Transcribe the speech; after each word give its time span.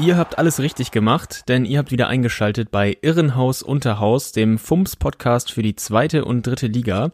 Ihr 0.00 0.16
habt 0.16 0.38
alles 0.38 0.60
richtig 0.60 0.92
gemacht, 0.92 1.48
denn 1.48 1.64
ihr 1.64 1.78
habt 1.78 1.90
wieder 1.90 2.06
eingeschaltet 2.06 2.70
bei 2.70 2.96
Irrenhaus 3.02 3.62
Unterhaus, 3.64 4.30
dem 4.30 4.56
FUMS-Podcast 4.56 5.50
für 5.50 5.62
die 5.62 5.74
zweite 5.74 6.24
und 6.24 6.46
dritte 6.46 6.68
Liga. 6.68 7.10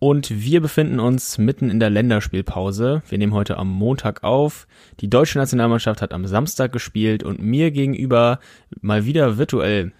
Und 0.00 0.30
wir 0.30 0.60
befinden 0.60 0.98
uns 0.98 1.38
mitten 1.38 1.70
in 1.70 1.78
der 1.78 1.90
Länderspielpause. 1.90 3.02
Wir 3.08 3.18
nehmen 3.18 3.34
heute 3.34 3.56
am 3.56 3.70
Montag 3.70 4.24
auf. 4.24 4.66
Die 4.98 5.08
deutsche 5.08 5.38
Nationalmannschaft 5.38 6.02
hat 6.02 6.12
am 6.12 6.26
Samstag 6.26 6.72
gespielt 6.72 7.22
und 7.22 7.40
mir 7.40 7.70
gegenüber 7.70 8.40
mal 8.80 9.04
wieder 9.04 9.38
virtuell. 9.38 9.92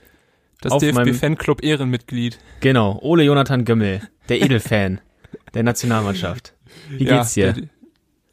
Das 0.60 0.76
DFB-Fanclub 0.78 1.62
Ehrenmitglied. 1.62 2.38
Genau, 2.58 2.98
Ole 3.00 3.22
Jonathan 3.22 3.64
Gömmel, 3.64 4.00
der 4.28 4.42
Edelfan 4.42 5.00
der 5.54 5.62
Nationalmannschaft. 5.62 6.54
Wie 6.90 7.04
geht's 7.04 7.34
dir? 7.34 7.52
Der, 7.52 7.64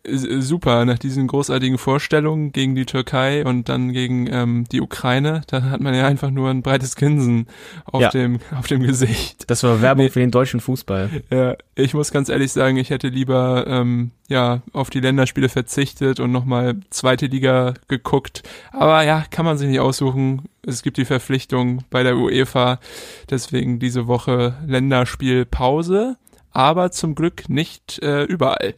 super 0.08 0.86
nach 0.86 0.98
diesen 0.98 1.28
großartigen 1.28 1.78
Vorstellungen 1.78 2.52
gegen 2.52 2.76
die 2.76 2.86
Türkei 2.86 3.46
und 3.46 3.70
dann 3.70 3.92
gegen 3.94 4.28
ähm, 4.32 4.64
die 4.72 4.82
Ukraine. 4.82 5.42
Da 5.48 5.62
hat 5.64 5.80
man 5.82 5.94
ja 5.94 6.08
einfach 6.08 6.32
nur 6.32 6.50
ein 6.50 6.62
breites 6.64 6.96
Grinsen 6.96 7.48
auf 7.86 8.02
Ja. 8.02 8.10
dem 8.10 8.40
auf 8.58 8.68
dem 8.68 8.82
Gesicht. 8.82 9.50
Das 9.50 9.64
war 9.64 9.82
Werbung 9.82 10.10
für 10.10 10.20
den 10.20 10.32
deutschen 10.32 10.60
Fußball. 10.60 11.10
Ja, 11.32 11.56
ich 11.76 11.94
muss 11.94 12.12
ganz 12.12 12.30
ehrlich 12.30 12.52
sagen, 12.52 12.78
ich 12.78 12.90
hätte 12.90 13.10
lieber 13.10 13.66
ähm, 13.68 14.12
ja 14.28 14.62
auf 14.74 14.90
die 14.90 15.00
Länderspiele 15.02 15.50
verzichtet 15.50 16.20
und 16.20 16.32
nochmal 16.32 16.78
zweite 16.90 17.28
Liga 17.28 17.74
geguckt. 17.88 18.44
Aber 18.72 19.04
ja, 19.04 19.24
kann 19.30 19.46
man 19.46 19.58
sich 19.58 19.68
nicht 19.70 19.80
aussuchen. 19.80 20.44
Es 20.66 20.84
gibt 20.84 20.98
die 20.98 21.06
Verpflichtung 21.06 21.84
bei 21.90 22.04
der 22.04 22.18
UEFA, 22.18 22.80
deswegen 23.30 23.80
diese 23.80 24.08
Woche 24.08 24.56
Länderspielpause, 24.68 26.18
aber 26.52 26.92
zum 26.92 27.16
Glück 27.16 27.50
nicht 27.50 28.00
äh, 28.04 28.24
überall. 28.24 28.76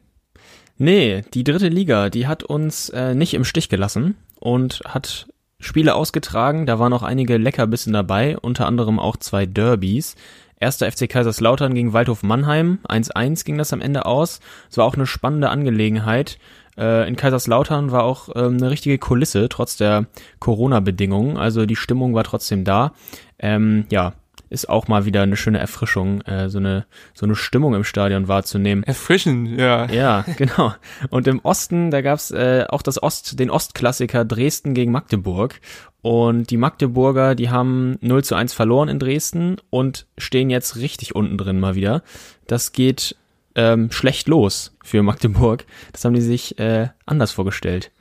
Nee, 0.77 1.23
die 1.33 1.43
dritte 1.43 1.67
Liga, 1.67 2.09
die 2.09 2.27
hat 2.27 2.43
uns 2.43 2.89
äh, 2.89 3.13
nicht 3.16 3.33
im 3.33 3.45
Stich 3.45 3.69
gelassen 3.69 4.16
und 4.39 4.81
hat 4.85 5.27
Spiele 5.59 5.95
ausgetragen. 5.95 6.66
Da 6.66 6.79
waren 6.79 6.93
auch 6.93 7.03
einige 7.03 7.38
Leckerbissen 7.38 7.93
dabei, 7.93 8.38
unter 8.38 8.67
anderem 8.67 8.99
auch 8.99 9.17
zwei 9.17 9.45
Derbys. 9.45 10.16
Erster 10.59 10.89
FC 10.91 11.09
Kaiserslautern 11.09 11.73
gegen 11.73 11.94
Waldhof 11.94 12.23
Mannheim. 12.23 12.79
1-1 12.88 13.44
ging 13.44 13.57
das 13.57 13.73
am 13.73 13.81
Ende 13.81 14.05
aus. 14.05 14.39
Es 14.69 14.77
war 14.77 14.85
auch 14.85 14.95
eine 14.95 15.05
spannende 15.05 15.49
Angelegenheit. 15.49 16.38
Äh, 16.77 17.07
in 17.07 17.16
Kaiserslautern 17.16 17.91
war 17.91 18.03
auch 18.03 18.29
ähm, 18.35 18.57
eine 18.57 18.69
richtige 18.69 18.97
Kulisse, 18.97 19.49
trotz 19.49 19.77
der 19.77 20.07
Corona-Bedingungen. 20.39 21.38
Also 21.38 21.66
die 21.66 21.75
Stimmung 21.75 22.13
war 22.13 22.23
trotzdem 22.23 22.63
da. 22.63 22.94
Ähm, 23.39 23.85
ja, 23.91 24.13
ist 24.54 24.70
auch 24.70 24.88
mal 24.88 25.06
wieder 25.06 25.23
eine 25.23 25.36
schöne 25.36 25.59
Erfrischung, 25.59 26.22
äh, 26.22 26.48
so 26.48 26.59
eine 26.59 26.86
so 27.14 27.26
eine 27.26 27.36
Stimmung 27.36 27.73
im 27.73 27.84
Stadion 27.84 28.28
wahrzunehmen. 28.28 28.84
Erfrischend, 28.84 29.59
ja. 29.59 29.90
Ja, 29.92 30.23
genau. 30.38 30.73
Und 31.09 31.28
im 31.28 31.40
Osten, 31.40 31.92
da 31.92 32.02
gab's 32.02 32.32
äh, 32.32 32.66
auch 32.70 32.81
das 32.81 33.02
Ost, 33.02 33.40
den 33.40 33.50
Ostklassiker 33.50 34.24
Dresden 34.24 34.74
gegen 34.74 34.92
Magdeburg. 34.92 35.59
Und 36.02 36.50
die 36.52 36.58
Magdeburger, 36.58 37.34
die 37.34 37.50
haben 37.50 37.98
0 38.02 38.24
zu 38.24 38.36
1 38.36 38.54
verloren 38.54 38.90
in 38.90 39.00
Dresden 39.00 39.58
und 39.70 40.06
stehen 40.18 40.50
jetzt 40.50 40.76
richtig 40.76 41.16
unten 41.16 41.38
drin 41.38 41.59
mal 41.59 41.76
wieder. 41.76 42.04
Das 42.46 42.74
geht 42.74 43.16
ähm, 43.56 43.92
schlecht 43.92 44.28
los 44.28 44.75
für 44.84 45.02
Magdeburg. 45.02 45.66
Das 45.92 46.06
haben 46.06 46.13
die 46.13 46.22
sich 46.22 46.59
äh, 46.59 46.90
anders 47.06 47.31
vorgestellt. 47.31 47.92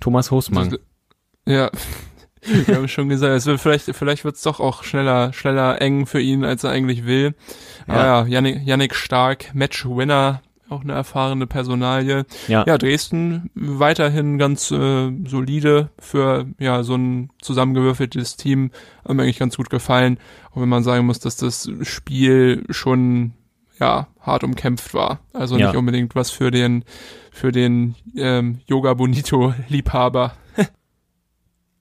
Thomas 0.00 0.30
Hosmann. 0.30 0.76
Ja, 1.46 1.70
wir 2.66 2.76
haben 2.76 2.88
schon 2.88 3.08
gesagt, 3.08 3.32
es 3.34 3.46
wird 3.46 3.60
vielleicht, 3.60 3.84
vielleicht 3.94 4.24
wird 4.24 4.36
es 4.36 4.42
doch 4.42 4.60
auch 4.60 4.82
schneller, 4.84 5.32
schneller 5.32 5.80
eng 5.80 6.06
für 6.06 6.20
ihn, 6.20 6.44
als 6.44 6.64
er 6.64 6.70
eigentlich 6.70 7.06
will. 7.06 7.34
Ja. 7.88 7.94
Ja, 7.94 8.04
ja 8.04 8.26
Yannick, 8.26 8.66
Yannick 8.66 8.94
Stark, 8.94 9.54
Match-Winner, 9.54 10.42
auch 10.68 10.82
eine 10.82 10.92
erfahrene 10.94 11.46
Personalie. 11.46 12.24
Ja. 12.48 12.64
Ja, 12.66 12.78
Dresden 12.78 13.50
weiterhin 13.54 14.38
ganz 14.38 14.70
äh, 14.70 15.12
solide 15.26 15.90
für 15.98 16.46
ja 16.58 16.82
so 16.82 16.94
ein 16.96 17.30
zusammengewürfeltes 17.40 18.36
Team. 18.36 18.70
Hat 19.06 19.14
mir 19.14 19.22
eigentlich 19.22 19.38
ganz 19.38 19.56
gut 19.56 19.70
gefallen. 19.70 20.18
Auch 20.52 20.60
wenn 20.60 20.68
man 20.68 20.82
sagen 20.82 21.06
muss, 21.06 21.20
dass 21.20 21.36
das 21.36 21.70
Spiel 21.82 22.64
schon 22.70 23.32
ja 23.78 24.08
hart 24.20 24.44
umkämpft 24.44 24.94
war. 24.94 25.20
Also 25.32 25.58
Ja. 25.58 25.66
nicht 25.68 25.76
unbedingt 25.76 26.14
was 26.14 26.30
für 26.30 26.50
den 26.50 26.84
für 27.30 27.52
den 27.52 27.94
ähm, 28.16 28.60
Yoga 28.66 28.94
Bonito 28.94 29.52
Liebhaber. 29.68 30.32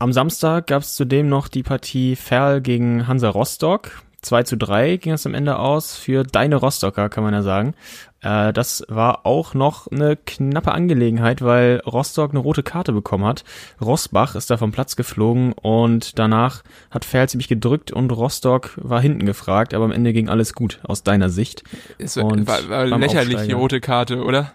Am 0.03 0.11
Samstag 0.11 0.67
gab 0.67 0.81
es 0.81 0.95
zudem 0.95 1.29
noch 1.29 1.47
die 1.47 1.63
Partie 1.63 2.17
Ferl 2.17 2.59
gegen 2.59 3.07
Hansa 3.07 3.29
Rostock. 3.29 4.01
2 4.21 4.43
zu 4.43 4.57
3 4.57 4.97
ging 4.97 5.13
es 5.13 5.25
am 5.25 5.33
Ende 5.33 5.57
aus 5.57 5.95
für 5.95 6.23
deine 6.23 6.57
Rostocker, 6.57 7.07
kann 7.07 7.23
man 7.23 7.33
ja 7.33 7.41
sagen. 7.41 7.73
Äh, 8.19 8.51
das 8.51 8.83
war 8.89 9.25
auch 9.25 9.53
noch 9.53 9.87
eine 9.87 10.17
knappe 10.17 10.73
Angelegenheit, 10.73 11.41
weil 11.41 11.81
Rostock 11.85 12.31
eine 12.31 12.39
rote 12.39 12.63
Karte 12.63 12.91
bekommen 12.91 13.23
hat. 13.23 13.45
Rosbach 13.79 14.35
ist 14.35 14.49
da 14.49 14.57
vom 14.57 14.73
Platz 14.73 14.97
geflogen 14.97 15.53
und 15.53 16.19
danach 16.19 16.63
hat 16.91 17.05
Ferl 17.05 17.29
ziemlich 17.29 17.47
gedrückt 17.47 17.93
und 17.93 18.11
Rostock 18.11 18.71
war 18.75 18.99
hinten 18.99 19.25
gefragt, 19.25 19.73
aber 19.73 19.85
am 19.85 19.93
Ende 19.93 20.11
ging 20.11 20.27
alles 20.27 20.53
gut 20.53 20.81
aus 20.83 21.03
deiner 21.03 21.29
Sicht. 21.29 21.63
Es 21.97 22.17
Und 22.17 22.45
war, 22.45 22.67
war 22.67 22.89
beim 22.89 22.99
lächerlich, 22.99 23.29
die 23.29 23.35
Aufsteiger. 23.35 23.57
rote 23.57 23.79
Karte, 23.79 24.21
oder? 24.21 24.51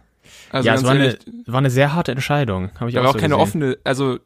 Also 0.50 0.66
ja, 0.66 0.74
es 0.74 0.84
war 0.84 0.90
eine, 0.90 1.18
war 1.46 1.58
eine 1.58 1.70
sehr 1.70 1.94
harte 1.94 2.12
Entscheidung. 2.12 2.70
Habe 2.78 2.90
ich 2.90 2.94
da 2.94 3.00
auch 3.00 3.04
war 3.04 3.10
auch 3.10 3.14
so 3.14 3.20
keine 3.20 3.34
gesehen. 3.36 3.48
offene, 3.48 3.78
also 3.84 4.18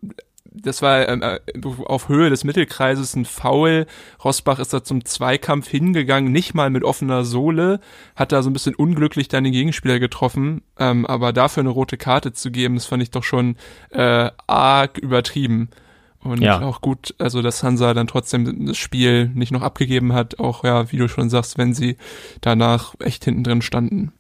das 0.55 0.83
war 0.83 1.09
ähm, 1.09 1.23
äh, 1.23 1.39
auf 1.85 2.09
Höhe 2.09 2.31
des 2.31 2.45
Mittelkreises 2.45 3.15
ein 3.17 3.25
Foul. 3.25 3.87
Rosbach 4.25 4.59
ist 4.59 4.73
da 4.73 4.85
zum 4.85 5.05
Zweikampf 5.05 5.69
hingegangen, 5.69 6.33
nicht 6.33 6.55
mal 6.55 6.71
mit 6.71 6.85
offener 6.85 7.25
Sohle, 7.25 7.81
hat 8.17 8.33
da 8.33 8.43
so 8.43 8.51
ein 8.51 8.53
bisschen 8.53 8.75
unglücklich 8.75 9.29
deine 9.29 9.51
Gegenspieler 9.51 9.99
getroffen, 9.99 10.63
ähm, 10.79 11.07
aber 11.07 11.33
dafür 11.33 11.63
eine 11.63 11.71
rote 11.71 11.97
Karte 11.97 12.33
zu 12.33 12.51
geben, 12.51 12.75
das 12.75 12.87
fand 12.87 13.03
ich 13.03 13.11
doch 13.11 13.25
schon 13.25 13.57
äh, 13.91 14.31
arg 14.47 14.99
übertrieben. 14.99 15.71
Und 16.25 16.41
Ja. 16.41 16.61
auch 16.61 16.81
gut, 16.81 17.15
also 17.19 17.43
dass 17.43 17.65
Hansa 17.65 17.95
dann 17.95 18.07
trotzdem 18.07 18.67
das 18.67 18.77
Spiel 18.77 19.29
nicht 19.35 19.51
noch 19.51 19.63
abgegeben 19.63 20.13
hat, 20.13 20.39
auch 20.39 20.63
ja, 20.63 20.93
wie 20.93 20.97
du 20.97 21.09
schon 21.09 21.31
sagst, 21.31 21.59
wenn 21.59 21.75
sie 21.75 21.97
danach 22.41 22.95
echt 23.01 23.25
hinten 23.25 23.43
drin 23.43 23.61
standen. 23.63 24.13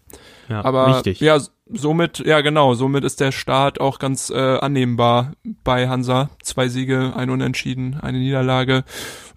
Ja, 0.52 0.64
Aber 0.66 0.96
wichtig. 0.96 1.20
ja, 1.20 1.40
somit, 1.70 2.18
ja 2.18 2.42
genau, 2.42 2.74
somit 2.74 3.04
ist 3.04 3.20
der 3.20 3.32
Start 3.32 3.80
auch 3.80 3.98
ganz 3.98 4.28
äh, 4.28 4.58
annehmbar 4.58 5.32
bei 5.64 5.88
Hansa. 5.88 6.28
Zwei 6.42 6.68
Siege, 6.68 7.14
ein 7.16 7.30
Unentschieden, 7.30 7.98
eine 8.00 8.18
Niederlage. 8.18 8.84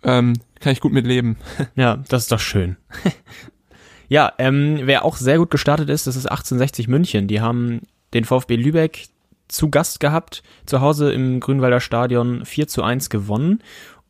Ähm, 0.03 0.33
kann 0.59 0.73
ich 0.73 0.81
gut 0.81 0.91
mit 0.91 1.07
leben. 1.07 1.37
Ja, 1.75 2.03
das 2.09 2.23
ist 2.23 2.33
doch 2.33 2.39
schön. 2.39 2.75
ja, 4.09 4.33
ähm, 4.39 4.81
wer 4.83 5.05
auch 5.05 5.15
sehr 5.15 5.37
gut 5.37 5.51
gestartet 5.51 5.89
ist, 5.89 6.05
das 6.05 6.17
ist 6.17 6.25
1860 6.25 6.89
München. 6.89 7.29
Die 7.29 7.39
haben 7.39 7.83
den 8.13 8.25
VfB 8.25 8.57
Lübeck 8.57 9.07
zu 9.47 9.69
Gast 9.69 10.01
gehabt, 10.01 10.43
zu 10.65 10.81
Hause 10.81 11.13
im 11.13 11.39
Grünwalder 11.39 11.79
Stadion 11.79 12.43
4 12.43 12.67
zu 12.67 12.83
1 12.83 13.09
gewonnen 13.09 13.61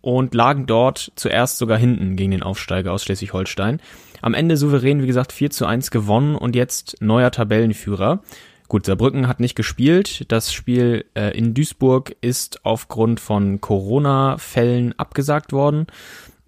und 0.02 0.34
lagen 0.34 0.66
dort 0.66 1.12
zuerst 1.16 1.60
sogar 1.60 1.78
hinten 1.78 2.16
gegen 2.16 2.32
den 2.32 2.42
Aufsteiger 2.42 2.94
aus 2.94 3.04
Schleswig-Holstein. 3.04 3.80
Am 4.26 4.34
Ende 4.34 4.58
souverän, 4.58 5.04
wie 5.04 5.06
gesagt, 5.06 5.32
4 5.32 5.52
zu 5.52 5.68
1 5.68 5.92
gewonnen 5.92 6.36
und 6.36 6.56
jetzt 6.56 6.96
neuer 7.00 7.30
Tabellenführer. 7.30 8.24
Gut, 8.68 8.88
Saarbrücken 8.88 9.28
hat 9.28 9.40
nicht 9.40 9.54
gespielt. 9.54 10.26
Das 10.32 10.52
Spiel 10.52 11.06
äh, 11.14 11.38
in 11.38 11.54
Duisburg 11.54 12.16
ist 12.22 12.66
aufgrund 12.66 13.20
von 13.20 13.62
Corona-Fällen 13.62 14.98
abgesagt 14.98 15.54
worden. 15.54 15.86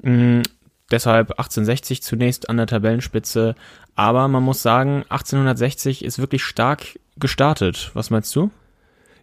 Mm, 0.01 0.42
deshalb 0.90 1.34
1860 1.34 2.01
zunächst 2.01 2.50
an 2.50 2.57
der 2.57 2.66
Tabellenspitze. 2.66 3.54
Aber 3.94 4.28
man 4.28 4.42
muss 4.42 4.63
sagen, 4.63 5.04
1860 5.10 6.04
ist 6.04 6.18
wirklich 6.18 6.44
stark 6.44 7.00
gestartet. 7.19 7.92
Was 7.94 8.10
meinst 8.10 8.36
du? 8.36 8.50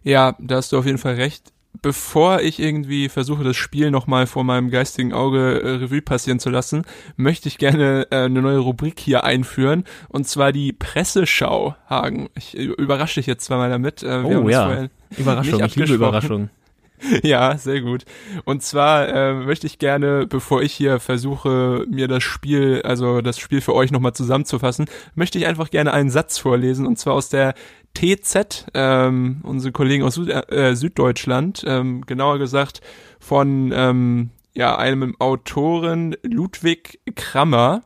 Ja, 0.01 0.37
da 0.39 0.55
hast 0.55 0.71
du 0.71 0.77
auf 0.77 0.85
jeden 0.85 0.97
Fall 0.97 1.15
recht. 1.15 1.51
Bevor 1.81 2.41
ich 2.41 2.59
irgendwie 2.59 3.09
versuche, 3.09 3.43
das 3.43 3.55
Spiel 3.55 3.91
nochmal 3.91 4.27
vor 4.27 4.43
meinem 4.43 4.69
geistigen 4.69 5.13
Auge 5.13 5.61
äh, 5.61 5.69
Revue 5.75 6.01
passieren 6.01 6.39
zu 6.39 6.49
lassen, 6.49 6.83
möchte 7.17 7.47
ich 7.47 7.57
gerne 7.57 8.07
äh, 8.11 8.25
eine 8.25 8.41
neue 8.41 8.59
Rubrik 8.59 8.99
hier 8.99 9.23
einführen. 9.23 9.83
Und 10.09 10.27
zwar 10.27 10.51
die 10.51 10.73
Presseschau, 10.73 11.75
Hagen. 11.89 12.29
Ich 12.35 12.57
äh, 12.57 12.63
überrasche 12.63 13.19
dich 13.19 13.27
jetzt 13.27 13.45
zweimal 13.45 13.69
damit. 13.69 14.03
Äh, 14.03 14.23
wir 14.23 14.43
oh 14.43 14.49
ja, 14.49 14.87
Überraschung. 15.17 15.63
Ich 15.63 15.75
liebe. 15.75 15.93
Überraschungen. 15.93 16.49
Ja, 17.23 17.57
sehr 17.57 17.81
gut. 17.81 18.05
Und 18.45 18.63
zwar 18.63 19.07
äh, 19.07 19.33
möchte 19.33 19.67
ich 19.67 19.79
gerne, 19.79 20.25
bevor 20.27 20.61
ich 20.61 20.73
hier 20.73 20.99
versuche, 20.99 21.85
mir 21.89 22.07
das 22.07 22.23
Spiel, 22.23 22.81
also 22.83 23.21
das 23.21 23.37
Spiel 23.37 23.61
für 23.61 23.75
euch 23.75 23.91
nochmal 23.91 24.13
zusammenzufassen, 24.13 24.85
möchte 25.13 25.37
ich 25.37 25.45
einfach 25.45 25.69
gerne 25.69 25.93
einen 25.93 26.09
Satz 26.09 26.37
vorlesen, 26.37 26.87
und 26.87 26.97
zwar 26.97 27.13
aus 27.13 27.29
der 27.29 27.53
TZ, 27.95 28.67
ähm, 28.75 29.39
unsere 29.43 29.71
Kollegen 29.71 30.03
aus 30.03 30.15
Süd, 30.15 30.29
äh, 30.29 30.75
Süddeutschland, 30.75 31.63
ähm, 31.65 32.01
genauer 32.05 32.37
gesagt 32.37 32.81
von 33.19 33.71
ähm, 33.73 34.29
ja, 34.53 34.77
einem 34.77 35.15
Autoren 35.19 36.15
Ludwig 36.21 36.99
Krammer. 37.15 37.83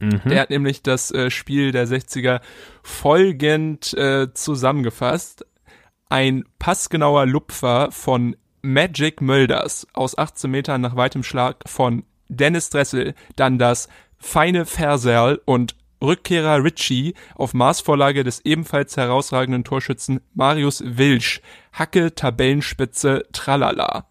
Mhm. 0.00 0.22
Der 0.26 0.40
hat 0.40 0.50
nämlich 0.50 0.82
das 0.82 1.10
äh, 1.10 1.30
Spiel 1.30 1.72
der 1.72 1.86
60er 1.86 2.40
folgend 2.82 3.92
äh, 3.94 4.32
zusammengefasst. 4.32 5.44
Ein 6.08 6.44
passgenauer 6.58 7.26
Lupfer 7.26 7.90
von 7.90 8.36
Magic 8.62 9.20
Mölders 9.20 9.86
aus 9.92 10.16
18 10.16 10.50
Metern 10.50 10.80
nach 10.80 10.96
weitem 10.96 11.22
Schlag 11.22 11.56
von 11.66 12.04
Dennis 12.28 12.70
Dressel, 12.70 13.14
dann 13.36 13.58
das 13.58 13.88
feine 14.18 14.66
Ferserl 14.66 15.40
und 15.44 15.76
Rückkehrer 16.02 16.62
Ritchie 16.62 17.14
auf 17.34 17.54
Maßvorlage 17.54 18.24
des 18.24 18.44
ebenfalls 18.44 18.96
herausragenden 18.96 19.64
Torschützen 19.64 20.20
Marius 20.34 20.82
Wilsch. 20.84 21.40
Hacke, 21.72 22.14
Tabellenspitze, 22.14 23.24
tralala. 23.32 24.06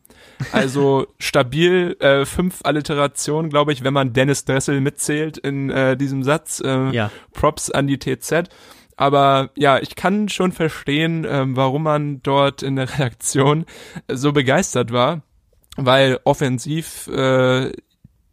Also 0.52 1.08
stabil, 1.20 1.96
äh, 2.00 2.26
fünf 2.26 2.60
Alliterationen, 2.64 3.50
glaube 3.50 3.74
ich, 3.74 3.84
wenn 3.84 3.94
man 3.94 4.14
Dennis 4.14 4.46
Dressel 4.46 4.82
mitzählt 4.82 5.38
in 5.38 5.70
äh, 5.70 5.98
diesem 5.98 6.24
Satz. 6.24 6.60
Äh, 6.60 6.92
Ja. 6.92 7.12
Props 7.34 7.72
an 7.72 7.88
die 7.88 7.98
TZ. 8.00 8.50
Aber 8.96 9.52
ja, 9.56 9.78
ich 9.78 9.96
kann 9.96 10.28
schon 10.28 10.52
verstehen, 10.52 11.26
ähm, 11.30 11.56
warum 11.56 11.84
man 11.84 12.22
dort 12.24 12.64
in 12.64 12.76
der 12.76 12.92
Redaktion 12.94 13.66
so 14.12 14.32
begeistert 14.34 14.92
war, 14.92 15.22
weil 15.76 16.20
offensiv 16.24 17.08
äh, 17.08 17.72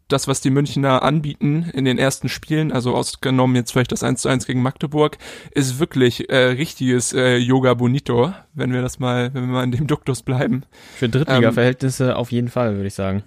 das, 0.07 0.27
was 0.27 0.41
die 0.41 0.49
Münchner 0.49 1.03
anbieten 1.03 1.69
in 1.73 1.85
den 1.85 1.97
ersten 1.97 2.29
Spielen, 2.29 2.71
also 2.71 2.95
ausgenommen 2.95 3.55
jetzt 3.55 3.71
vielleicht 3.71 3.91
das 3.91 4.03
1 4.03 4.21
zu 4.21 4.29
1 4.29 4.45
gegen 4.45 4.61
Magdeburg, 4.61 5.17
ist 5.51 5.79
wirklich 5.79 6.29
äh, 6.29 6.37
richtiges 6.47 7.13
äh, 7.13 7.37
Yoga 7.37 7.73
Bonito, 7.73 8.33
wenn 8.53 8.73
wir 8.73 8.81
das 8.81 8.99
mal, 8.99 9.33
wenn 9.33 9.47
wir 9.47 9.53
mal 9.53 9.63
in 9.63 9.71
dem 9.71 9.87
Duktus 9.87 10.21
bleiben. 10.21 10.63
Für 10.95 11.09
Drittliga-Verhältnisse 11.09 12.15
auf 12.15 12.31
jeden 12.31 12.49
Fall, 12.49 12.75
würde 12.75 12.87
ich 12.87 12.93
sagen. 12.93 13.23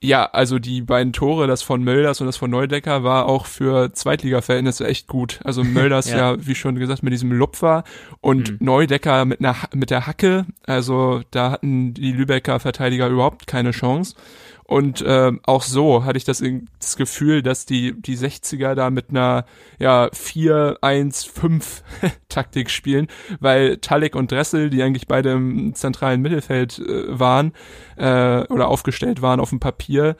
Ja, 0.00 0.26
also 0.26 0.60
die 0.60 0.80
beiden 0.80 1.12
Tore, 1.12 1.48
das 1.48 1.62
von 1.62 1.82
Mölders 1.82 2.20
und 2.20 2.28
das 2.28 2.36
von 2.36 2.50
Neudecker, 2.50 3.02
war 3.02 3.26
auch 3.26 3.46
für 3.46 3.92
Zweitliga-Verhältnisse 3.92 4.86
echt 4.86 5.08
gut. 5.08 5.40
Also 5.42 5.64
Mölders 5.64 6.08
Ja. 6.08 6.34
ja. 6.34 6.46
wie 6.46 6.54
schon 6.54 6.76
gesagt, 6.76 7.02
mit 7.02 7.12
diesem 7.12 7.32
Lupfer 7.32 7.82
und 8.20 8.60
Neudecker 8.60 9.24
mit 9.24 9.40
einer 9.40 9.56
mit 9.74 9.90
der 9.90 10.06
Hacke. 10.06 10.46
Also 10.64 11.22
da 11.32 11.50
hatten 11.50 11.94
die 11.94 12.12
Lübecker 12.12 12.60
Verteidiger 12.60 13.08
überhaupt 13.08 13.48
keine 13.48 13.72
Chance. 13.72 14.14
Und 14.68 15.02
ähm, 15.06 15.40
auch 15.44 15.62
so 15.62 16.04
hatte 16.04 16.18
ich 16.18 16.24
das, 16.24 16.44
das 16.78 16.96
Gefühl, 16.96 17.42
dass 17.42 17.64
die, 17.64 17.98
die 17.98 18.18
60er 18.18 18.74
da 18.74 18.90
mit 18.90 19.08
einer 19.08 19.46
ja, 19.78 20.08
4-1-5 20.08 21.62
Taktik 22.28 22.68
spielen, 22.68 23.06
weil 23.40 23.78
Talik 23.78 24.14
und 24.14 24.30
Dressel, 24.30 24.68
die 24.68 24.82
eigentlich 24.82 25.08
beide 25.08 25.30
im 25.32 25.74
zentralen 25.74 26.20
Mittelfeld 26.20 26.80
äh, 26.80 27.18
waren 27.18 27.52
äh, 27.96 28.42
oder 28.48 28.68
aufgestellt 28.68 29.22
waren 29.22 29.40
auf 29.40 29.48
dem 29.48 29.58
Papier, 29.58 30.16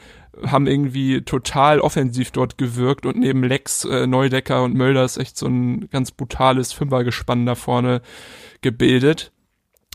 haben 0.46 0.66
irgendwie 0.66 1.20
total 1.20 1.80
offensiv 1.80 2.30
dort 2.30 2.56
gewirkt 2.56 3.04
und 3.04 3.18
neben 3.18 3.44
Lex, 3.44 3.84
äh, 3.84 4.06
Neudecker 4.06 4.62
und 4.62 4.74
Mölders 4.74 5.18
echt 5.18 5.36
so 5.36 5.46
ein 5.46 5.90
ganz 5.90 6.10
brutales 6.10 6.72
Fünfergespann 6.72 7.44
da 7.44 7.54
vorne 7.54 8.00
gebildet. 8.62 9.30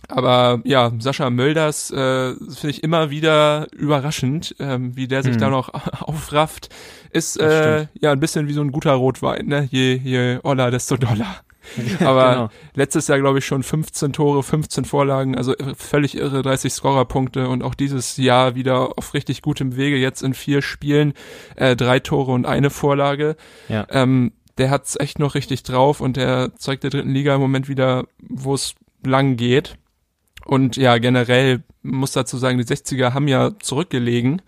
Aber 0.09 0.61
ja, 0.65 0.91
Sascha 0.99 1.29
Mölders 1.29 1.89
äh, 1.91 2.33
finde 2.35 2.69
ich 2.69 2.83
immer 2.83 3.09
wieder 3.09 3.67
überraschend, 3.73 4.55
ähm, 4.59 4.95
wie 4.95 5.07
der 5.07 5.23
sich 5.23 5.33
Hm. 5.33 5.39
da 5.41 5.49
noch 5.49 5.69
aufrafft. 6.01 6.69
Ist 7.11 7.39
äh, 7.39 7.87
ja 7.99 8.11
ein 8.11 8.19
bisschen 8.19 8.47
wie 8.47 8.53
so 8.53 8.61
ein 8.61 8.71
guter 8.71 8.93
Rotwein, 8.93 9.45
ne? 9.47 9.67
Je, 9.71 9.95
je 9.95 10.39
oller, 10.43 10.71
desto 10.71 10.97
doller. 10.97 11.35
Aber 12.01 12.33
Genau. 12.33 12.49
letztes 12.75 13.07
Jahr, 13.07 13.19
glaube 13.19 13.39
ich, 13.39 13.45
schon 13.45 13.63
15 13.63 14.11
Tore, 14.11 14.43
15 14.43 14.83
Vorlagen, 14.83 15.37
also 15.37 15.53
völlig 15.77 16.17
irre 16.17 16.41
30 16.41 16.73
Scorerpunkte 16.73 17.47
und 17.47 17.63
auch 17.63 17.73
dieses 17.73 18.17
Jahr 18.17 18.55
wieder 18.55 18.97
auf 18.97 19.13
richtig 19.13 19.41
gutem 19.41 19.77
Wege, 19.77 19.95
jetzt 19.95 20.21
in 20.23 20.33
vier 20.33 20.61
Spielen, 20.61 21.13
äh, 21.55 21.77
drei 21.77 21.99
Tore 21.99 22.31
und 22.33 22.45
eine 22.45 22.69
Vorlage. 22.69 23.37
Ja. 23.69 23.87
Ähm, 23.91 24.33
der 24.57 24.69
hat's 24.71 24.99
echt 24.99 25.19
noch 25.19 25.35
richtig 25.35 25.63
drauf 25.63 26.01
und 26.01 26.17
der 26.17 26.51
zeigt 26.57 26.83
der 26.83 26.89
dritten 26.91 27.11
Liga 27.13 27.33
im 27.35 27.41
Moment 27.41 27.69
wieder, 27.69 28.05
wo 28.19 28.53
es 28.55 28.75
lang 29.05 29.37
geht. 29.37 29.75
Und 30.45 30.77
ja, 30.77 30.97
generell 30.97 31.63
muss 31.81 32.11
dazu 32.11 32.37
sagen, 32.37 32.57
die 32.57 32.65
60er 32.65 33.13
haben 33.13 33.27
ja 33.27 33.51
zurückgelegen, 33.59 34.41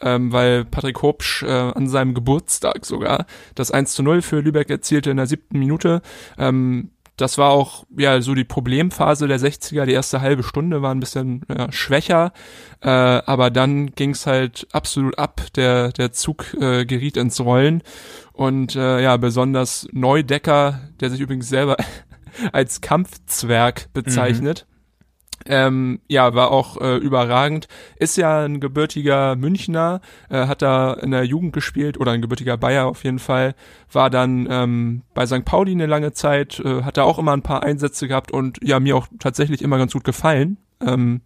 ähm, 0.00 0.32
weil 0.32 0.64
Patrick 0.64 1.02
Hopsch 1.02 1.42
äh, 1.42 1.48
an 1.48 1.88
seinem 1.88 2.14
Geburtstag 2.14 2.84
sogar 2.86 3.26
das 3.54 3.70
1 3.70 3.94
zu 3.94 4.02
0 4.02 4.22
für 4.22 4.40
Lübeck 4.40 4.70
erzielte 4.70 5.10
in 5.10 5.16
der 5.16 5.26
siebten 5.26 5.58
Minute. 5.58 6.02
Ähm, 6.38 6.90
das 7.20 7.36
war 7.36 7.50
auch 7.50 7.84
ja 7.96 8.22
so 8.22 8.34
die 8.34 8.44
Problemphase 8.44 9.28
der 9.28 9.38
60er. 9.38 9.84
Die 9.84 9.92
erste 9.92 10.20
halbe 10.20 10.42
Stunde 10.42 10.80
war 10.80 10.94
ein 10.94 11.00
bisschen 11.00 11.42
ja, 11.48 11.70
schwächer, 11.70 12.32
äh, 12.80 12.88
aber 12.88 13.50
dann 13.50 13.90
ging's 13.94 14.26
halt 14.26 14.66
absolut 14.72 15.18
ab. 15.18 15.42
Der 15.56 15.92
der 15.92 16.12
Zug 16.12 16.54
äh, 16.54 16.86
geriet 16.86 17.16
ins 17.16 17.40
Rollen 17.40 17.82
und 18.32 18.74
äh, 18.74 19.02
ja 19.02 19.16
besonders 19.18 19.86
Neudecker, 19.92 20.80
der 21.00 21.10
sich 21.10 21.20
übrigens 21.20 21.48
selber 21.48 21.76
als 22.52 22.80
Kampfzwerg 22.80 23.92
bezeichnet. 23.92 24.66
Ähm, 25.46 26.00
ja, 26.06 26.34
war 26.34 26.50
auch 26.50 26.80
äh, 26.80 26.96
überragend. 26.96 27.66
Ist 27.96 28.16
ja 28.16 28.44
ein 28.44 28.60
gebürtiger 28.60 29.36
Münchner, 29.36 30.00
äh, 30.28 30.46
hat 30.46 30.62
da 30.62 30.92
in 30.94 31.10
der 31.12 31.24
Jugend 31.24 31.52
gespielt 31.52 31.98
oder 31.98 32.12
ein 32.12 32.20
gebürtiger 32.20 32.56
Bayer 32.56 32.86
auf 32.86 33.04
jeden 33.04 33.18
Fall. 33.18 33.54
War 33.90 34.10
dann 34.10 34.46
ähm, 34.50 35.02
bei 35.14 35.26
St. 35.26 35.44
Pauli 35.44 35.72
eine 35.72 35.86
lange 35.86 36.12
Zeit, 36.12 36.60
äh, 36.60 36.82
hat 36.82 36.96
da 36.98 37.04
auch 37.04 37.18
immer 37.18 37.32
ein 37.32 37.42
paar 37.42 37.62
Einsätze 37.62 38.06
gehabt 38.06 38.32
und 38.32 38.58
ja, 38.62 38.80
mir 38.80 38.96
auch 38.96 39.06
tatsächlich 39.18 39.62
immer 39.62 39.78
ganz 39.78 39.92
gut 39.92 40.04
gefallen. 40.04 40.58
Ähm, 40.82 41.20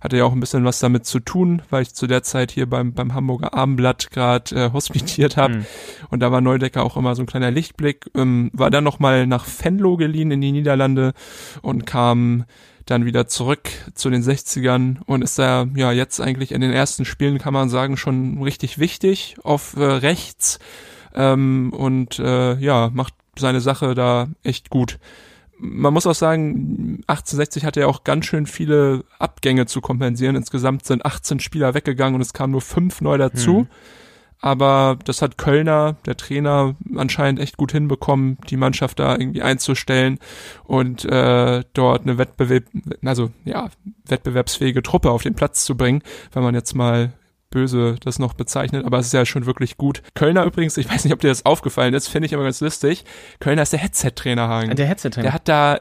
hatte 0.00 0.16
ja 0.16 0.24
auch 0.24 0.32
ein 0.32 0.40
bisschen 0.40 0.64
was 0.64 0.78
damit 0.78 1.04
zu 1.04 1.20
tun, 1.20 1.60
weil 1.68 1.82
ich 1.82 1.92
zu 1.92 2.06
der 2.06 2.22
Zeit 2.22 2.50
hier 2.50 2.68
beim, 2.68 2.94
beim 2.94 3.12
Hamburger 3.12 3.52
Abendblatt 3.52 4.10
gerade 4.10 4.54
äh, 4.54 4.72
hospitiert 4.72 5.36
habe. 5.36 5.56
Mhm. 5.56 5.66
Und 6.08 6.20
da 6.20 6.32
war 6.32 6.40
Neudecker 6.40 6.82
auch 6.82 6.96
immer 6.96 7.14
so 7.14 7.22
ein 7.22 7.26
kleiner 7.26 7.50
Lichtblick. 7.50 8.10
Ähm, 8.14 8.50
war 8.54 8.70
dann 8.70 8.84
nochmal 8.84 9.26
nach 9.26 9.44
Venlo 9.46 9.98
geliehen 9.98 10.30
in 10.30 10.40
die 10.40 10.52
Niederlande 10.52 11.12
und 11.60 11.84
kam 11.84 12.44
dann 12.86 13.04
wieder 13.04 13.26
zurück 13.26 13.70
zu 13.94 14.10
den 14.10 14.22
60ern 14.22 14.98
und 15.06 15.22
ist 15.22 15.38
da 15.38 15.66
ja 15.74 15.92
jetzt 15.92 16.20
eigentlich 16.20 16.52
in 16.52 16.60
den 16.60 16.72
ersten 16.72 17.04
Spielen, 17.04 17.38
kann 17.38 17.54
man 17.54 17.68
sagen, 17.68 17.96
schon 17.96 18.42
richtig 18.42 18.78
wichtig 18.78 19.36
auf 19.42 19.76
äh, 19.76 19.82
rechts 19.84 20.58
ähm, 21.14 21.72
und 21.72 22.18
äh, 22.18 22.56
ja, 22.56 22.90
macht 22.92 23.14
seine 23.38 23.60
Sache 23.60 23.94
da 23.94 24.28
echt 24.42 24.70
gut. 24.70 24.98
Man 25.58 25.94
muss 25.94 26.06
auch 26.06 26.14
sagen, 26.14 27.02
1860 27.06 27.64
hatte 27.64 27.80
ja 27.80 27.86
auch 27.86 28.04
ganz 28.04 28.26
schön 28.26 28.46
viele 28.46 29.04
Abgänge 29.18 29.66
zu 29.66 29.80
kompensieren. 29.80 30.36
Insgesamt 30.36 30.84
sind 30.84 31.06
18 31.06 31.40
Spieler 31.40 31.74
weggegangen 31.74 32.16
und 32.16 32.20
es 32.20 32.32
kamen 32.32 32.50
nur 32.50 32.60
fünf 32.60 33.00
neu 33.00 33.16
dazu. 33.18 33.52
Mhm. 33.52 33.68
Aber 34.44 34.98
das 35.06 35.22
hat 35.22 35.38
Kölner, 35.38 35.96
der 36.04 36.18
Trainer, 36.18 36.76
anscheinend 36.96 37.40
echt 37.40 37.56
gut 37.56 37.72
hinbekommen, 37.72 38.36
die 38.50 38.58
Mannschaft 38.58 38.98
da 38.98 39.16
irgendwie 39.16 39.40
einzustellen 39.40 40.18
und 40.64 41.06
äh, 41.06 41.64
dort 41.72 42.02
eine 42.02 42.18
Wettbewerb, 42.18 42.64
also 43.02 43.30
ja, 43.46 43.70
wettbewerbsfähige 44.06 44.82
Truppe 44.82 45.10
auf 45.10 45.22
den 45.22 45.34
Platz 45.34 45.64
zu 45.64 45.78
bringen, 45.78 46.02
wenn 46.34 46.42
man 46.42 46.54
jetzt 46.54 46.74
mal 46.74 47.14
böse 47.48 47.96
das 48.04 48.18
noch 48.18 48.34
bezeichnet, 48.34 48.84
aber 48.84 48.98
es 48.98 49.06
ist 49.06 49.12
ja 49.14 49.24
schon 49.24 49.46
wirklich 49.46 49.78
gut. 49.78 50.02
Kölner 50.14 50.44
übrigens, 50.44 50.76
ich 50.76 50.90
weiß 50.92 51.04
nicht, 51.04 51.14
ob 51.14 51.20
dir 51.20 51.28
das 51.28 51.46
aufgefallen 51.46 51.94
ist, 51.94 52.08
finde 52.08 52.26
ich 52.26 52.34
aber 52.34 52.44
ganz 52.44 52.60
lustig. 52.60 53.06
Kölner 53.40 53.62
ist 53.62 53.72
der 53.72 53.80
Headset-Trainer 53.80 54.46
Hagen. 54.48 54.76
Der 54.76 54.86
Headset-Trainer. 54.86 55.22
Der 55.22 55.32
hat 55.32 55.48
da, 55.48 55.78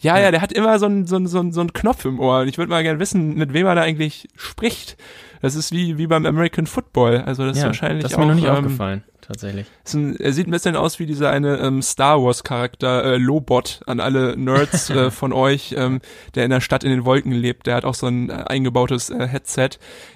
ja, 0.00 0.18
ja, 0.18 0.30
der 0.32 0.42
hat 0.42 0.52
immer 0.52 0.78
so 0.78 0.84
einen 0.84 1.06
so 1.06 1.16
einen- 1.16 1.28
so 1.28 1.38
einen- 1.40 1.52
so 1.52 1.60
einen 1.60 1.72
Knopf 1.72 2.04
im 2.04 2.20
Ohr. 2.20 2.40
Und 2.40 2.48
ich 2.48 2.58
würde 2.58 2.68
mal 2.68 2.82
gerne 2.82 2.98
wissen, 3.00 3.36
mit 3.36 3.54
wem 3.54 3.66
er 3.66 3.74
da 3.74 3.80
eigentlich 3.80 4.28
spricht. 4.36 4.98
Das 5.42 5.56
ist 5.56 5.72
wie, 5.72 5.98
wie 5.98 6.06
beim 6.06 6.24
American 6.24 6.66
Football. 6.66 7.24
Also 7.26 7.44
das 7.44 7.56
ist 7.56 7.62
ja, 7.62 7.68
wahrscheinlich 7.68 8.02
das 8.02 8.12
ist 8.12 8.16
auch, 8.16 8.20
mir 8.20 8.28
noch 8.28 8.34
nicht 8.36 8.46
ähm, 8.46 8.54
aufgefallen, 8.54 9.02
tatsächlich. 9.20 9.66
ist 9.84 9.94
ein, 9.94 10.16
er 10.16 10.32
sieht 10.32 10.46
ein 10.46 10.52
bisschen 10.52 10.76
aus 10.76 11.00
wie 11.00 11.06
dieser 11.06 11.30
eine 11.30 11.58
ähm, 11.58 11.82
Star 11.82 12.22
Wars 12.22 12.44
Charakter 12.44 13.04
äh, 13.04 13.16
Lobot 13.16 13.80
an 13.86 13.98
alle 13.98 14.36
Nerds 14.36 14.88
äh, 14.90 15.10
von 15.10 15.32
euch, 15.32 15.74
ähm, 15.76 16.00
der 16.36 16.44
in 16.44 16.50
der 16.50 16.60
Stadt 16.60 16.84
in 16.84 16.90
den 16.90 17.04
Wolken 17.04 17.32
lebt. 17.32 17.66
Der 17.66 17.74
hat 17.74 17.84
auch 17.84 17.94
so 17.94 18.06
ein 18.06 18.30
äh, 18.30 18.44
eingebautes 18.46 19.10
äh, 19.10 19.26
Headset. 19.26 19.70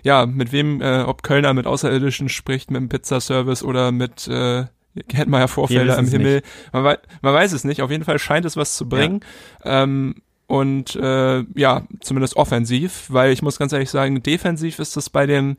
Ja, 0.05 0.27
mit 0.27 0.53
wem, 0.53 0.81
äh, 0.81 1.03
ob 1.03 1.25
Kölner 1.25 1.53
mit 1.55 1.67
Außerirdischen 1.67 2.29
spricht, 2.29 2.71
mit 2.71 2.81
dem 2.81 2.89
Pizzaservice 2.89 3.65
oder 3.65 3.91
mit 3.91 4.29
äh, 4.29 4.67
ja 4.95 5.47
Vorfelder 5.49 5.99
im 5.99 6.07
Himmel. 6.07 6.43
Man, 6.73 6.85
wei 6.85 6.99
man 7.21 7.35
weiß 7.35 7.53
es 7.53 7.65
nicht. 7.65 7.83
Auf 7.83 7.91
jeden 7.91 8.05
Fall 8.05 8.19
scheint 8.19 8.47
es 8.47 8.57
was 8.57 8.77
zu 8.77 8.89
bringen. 8.89 9.21
Ähm, 9.65 10.15
und 10.47 10.95
äh, 10.95 11.45
ja, 11.55 11.87
zumindest 12.01 12.37
offensiv, 12.37 13.07
weil 13.09 13.33
ich 13.33 13.43
muss 13.43 13.59
ganz 13.59 13.73
ehrlich 13.73 13.91
sagen, 13.91 14.23
defensiv 14.23 14.79
ist 14.79 14.97
das 14.97 15.11
bei 15.11 15.27
den 15.27 15.57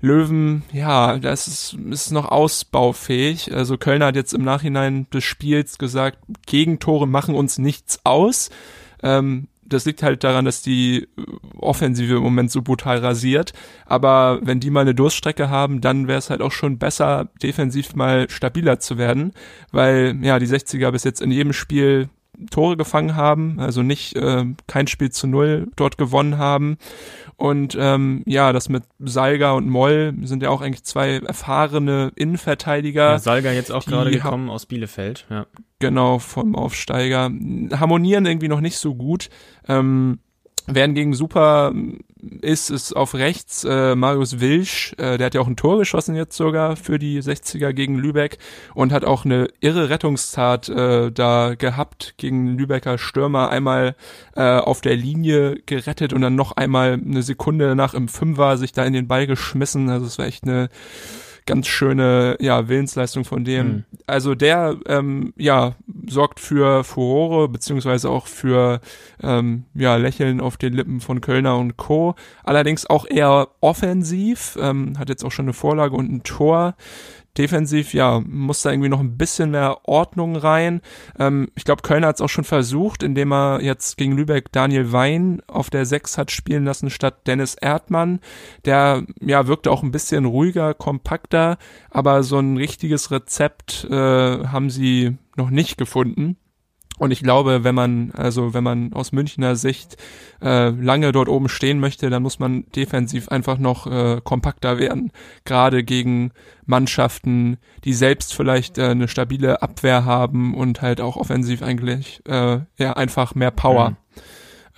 Löwen, 0.00 0.62
ja, 0.72 1.18
das 1.18 1.48
ist, 1.48 1.76
ist 1.90 2.10
noch 2.10 2.26
ausbaufähig. 2.26 3.54
Also 3.54 3.78
Kölner 3.78 4.06
hat 4.06 4.16
jetzt 4.16 4.34
im 4.34 4.44
Nachhinein 4.44 5.08
des 5.10 5.24
Spiels 5.24 5.78
gesagt, 5.78 6.18
Gegentore 6.46 7.08
machen 7.08 7.34
uns 7.34 7.56
nichts 7.58 8.00
aus. 8.04 8.50
Ähm, 9.02 9.48
das 9.68 9.84
liegt 9.84 10.02
halt 10.02 10.22
daran, 10.22 10.44
dass 10.44 10.62
die 10.62 11.08
Offensive 11.58 12.16
im 12.16 12.22
Moment 12.22 12.50
so 12.50 12.62
brutal 12.62 12.98
rasiert. 12.98 13.52
Aber 13.84 14.38
wenn 14.42 14.60
die 14.60 14.70
mal 14.70 14.82
eine 14.82 14.94
Durststrecke 14.94 15.50
haben, 15.50 15.80
dann 15.80 16.08
wäre 16.08 16.18
es 16.18 16.30
halt 16.30 16.40
auch 16.40 16.52
schon 16.52 16.78
besser, 16.78 17.28
defensiv 17.42 17.94
mal 17.94 18.30
stabiler 18.30 18.78
zu 18.78 18.98
werden. 18.98 19.32
Weil, 19.72 20.16
ja, 20.22 20.38
die 20.38 20.46
60er 20.46 20.90
bis 20.90 21.04
jetzt 21.04 21.20
in 21.20 21.32
jedem 21.32 21.52
Spiel 21.52 22.10
Tore 22.50 22.76
gefangen 22.76 23.16
haben, 23.16 23.58
also 23.58 23.82
nicht 23.82 24.16
äh, 24.16 24.44
kein 24.66 24.86
Spiel 24.86 25.10
zu 25.10 25.26
null 25.26 25.68
dort 25.76 25.98
gewonnen 25.98 26.38
haben. 26.38 26.78
Und 27.36 27.76
ähm, 27.78 28.22
ja, 28.26 28.52
das 28.52 28.68
mit 28.68 28.84
Salga 28.98 29.52
und 29.52 29.68
Moll 29.68 30.14
sind 30.22 30.42
ja 30.42 30.50
auch 30.50 30.62
eigentlich 30.62 30.84
zwei 30.84 31.18
erfahrene 31.18 32.12
Innenverteidiger. 32.16 33.10
Ja, 33.12 33.18
Salga 33.18 33.52
jetzt 33.52 33.70
auch 33.70 33.84
gerade 33.84 34.10
gekommen 34.10 34.48
aus 34.48 34.66
Bielefeld, 34.66 35.26
ja. 35.28 35.46
Genau, 35.78 36.18
vom 36.18 36.54
Aufsteiger. 36.56 37.30
Harmonieren 37.72 38.24
irgendwie 38.24 38.48
noch 38.48 38.62
nicht 38.62 38.78
so 38.78 38.94
gut. 38.94 39.28
Ähm, 39.68 40.20
Wer 40.66 40.82
hingegen 40.82 41.14
super 41.14 41.72
ist, 42.20 42.70
ist 42.70 42.94
auf 42.94 43.14
rechts 43.14 43.64
äh, 43.64 43.94
Marius 43.94 44.40
Wilsch. 44.40 44.94
Äh, 44.98 45.18
der 45.18 45.26
hat 45.26 45.34
ja 45.34 45.40
auch 45.40 45.46
ein 45.46 45.56
Tor 45.56 45.78
geschossen 45.78 46.16
jetzt 46.16 46.36
sogar 46.36 46.76
für 46.76 46.98
die 46.98 47.20
60er 47.20 47.72
gegen 47.72 47.96
Lübeck 47.96 48.38
und 48.74 48.92
hat 48.92 49.04
auch 49.04 49.24
eine 49.24 49.48
irre 49.60 49.90
Rettungstat 49.90 50.68
äh, 50.68 51.12
da 51.12 51.54
gehabt 51.54 52.14
gegen 52.16 52.56
Lübecker 52.56 52.98
Stürmer. 52.98 53.50
Einmal 53.50 53.96
äh, 54.34 54.42
auf 54.42 54.80
der 54.80 54.96
Linie 54.96 55.56
gerettet 55.66 56.12
und 56.12 56.22
dann 56.22 56.34
noch 56.34 56.52
einmal 56.52 56.94
eine 56.94 57.22
Sekunde 57.22 57.66
danach 57.66 57.94
im 57.94 58.08
Fünfer 58.08 58.56
sich 58.56 58.72
da 58.72 58.84
in 58.84 58.92
den 58.92 59.08
Ball 59.08 59.26
geschmissen. 59.26 59.90
Also 59.90 60.06
es 60.06 60.18
war 60.18 60.26
echt 60.26 60.44
eine 60.44 60.70
ganz 61.46 61.68
schöne 61.68 62.36
ja, 62.40 62.68
Willensleistung 62.68 63.24
von 63.24 63.44
dem. 63.44 63.66
Mhm. 63.66 63.84
Also 64.06 64.34
der 64.34 64.76
ähm, 64.86 65.32
ja 65.36 65.74
sorgt 66.08 66.40
für 66.40 66.84
Furore 66.84 67.48
beziehungsweise 67.48 68.10
auch 68.10 68.26
für 68.26 68.80
ähm, 69.22 69.64
ja 69.74 69.96
Lächeln 69.96 70.40
auf 70.40 70.56
den 70.56 70.74
Lippen 70.74 71.00
von 71.00 71.20
Kölner 71.20 71.56
und 71.56 71.76
Co. 71.76 72.14
Allerdings 72.44 72.86
auch 72.86 73.06
eher 73.08 73.48
offensiv, 73.60 74.58
ähm, 74.60 74.98
hat 74.98 75.08
jetzt 75.08 75.24
auch 75.24 75.32
schon 75.32 75.46
eine 75.46 75.54
Vorlage 75.54 75.96
und 75.96 76.12
ein 76.12 76.22
Tor 76.22 76.74
defensiv, 77.38 77.94
ja, 77.94 78.20
muss 78.26 78.62
da 78.62 78.70
irgendwie 78.70 78.88
noch 78.88 79.00
ein 79.00 79.16
bisschen 79.16 79.50
mehr 79.50 79.80
Ordnung 79.84 80.36
rein. 80.36 80.80
Ähm, 81.18 81.48
ich 81.54 81.64
glaube, 81.64 81.82
Kölner 81.82 82.08
hat 82.08 82.16
es 82.16 82.20
auch 82.20 82.28
schon 82.28 82.44
versucht, 82.44 83.02
indem 83.02 83.32
er 83.32 83.60
jetzt 83.62 83.96
gegen 83.96 84.16
Lübeck 84.16 84.52
Daniel 84.52 84.92
Wein 84.92 85.42
auf 85.46 85.70
der 85.70 85.86
6 85.86 86.18
hat 86.18 86.30
spielen 86.30 86.64
lassen 86.64 86.90
statt 86.90 87.26
Dennis 87.26 87.54
Erdmann. 87.54 88.20
Der, 88.64 89.04
ja, 89.20 89.46
wirkte 89.46 89.70
auch 89.70 89.82
ein 89.82 89.92
bisschen 89.92 90.24
ruhiger, 90.24 90.74
kompakter, 90.74 91.58
aber 91.90 92.22
so 92.22 92.38
ein 92.38 92.56
richtiges 92.56 93.10
Rezept 93.10 93.86
äh, 93.90 93.94
haben 94.46 94.70
sie 94.70 95.16
noch 95.36 95.50
nicht 95.50 95.78
gefunden. 95.78 96.36
Und 96.98 97.10
ich 97.10 97.22
glaube, 97.22 97.62
wenn 97.64 97.74
man, 97.74 98.10
also 98.12 98.54
wenn 98.54 98.64
man 98.64 98.92
aus 98.92 99.12
Münchner 99.12 99.56
Sicht 99.56 99.96
äh, 100.42 100.70
lange 100.70 101.12
dort 101.12 101.28
oben 101.28 101.48
stehen 101.48 101.78
möchte, 101.78 102.08
dann 102.10 102.22
muss 102.22 102.38
man 102.38 102.64
defensiv 102.74 103.28
einfach 103.28 103.58
noch 103.58 103.86
äh, 103.86 104.20
kompakter 104.24 104.78
werden. 104.78 105.12
Gerade 105.44 105.84
gegen 105.84 106.32
Mannschaften, 106.64 107.58
die 107.84 107.92
selbst 107.92 108.34
vielleicht 108.34 108.78
äh, 108.78 108.86
eine 108.86 109.08
stabile 109.08 109.62
Abwehr 109.62 110.04
haben 110.04 110.54
und 110.54 110.80
halt 110.80 111.00
auch 111.00 111.16
offensiv 111.16 111.62
eigentlich 111.62 112.22
äh, 112.26 112.60
ja 112.78 112.92
einfach 112.94 113.34
mehr 113.34 113.50
Power. 113.50 113.90
Mhm. 113.90 113.96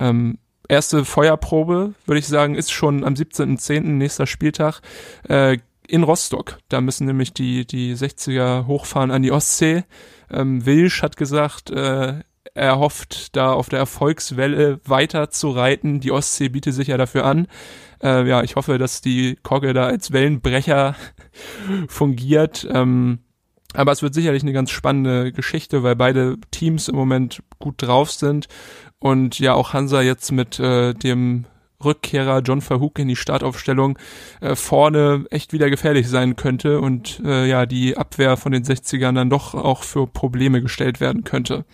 Ähm, 0.01 0.39
erste 0.69 1.05
Feuerprobe, 1.05 1.95
würde 2.05 2.19
ich 2.19 2.27
sagen, 2.27 2.55
ist 2.55 2.71
schon 2.71 3.05
am 3.05 3.15
17.10. 3.15 3.81
nächster 3.81 4.27
Spieltag 4.27 4.81
äh, 5.29 5.59
in 5.89 6.03
Rostock. 6.03 6.59
Da 6.69 6.81
müssen 6.81 7.07
nämlich 7.07 7.33
die, 7.33 7.67
die 7.67 7.95
60er 7.95 8.67
hochfahren 8.67 9.11
an 9.11 9.23
die 9.23 9.33
Ostsee. 9.33 9.85
Ähm, 10.31 10.65
Wilsch 10.65 11.03
hat 11.03 11.17
gesagt, 11.17 11.71
äh, 11.71 12.21
er 12.55 12.79
hofft, 12.79 13.37
da 13.37 13.53
auf 13.53 13.69
der 13.69 13.79
Erfolgswelle 13.79 14.81
weiter 14.85 15.31
zu 15.31 15.51
reiten. 15.51 16.01
Die 16.01 16.11
Ostsee 16.11 16.49
bietet 16.49 16.75
sich 16.75 16.89
ja 16.89 16.97
dafür 16.97 17.25
an. 17.25 17.47
Äh, 18.03 18.29
ja, 18.29 18.43
ich 18.43 18.57
hoffe, 18.57 18.79
dass 18.79 19.01
die 19.01 19.37
Kogge 19.43 19.73
da 19.73 19.87
als 19.87 20.13
Wellenbrecher 20.13 20.97
fungiert. 21.89 22.67
Ähm, 22.71 23.21
aber 23.75 23.93
es 23.93 24.03
wird 24.03 24.15
sicherlich 24.15 24.43
eine 24.43 24.53
ganz 24.53 24.71
spannende 24.71 25.31
Geschichte, 25.33 25.83
weil 25.83 25.95
beide 25.95 26.37
Teams 26.51 26.89
im 26.89 26.97
Moment 26.97 27.43
gut 27.59 27.83
drauf 27.83 28.11
sind 28.11 28.49
und 28.99 29.39
ja 29.39 29.55
auch 29.55 29.73
Hansa 29.73 30.01
jetzt 30.03 30.33
mit 30.33 30.59
äh, 30.59 30.95
dem 30.95 31.45
Rückkehrer 31.85 32.41
John 32.41 32.61
Verhoek 32.61 32.99
in 32.99 33.09
die 33.09 33.17
Startaufstellung 33.17 33.99
äh, 34.41 34.57
vorne 34.57 35.25
echt 35.31 35.53
wieder 35.53 35.71
gefährlich 35.71 36.09
sein 36.09 36.37
könnte 36.37 36.81
und 36.81 37.21
äh, 37.25 37.47
ja 37.47 37.67
die 37.67 37.97
Abwehr 37.97 38.37
von 38.37 38.53
den 38.53 38.65
60ern 38.65 39.15
dann 39.15 39.31
doch 39.31 39.55
auch 39.55 39.83
für 39.83 40.07
Probleme 40.07 40.61
gestellt 40.63 41.01
werden 41.01 41.25
könnte. 41.25 41.65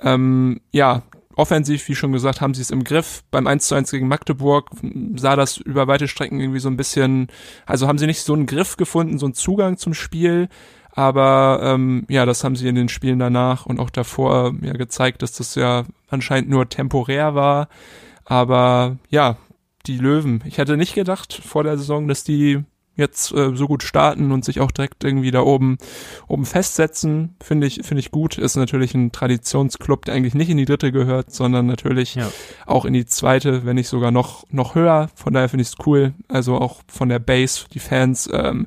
Ähm, 0.00 0.60
ja, 0.72 1.02
offensiv, 1.38 1.88
wie 1.88 1.94
schon 1.94 2.12
gesagt, 2.12 2.40
haben 2.40 2.54
sie 2.54 2.62
es 2.62 2.70
im 2.70 2.84
Griff. 2.84 3.22
Beim 3.30 3.46
1 3.46 3.68
zu 3.68 3.74
1 3.74 3.90
gegen 3.90 4.08
Magdeburg 4.08 4.70
sah 5.16 5.36
das 5.36 5.56
über 5.56 5.86
weite 5.86 6.08
Strecken 6.08 6.40
irgendwie 6.40 6.58
so 6.58 6.68
ein 6.68 6.76
bisschen, 6.76 7.28
also 7.64 7.86
haben 7.86 7.98
sie 7.98 8.06
nicht 8.06 8.22
so 8.22 8.34
einen 8.34 8.46
Griff 8.46 8.76
gefunden, 8.76 9.18
so 9.18 9.26
einen 9.26 9.34
Zugang 9.34 9.76
zum 9.76 9.94
Spiel. 9.94 10.48
Aber 10.90 11.60
ähm, 11.62 12.06
ja, 12.08 12.26
das 12.26 12.42
haben 12.42 12.56
sie 12.56 12.66
in 12.66 12.74
den 12.74 12.88
Spielen 12.88 13.20
danach 13.20 13.66
und 13.66 13.78
auch 13.78 13.90
davor 13.90 14.52
ja 14.62 14.72
gezeigt, 14.72 15.22
dass 15.22 15.30
das 15.30 15.54
ja 15.54 15.84
anscheinend 16.08 16.50
nur 16.50 16.68
temporär 16.68 17.36
war. 17.36 17.68
Aber 18.28 18.98
ja, 19.08 19.38
die 19.86 19.96
Löwen. 19.96 20.44
Ich 20.44 20.58
hätte 20.58 20.76
nicht 20.76 20.94
gedacht 20.94 21.32
vor 21.32 21.64
der 21.64 21.78
Saison, 21.78 22.08
dass 22.08 22.24
die 22.24 22.62
jetzt 22.94 23.32
äh, 23.32 23.54
so 23.54 23.66
gut 23.66 23.82
starten 23.82 24.32
und 24.32 24.44
sich 24.44 24.60
auch 24.60 24.70
direkt 24.70 25.02
irgendwie 25.02 25.30
da 25.30 25.40
oben 25.40 25.78
oben 26.26 26.44
festsetzen, 26.44 27.36
finde 27.40 27.66
ich 27.66 27.80
finde 27.84 28.00
ich 28.00 28.10
gut. 28.10 28.36
Ist 28.36 28.56
natürlich 28.56 28.92
ein 28.94 29.12
Traditionsclub, 29.12 30.04
der 30.04 30.14
eigentlich 30.14 30.34
nicht 30.34 30.50
in 30.50 30.58
die 30.58 30.66
dritte 30.66 30.92
gehört, 30.92 31.32
sondern 31.32 31.64
natürlich 31.64 32.16
ja. 32.16 32.30
auch 32.66 32.84
in 32.84 32.92
die 32.92 33.06
zweite, 33.06 33.64
wenn 33.64 33.76
nicht 33.76 33.88
sogar 33.88 34.10
noch 34.10 34.44
noch 34.50 34.74
höher. 34.74 35.08
Von 35.14 35.32
daher 35.32 35.48
finde 35.48 35.62
ich 35.62 35.68
es 35.68 35.86
cool. 35.86 36.12
Also 36.28 36.56
auch 36.56 36.82
von 36.86 37.08
der 37.08 37.20
Base, 37.20 37.64
die 37.72 37.78
Fans, 37.78 38.28
ähm, 38.30 38.66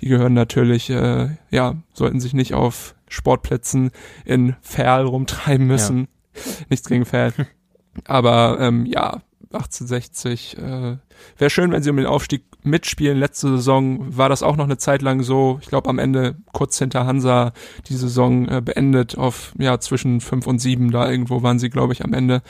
die 0.00 0.08
gehören 0.08 0.32
natürlich, 0.32 0.88
äh, 0.88 1.36
ja, 1.50 1.74
sollten 1.92 2.20
sich 2.20 2.32
nicht 2.32 2.54
auf 2.54 2.94
Sportplätzen 3.08 3.90
in 4.24 4.56
Ferl 4.62 5.04
rumtreiben 5.04 5.66
müssen. 5.66 6.08
Ja. 6.34 6.40
Nichts 6.70 6.88
gegen 6.88 7.04
Ferl. 7.04 7.34
Aber 8.04 8.58
ähm, 8.60 8.86
ja, 8.86 9.22
1860. 9.54 10.58
Äh, 10.58 10.96
Wäre 11.38 11.50
schön, 11.50 11.70
wenn 11.70 11.82
sie 11.82 11.90
um 11.90 11.96
den 11.96 12.06
Aufstieg 12.06 12.44
mitspielen. 12.62 13.18
Letzte 13.18 13.48
Saison 13.48 14.16
war 14.16 14.28
das 14.28 14.42
auch 14.42 14.56
noch 14.56 14.64
eine 14.64 14.78
Zeit 14.78 15.02
lang 15.02 15.22
so. 15.22 15.58
Ich 15.62 15.68
glaube, 15.68 15.88
am 15.88 15.98
Ende 15.98 16.36
kurz 16.52 16.78
hinter 16.78 17.06
Hansa 17.06 17.52
die 17.88 17.94
Saison 17.94 18.48
äh, 18.48 18.60
beendet 18.60 19.16
auf 19.16 19.54
ja 19.58 19.78
zwischen 19.78 20.20
fünf 20.20 20.46
und 20.46 20.58
sieben. 20.58 20.90
Da 20.90 21.08
irgendwo 21.10 21.42
waren 21.42 21.58
sie, 21.58 21.70
glaube 21.70 21.92
ich, 21.92 22.04
am 22.04 22.12
Ende. 22.12 22.42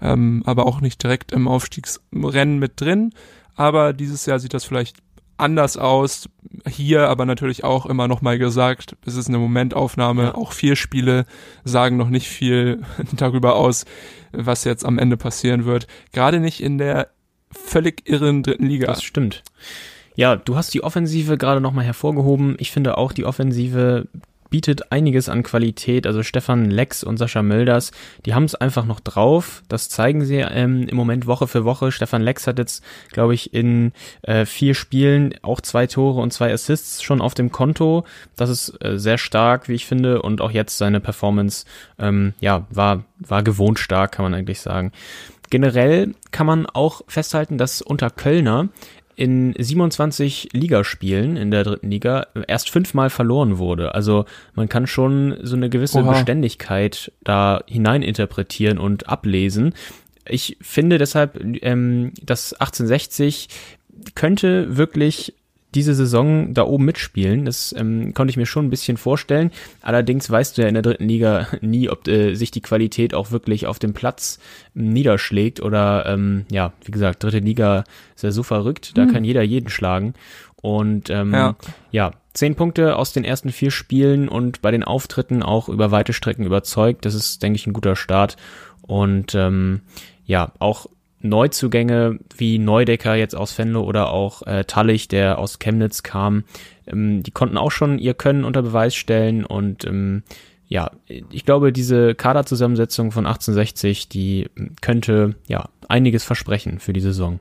Ähm, 0.00 0.42
aber 0.46 0.66
auch 0.66 0.80
nicht 0.80 1.02
direkt 1.02 1.32
im 1.32 1.48
Aufstiegsrennen 1.48 2.58
mit 2.58 2.80
drin. 2.80 3.12
Aber 3.54 3.92
dieses 3.92 4.26
Jahr 4.26 4.38
sieht 4.38 4.54
das 4.54 4.64
vielleicht 4.64 4.96
anders 5.42 5.76
aus. 5.76 6.28
Hier 6.66 7.08
aber 7.08 7.26
natürlich 7.26 7.64
auch 7.64 7.86
immer 7.86 8.08
noch 8.08 8.22
mal 8.22 8.38
gesagt, 8.38 8.96
es 9.04 9.16
ist 9.16 9.28
eine 9.28 9.38
Momentaufnahme. 9.38 10.22
Ja. 10.22 10.34
Auch 10.34 10.52
vier 10.52 10.76
Spiele 10.76 11.26
sagen 11.64 11.96
noch 11.96 12.08
nicht 12.08 12.28
viel 12.28 12.82
darüber 13.12 13.56
aus, 13.56 13.84
was 14.32 14.64
jetzt 14.64 14.84
am 14.84 14.98
Ende 14.98 15.16
passieren 15.16 15.64
wird. 15.64 15.86
Gerade 16.12 16.40
nicht 16.40 16.62
in 16.62 16.78
der 16.78 17.08
völlig 17.50 18.08
irren 18.08 18.42
dritten 18.42 18.66
Liga. 18.66 18.86
Das 18.86 19.02
stimmt. 19.02 19.42
Ja, 20.14 20.36
du 20.36 20.56
hast 20.56 20.72
die 20.74 20.82
Offensive 20.82 21.38
gerade 21.38 21.60
nochmal 21.60 21.84
hervorgehoben. 21.84 22.56
Ich 22.58 22.70
finde 22.70 22.98
auch 22.98 23.12
die 23.12 23.24
Offensive 23.24 24.08
bietet 24.52 24.92
einiges 24.92 25.30
an 25.30 25.42
Qualität. 25.42 26.06
Also 26.06 26.22
Stefan 26.22 26.70
Lex 26.70 27.02
und 27.02 27.16
Sascha 27.16 27.42
Mölders, 27.42 27.90
die 28.26 28.34
haben 28.34 28.44
es 28.44 28.54
einfach 28.54 28.84
noch 28.84 29.00
drauf. 29.00 29.62
Das 29.68 29.88
zeigen 29.88 30.24
sie 30.26 30.36
ähm, 30.36 30.86
im 30.86 30.96
Moment 30.96 31.26
Woche 31.26 31.48
für 31.48 31.64
Woche. 31.64 31.90
Stefan 31.90 32.20
Lex 32.20 32.46
hat 32.46 32.58
jetzt, 32.58 32.84
glaube 33.10 33.32
ich, 33.32 33.54
in 33.54 33.92
äh, 34.20 34.44
vier 34.44 34.74
Spielen 34.74 35.34
auch 35.40 35.62
zwei 35.62 35.86
Tore 35.86 36.20
und 36.20 36.34
zwei 36.34 36.52
Assists 36.52 37.02
schon 37.02 37.22
auf 37.22 37.32
dem 37.32 37.50
Konto. 37.50 38.04
Das 38.36 38.50
ist 38.50 38.78
äh, 38.84 38.98
sehr 38.98 39.16
stark, 39.16 39.70
wie 39.70 39.74
ich 39.74 39.86
finde. 39.86 40.20
Und 40.20 40.42
auch 40.42 40.50
jetzt 40.50 40.76
seine 40.76 41.00
Performance, 41.00 41.64
ähm, 41.98 42.34
ja, 42.40 42.66
war, 42.68 43.04
war 43.18 43.42
gewohnt 43.42 43.78
stark, 43.78 44.12
kann 44.12 44.24
man 44.24 44.34
eigentlich 44.34 44.60
sagen. 44.60 44.92
Generell 45.48 46.14
kann 46.30 46.46
man 46.46 46.66
auch 46.66 47.02
festhalten, 47.08 47.56
dass 47.56 47.80
unter 47.80 48.10
Kölner 48.10 48.68
in 49.16 49.54
27 49.58 50.50
Ligaspielen 50.52 51.36
in 51.36 51.50
der 51.50 51.64
dritten 51.64 51.90
Liga 51.90 52.26
erst 52.48 52.70
fünfmal 52.70 53.10
verloren 53.10 53.58
wurde. 53.58 53.94
Also 53.94 54.24
man 54.54 54.68
kann 54.68 54.86
schon 54.86 55.36
so 55.42 55.56
eine 55.56 55.68
gewisse 55.68 56.00
Oha. 56.00 56.12
Beständigkeit 56.12 57.12
da 57.22 57.62
hineininterpretieren 57.66 58.78
und 58.78 59.08
ablesen. 59.08 59.74
Ich 60.26 60.56
finde 60.60 60.98
deshalb, 60.98 61.38
ähm, 61.62 62.12
dass 62.22 62.54
1860 62.54 63.48
könnte 64.14 64.76
wirklich 64.76 65.34
diese 65.74 65.94
Saison 65.94 66.54
da 66.54 66.64
oben 66.64 66.84
mitspielen. 66.84 67.44
Das 67.44 67.74
ähm, 67.76 68.14
konnte 68.14 68.30
ich 68.30 68.36
mir 68.36 68.46
schon 68.46 68.66
ein 68.66 68.70
bisschen 68.70 68.96
vorstellen. 68.96 69.50
Allerdings 69.80 70.30
weißt 70.30 70.56
du 70.56 70.62
ja 70.62 70.68
in 70.68 70.74
der 70.74 70.82
dritten 70.82 71.08
Liga 71.08 71.48
nie, 71.60 71.88
ob 71.88 72.06
äh, 72.08 72.34
sich 72.34 72.50
die 72.50 72.60
Qualität 72.60 73.14
auch 73.14 73.30
wirklich 73.30 73.66
auf 73.66 73.78
dem 73.78 73.94
Platz 73.94 74.38
ähm, 74.76 74.90
niederschlägt 74.90 75.60
oder 75.60 76.06
ähm, 76.06 76.44
ja, 76.50 76.72
wie 76.84 76.92
gesagt, 76.92 77.22
dritte 77.22 77.38
Liga 77.38 77.84
ist 78.14 78.24
ja 78.24 78.30
so 78.30 78.42
verrückt, 78.42 78.96
da 78.96 79.02
hm. 79.02 79.12
kann 79.12 79.24
jeder 79.24 79.42
jeden 79.42 79.68
schlagen. 79.68 80.14
Und 80.60 81.10
ähm, 81.10 81.34
ja. 81.34 81.56
ja, 81.90 82.12
zehn 82.34 82.54
Punkte 82.54 82.96
aus 82.96 83.12
den 83.12 83.24
ersten 83.24 83.50
vier 83.50 83.70
Spielen 83.70 84.28
und 84.28 84.62
bei 84.62 84.70
den 84.70 84.84
Auftritten 84.84 85.42
auch 85.42 85.68
über 85.68 85.90
weite 85.90 86.12
Strecken 86.12 86.46
überzeugt. 86.46 87.04
Das 87.04 87.14
ist, 87.14 87.42
denke 87.42 87.56
ich, 87.56 87.66
ein 87.66 87.72
guter 87.72 87.96
Start. 87.96 88.36
Und 88.82 89.34
ähm, 89.34 89.80
ja, 90.24 90.52
auch 90.60 90.86
Neuzugänge 91.22 92.18
wie 92.36 92.58
Neudecker 92.58 93.14
jetzt 93.14 93.34
aus 93.34 93.56
Venlo 93.56 93.82
oder 93.82 94.10
auch 94.10 94.42
äh, 94.46 94.64
Tallich, 94.64 95.08
der 95.08 95.38
aus 95.38 95.58
Chemnitz 95.58 96.02
kam, 96.02 96.44
ähm, 96.86 97.22
die 97.22 97.30
konnten 97.30 97.56
auch 97.56 97.70
schon 97.70 97.98
ihr 97.98 98.14
Können 98.14 98.44
unter 98.44 98.62
Beweis 98.62 98.94
stellen 98.94 99.44
und 99.44 99.84
ähm, 99.84 100.22
ja, 100.68 100.90
ich 101.06 101.44
glaube, 101.44 101.70
diese 101.70 102.14
Kaderzusammensetzung 102.14 103.12
von 103.12 103.26
1860, 103.26 104.08
die 104.08 104.48
könnte 104.80 105.34
ja 105.46 105.68
einiges 105.86 106.24
versprechen 106.24 106.78
für 106.78 106.94
die 106.94 107.00
Saison. 107.00 107.40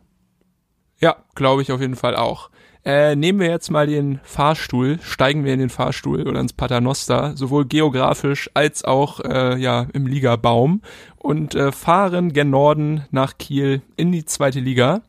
Ja, 0.99 1.15
glaube 1.33 1.61
ich 1.61 1.71
auf 1.71 1.79
jeden 1.79 1.95
Fall 1.95 2.17
auch. 2.17 2.49
Äh, 2.83 3.15
nehmen 3.15 3.39
wir 3.39 3.49
jetzt 3.49 3.69
mal 3.69 3.85
den 3.85 4.19
Fahrstuhl, 4.23 4.97
steigen 5.03 5.45
wir 5.45 5.53
in 5.53 5.59
den 5.59 5.69
Fahrstuhl 5.69 6.27
oder 6.27 6.39
ins 6.39 6.53
Paternoster, 6.53 7.33
sowohl 7.35 7.65
geografisch 7.65 8.49
als 8.55 8.83
auch 8.83 9.19
äh, 9.19 9.59
ja 9.59 9.85
im 9.93 10.07
Ligabaum 10.07 10.81
und 11.17 11.53
äh, 11.53 11.71
fahren 11.71 12.33
gen 12.33 12.49
Norden 12.49 13.05
nach 13.11 13.37
Kiel 13.37 13.81
in 13.97 14.11
die 14.11 14.25
zweite 14.25 14.59
Liga. 14.59 15.01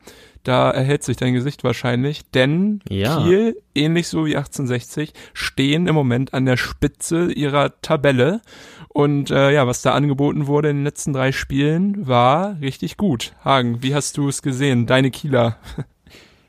Da 0.43 0.69
erhält 0.71 1.03
sich 1.03 1.15
dein 1.17 1.33
Gesicht 1.33 1.63
wahrscheinlich, 1.63 2.29
denn 2.31 2.81
Ja. 2.89 3.23
Kiel, 3.23 3.57
ähnlich 3.73 4.07
so 4.09 4.25
wie 4.25 4.35
1860, 4.35 5.13
stehen 5.33 5.87
im 5.87 5.95
Moment 5.95 6.33
an 6.33 6.45
der 6.45 6.57
Spitze 6.57 7.31
ihrer 7.31 7.79
Tabelle. 7.81 8.41
Und 8.89 9.31
äh, 9.31 9.51
ja, 9.51 9.65
was 9.65 9.81
da 9.81 9.93
angeboten 9.93 10.45
wurde 10.45 10.69
in 10.69 10.77
den 10.77 10.83
letzten 10.83 11.13
drei 11.13 11.31
Spielen, 11.31 12.05
war 12.05 12.59
richtig 12.61 12.97
gut. 12.97 13.33
Hagen, 13.43 13.81
wie 13.81 13.95
hast 13.95 14.17
du 14.17 14.27
es 14.27 14.41
gesehen? 14.41 14.85
Deine 14.85 15.09
Kieler. 15.09 15.57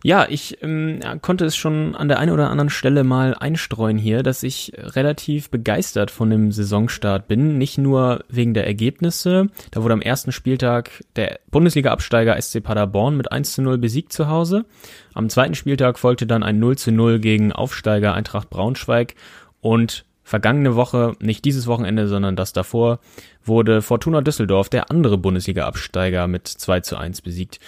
Ja, 0.07 0.27
ich 0.29 0.63
ähm, 0.63 1.01
konnte 1.23 1.47
es 1.47 1.57
schon 1.57 1.97
an 1.97 2.09
der 2.09 2.19
einen 2.19 2.31
oder 2.31 2.51
anderen 2.51 2.69
Stelle 2.69 3.05
mal 3.05 3.33
einstreuen 3.33 3.97
hier, 3.97 4.23
dass 4.23 4.43
ich 4.43 4.71
relativ 4.77 5.49
begeistert 5.49 6.11
von 6.11 6.29
dem 6.29 6.53
Saisonstart 6.53 7.27
bin. 7.27 7.57
Nicht 7.57 7.79
nur 7.79 8.23
wegen 8.29 8.53
der 8.53 8.67
Ergebnisse. 8.67 9.49
Da 9.71 9.83
wurde 9.83 9.95
am 9.95 10.03
ersten 10.03 10.31
Spieltag 10.31 10.91
der 11.17 11.41
Bundesliga-Absteiger 11.51 12.39
SC 12.39 12.63
Paderborn 12.63 13.17
mit 13.17 13.33
1 13.33 13.55
zu 13.55 13.63
0 13.63 13.79
besiegt 13.79 14.13
zu 14.13 14.29
Hause. 14.29 14.67
Am 15.15 15.31
zweiten 15.31 15.55
Spieltag 15.55 15.99
folgte 15.99 16.27
dann 16.27 16.43
ein 16.43 16.59
0 16.59 16.77
zu 16.77 16.93
0 16.93 17.19
gegen 17.19 17.53
Aufsteiger 17.53 18.13
Eintracht 18.13 18.51
Braunschweig. 18.51 19.15
Und 19.63 20.05
vergangene 20.23 20.77
Woche, 20.77 21.17
nicht 21.21 21.47
dieses 21.47 21.67
Wochenende, 21.67 22.09
sondern 22.09 22.37
das 22.37 22.53
davor, 22.53 22.99
wurde 23.43 23.81
Fortuna 23.81 24.21
Düsseldorf, 24.21 24.69
der 24.69 24.91
andere 24.91 25.17
Bundesliga-Absteiger, 25.17 26.29
mit 26.29 26.47
2 26.47 26.81
zu 26.81 26.99
1 26.99 27.23
besiegt. 27.23 27.59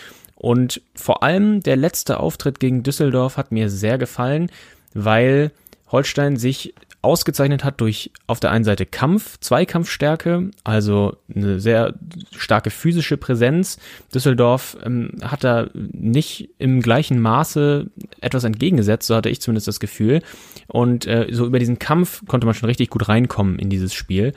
Und 0.47 0.81
vor 0.95 1.25
allem 1.25 1.61
der 1.61 1.75
letzte 1.75 2.21
Auftritt 2.21 2.61
gegen 2.61 2.85
Düsseldorf 2.85 3.37
hat 3.37 3.51
mir 3.51 3.69
sehr 3.69 3.99
gefallen, 3.99 4.49
weil 4.95 5.51
Holstein 5.91 6.37
sich 6.37 6.73
ausgezeichnet 7.03 7.65
hat 7.65 7.81
durch 7.81 8.13
auf 8.29 8.39
der 8.39 8.53
einen 8.53 8.63
Seite 8.63 8.87
Kampf, 8.87 9.41
Zweikampfstärke, 9.41 10.53
also 10.63 11.17
eine 11.35 11.59
sehr 11.59 11.95
starke 12.31 12.71
physische 12.71 13.17
Präsenz. 13.17 13.81
Düsseldorf 14.15 14.77
ähm, 14.85 15.15
hat 15.21 15.43
da 15.43 15.67
nicht 15.75 16.49
im 16.59 16.81
gleichen 16.81 17.21
Maße 17.21 17.91
etwas 18.21 18.45
entgegengesetzt, 18.45 19.09
so 19.09 19.17
hatte 19.17 19.31
ich 19.31 19.41
zumindest 19.41 19.67
das 19.67 19.81
Gefühl. 19.81 20.23
Und 20.69 21.09
äh, 21.09 21.27
so 21.33 21.45
über 21.45 21.59
diesen 21.59 21.81
Kampf 21.81 22.25
konnte 22.29 22.47
man 22.47 22.55
schon 22.55 22.69
richtig 22.69 22.91
gut 22.91 23.09
reinkommen 23.09 23.59
in 23.59 23.69
dieses 23.69 23.95
Spiel. 23.95 24.33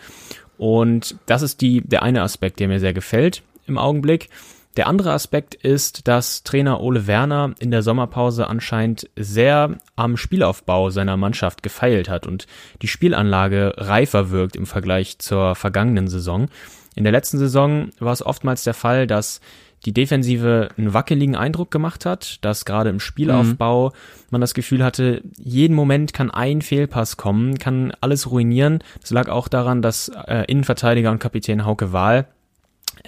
Und 0.57 1.17
das 1.27 1.43
ist 1.43 1.61
die, 1.61 1.81
der 1.81 2.01
eine 2.01 2.23
Aspekt, 2.23 2.59
der 2.59 2.67
mir 2.67 2.79
sehr 2.79 2.93
gefällt 2.93 3.43
im 3.67 3.77
Augenblick. 3.77 4.29
Der 4.79 4.87
andere 4.87 5.11
Aspekt 5.11 5.55
ist, 5.55 6.07
dass 6.07 6.43
Trainer 6.43 6.79
Ole 6.79 7.05
Werner 7.05 7.53
in 7.59 7.69
der 7.69 7.83
Sommerpause 7.83 8.47
anscheinend 8.47 9.09
sehr 9.17 9.77
am 9.97 10.15
Spielaufbau 10.15 10.89
seiner 10.89 11.17
Mannschaft 11.17 11.63
gefeilt 11.63 12.07
hat 12.07 12.25
und 12.25 12.47
die 12.81 12.87
Spielanlage 12.87 13.73
reifer 13.75 14.31
wirkt 14.31 14.55
im 14.55 14.65
Vergleich 14.65 15.19
zur 15.19 15.55
vergangenen 15.55 16.07
Saison. 16.07 16.47
In 16.95 17.03
der 17.03 17.11
letzten 17.11 17.37
Saison 17.39 17.89
war 17.99 18.13
es 18.13 18.25
oftmals 18.25 18.63
der 18.63 18.73
Fall, 18.73 19.05
dass 19.05 19.41
die 19.83 19.93
Defensive 19.93 20.69
einen 20.77 20.93
wackeligen 20.93 21.35
Eindruck 21.35 21.71
gemacht 21.71 22.05
hat, 22.05 22.37
dass 22.45 22.63
gerade 22.63 22.89
im 22.89 23.01
Spielaufbau 23.01 23.91
man 24.29 24.39
das 24.39 24.53
Gefühl 24.53 24.81
hatte, 24.81 25.23
jeden 25.37 25.75
Moment 25.75 26.13
kann 26.13 26.31
ein 26.31 26.61
Fehlpass 26.61 27.17
kommen, 27.17 27.57
kann 27.57 27.91
alles 27.99 28.31
ruinieren. 28.31 28.79
Das 29.01 29.11
lag 29.11 29.27
auch 29.27 29.49
daran, 29.49 29.81
dass 29.81 30.07
äh, 30.07 30.45
Innenverteidiger 30.47 31.11
und 31.11 31.19
Kapitän 31.19 31.65
Hauke 31.65 31.91
Wahl 31.91 32.27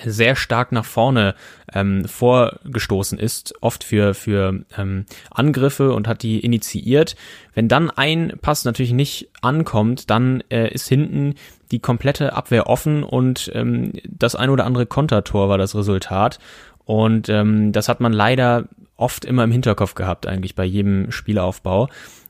sehr 0.06 0.36
stark 0.36 0.72
nach 0.72 0.86
vorne 0.86 1.36
ähm, 1.74 2.06
vorgestoßen 2.06 3.18
ist, 3.18 3.54
oft 3.62 3.84
für, 3.84 4.14
für 4.14 4.64
ähm, 4.78 5.06
Angriffe 5.30 5.94
und 5.94 6.08
hat 6.08 6.24
die 6.24 6.40
initiiert. 6.40 7.16
Wenn 7.54 7.68
dann 7.68 7.90
ein 7.90 8.34
Pass 8.42 8.66
natürlich 8.66 8.94
nicht 8.94 9.30
ankommt, 9.42 10.10
dann 10.10 10.44
äh, 10.50 10.74
ist 10.74 10.88
hinten 10.88 11.36
die 11.72 11.80
komplette 11.80 12.34
Abwehr 12.34 12.68
offen 12.68 13.04
und 13.04 13.52
ähm, 13.54 13.94
das 14.08 14.36
ein 14.36 14.50
oder 14.50 14.66
andere 14.66 14.86
Kontertor 14.86 15.50
war 15.50 15.58
das 15.58 15.76
Resultat. 15.76 16.40
Und 16.86 17.30
ähm, 17.30 17.72
das 17.72 17.88
hat 17.88 18.02
man 18.02 18.12
leider 18.12 18.68
oft 18.98 19.26
immer 19.26 19.44
im 19.44 19.52
Hinterkopf 19.52 19.96
gehabt, 19.96 20.28
eigentlich 20.28 20.56
bei 20.56 20.64
jedem 20.64 21.12
Spielaufbau. 21.12 21.90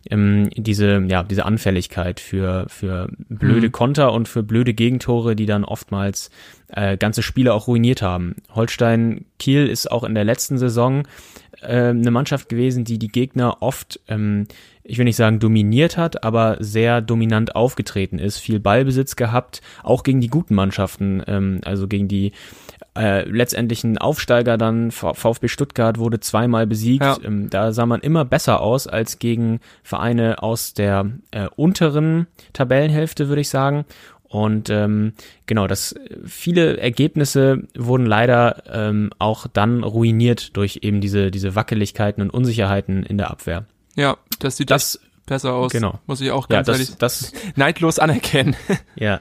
Ähm, 0.10 0.50
diese, 0.56 1.04
ja, 1.08 1.24
diese 1.24 1.46
Anfälligkeit 1.46 2.20
für, 2.20 2.66
für 2.68 3.10
blöde 3.30 3.70
Konter 3.70 4.14
und 4.14 4.28
für 4.28 4.44
blöde 4.44 4.74
Gegentore, 4.74 5.36
die 5.36 5.46
dann 5.46 5.64
oftmals 5.64 6.32
äh, 6.70 6.98
ganze 6.98 7.22
Spiele 7.22 7.54
auch 7.54 7.68
ruiniert 7.68 8.02
haben. 8.02 8.36
Holstein 8.54 9.26
Kiel 9.40 9.68
ist 9.68 9.92
auch 9.92 10.04
in 10.04 10.16
der 10.16 10.24
letzten 10.24 10.58
Saison 10.58 11.04
äh, 11.62 11.90
eine 11.90 12.12
Mannschaft 12.12 12.50
gewesen, 12.50 12.84
die 12.84 12.98
die 12.98 13.10
Gegner 13.10 13.58
oft, 13.62 14.00
ähm, 14.08 14.48
ich 14.84 14.98
will 14.98 15.06
nicht 15.06 15.16
sagen 15.16 15.40
dominiert 15.40 15.98
hat, 15.98 16.24
aber 16.24 16.58
sehr 16.60 17.02
dominant 17.02 17.56
aufgetreten 17.56 18.20
ist, 18.20 18.40
viel 18.40 18.60
Ballbesitz 18.60 19.16
gehabt, 19.16 19.62
auch 19.84 20.04
gegen 20.04 20.22
die 20.22 20.30
guten 20.30 20.56
Mannschaften, 20.56 21.22
ähm, 21.28 21.62
also 21.64 21.88
gegen 21.88 22.08
die 22.08 22.32
äh, 22.98 23.24
letztendlichen 23.24 23.98
Aufsteiger 23.98 24.58
dann, 24.58 24.92
VfB 24.92 25.48
Stuttgart 25.48 25.98
wurde 25.98 26.20
zweimal 26.20 26.68
besiegt. 26.68 27.04
Ja. 27.04 27.18
Ähm, 27.24 27.50
da 27.50 27.72
sah 27.72 27.86
man 27.86 28.02
immer 28.02 28.26
besser 28.26 28.62
aus 28.62 28.88
als 28.88 29.20
gegen 29.20 29.60
Vereine 29.84 30.44
aus 30.44 30.74
der 30.74 31.10
äh, 31.32 31.48
unteren 31.56 32.28
Tabellenhälfte, 32.54 33.30
würde 33.30 33.42
ich 33.42 33.50
sagen. 33.50 33.86
Und 34.24 34.70
ähm, 34.70 35.14
genau, 35.46 35.68
das 35.68 35.94
viele 36.26 36.78
Ergebnisse 36.78 37.64
wurden 37.78 38.06
leider 38.06 38.64
ähm, 38.72 39.12
auch 39.20 39.46
dann 39.48 39.84
ruiniert 39.84 40.56
durch 40.56 40.80
eben 40.84 41.02
diese 41.02 41.32
diese 41.32 41.54
Wackeligkeiten 41.56 42.22
und 42.22 42.30
Unsicherheiten 42.30 43.04
in 43.04 43.18
der 43.18 43.30
Abwehr. 43.30 43.66
Ja, 43.96 44.16
das 44.40 44.56
sieht 44.56 44.72
Das 44.72 45.02
besser 45.26 45.54
aus. 45.54 45.72
genau. 45.74 46.00
Muss 46.08 46.22
ich 46.22 46.32
auch 46.32 46.50
ja, 46.50 46.58
ganz 46.58 46.68
das 46.68 46.78
ehrlich 46.78 46.96
das 46.98 47.34
neidlos 47.58 48.00
anerkennen. 48.00 48.56
Ja. 48.96 49.20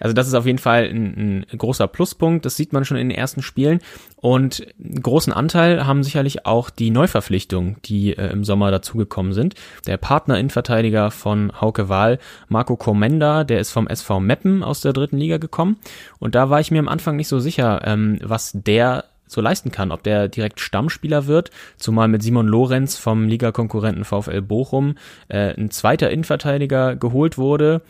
Also 0.00 0.14
das 0.14 0.28
ist 0.28 0.34
auf 0.34 0.46
jeden 0.46 0.58
Fall 0.58 0.84
ein, 0.84 1.46
ein 1.52 1.58
großer 1.58 1.86
Pluspunkt. 1.88 2.44
Das 2.44 2.56
sieht 2.56 2.72
man 2.72 2.84
schon 2.84 2.96
in 2.96 3.08
den 3.08 3.16
ersten 3.16 3.42
Spielen. 3.42 3.80
Und 4.16 4.66
einen 4.82 5.02
großen 5.02 5.32
Anteil 5.32 5.86
haben 5.86 6.02
sicherlich 6.02 6.46
auch 6.46 6.70
die 6.70 6.90
Neuverpflichtungen, 6.90 7.76
die 7.84 8.16
äh, 8.16 8.30
im 8.30 8.44
Sommer 8.44 8.70
dazugekommen 8.70 9.32
sind. 9.32 9.54
Der 9.86 9.96
Partner-Innenverteidiger 9.96 11.10
von 11.10 11.52
Hauke 11.60 11.88
Wahl, 11.88 12.18
Marco 12.48 12.76
Komenda, 12.76 13.44
der 13.44 13.60
ist 13.60 13.70
vom 13.70 13.88
SV 13.88 14.20
Meppen 14.20 14.62
aus 14.62 14.80
der 14.80 14.92
dritten 14.92 15.18
Liga 15.18 15.38
gekommen. 15.38 15.78
Und 16.18 16.34
da 16.34 16.50
war 16.50 16.60
ich 16.60 16.70
mir 16.70 16.78
am 16.78 16.88
Anfang 16.88 17.16
nicht 17.16 17.28
so 17.28 17.40
sicher, 17.40 17.82
ähm, 17.84 18.18
was 18.22 18.52
der 18.54 19.04
so 19.32 19.40
leisten 19.40 19.72
kann, 19.72 19.90
ob 19.90 20.02
der 20.02 20.28
direkt 20.28 20.60
Stammspieler 20.60 21.26
wird, 21.26 21.50
zumal 21.76 22.08
mit 22.08 22.22
Simon 22.22 22.46
Lorenz 22.46 22.96
vom 22.96 23.28
Ligakonkurrenten 23.28 24.04
VfL 24.04 24.42
Bochum 24.42 24.96
äh, 25.28 25.54
ein 25.54 25.70
zweiter 25.70 26.10
Innenverteidiger 26.10 26.96
geholt 26.96 27.38
wurde. 27.38 27.82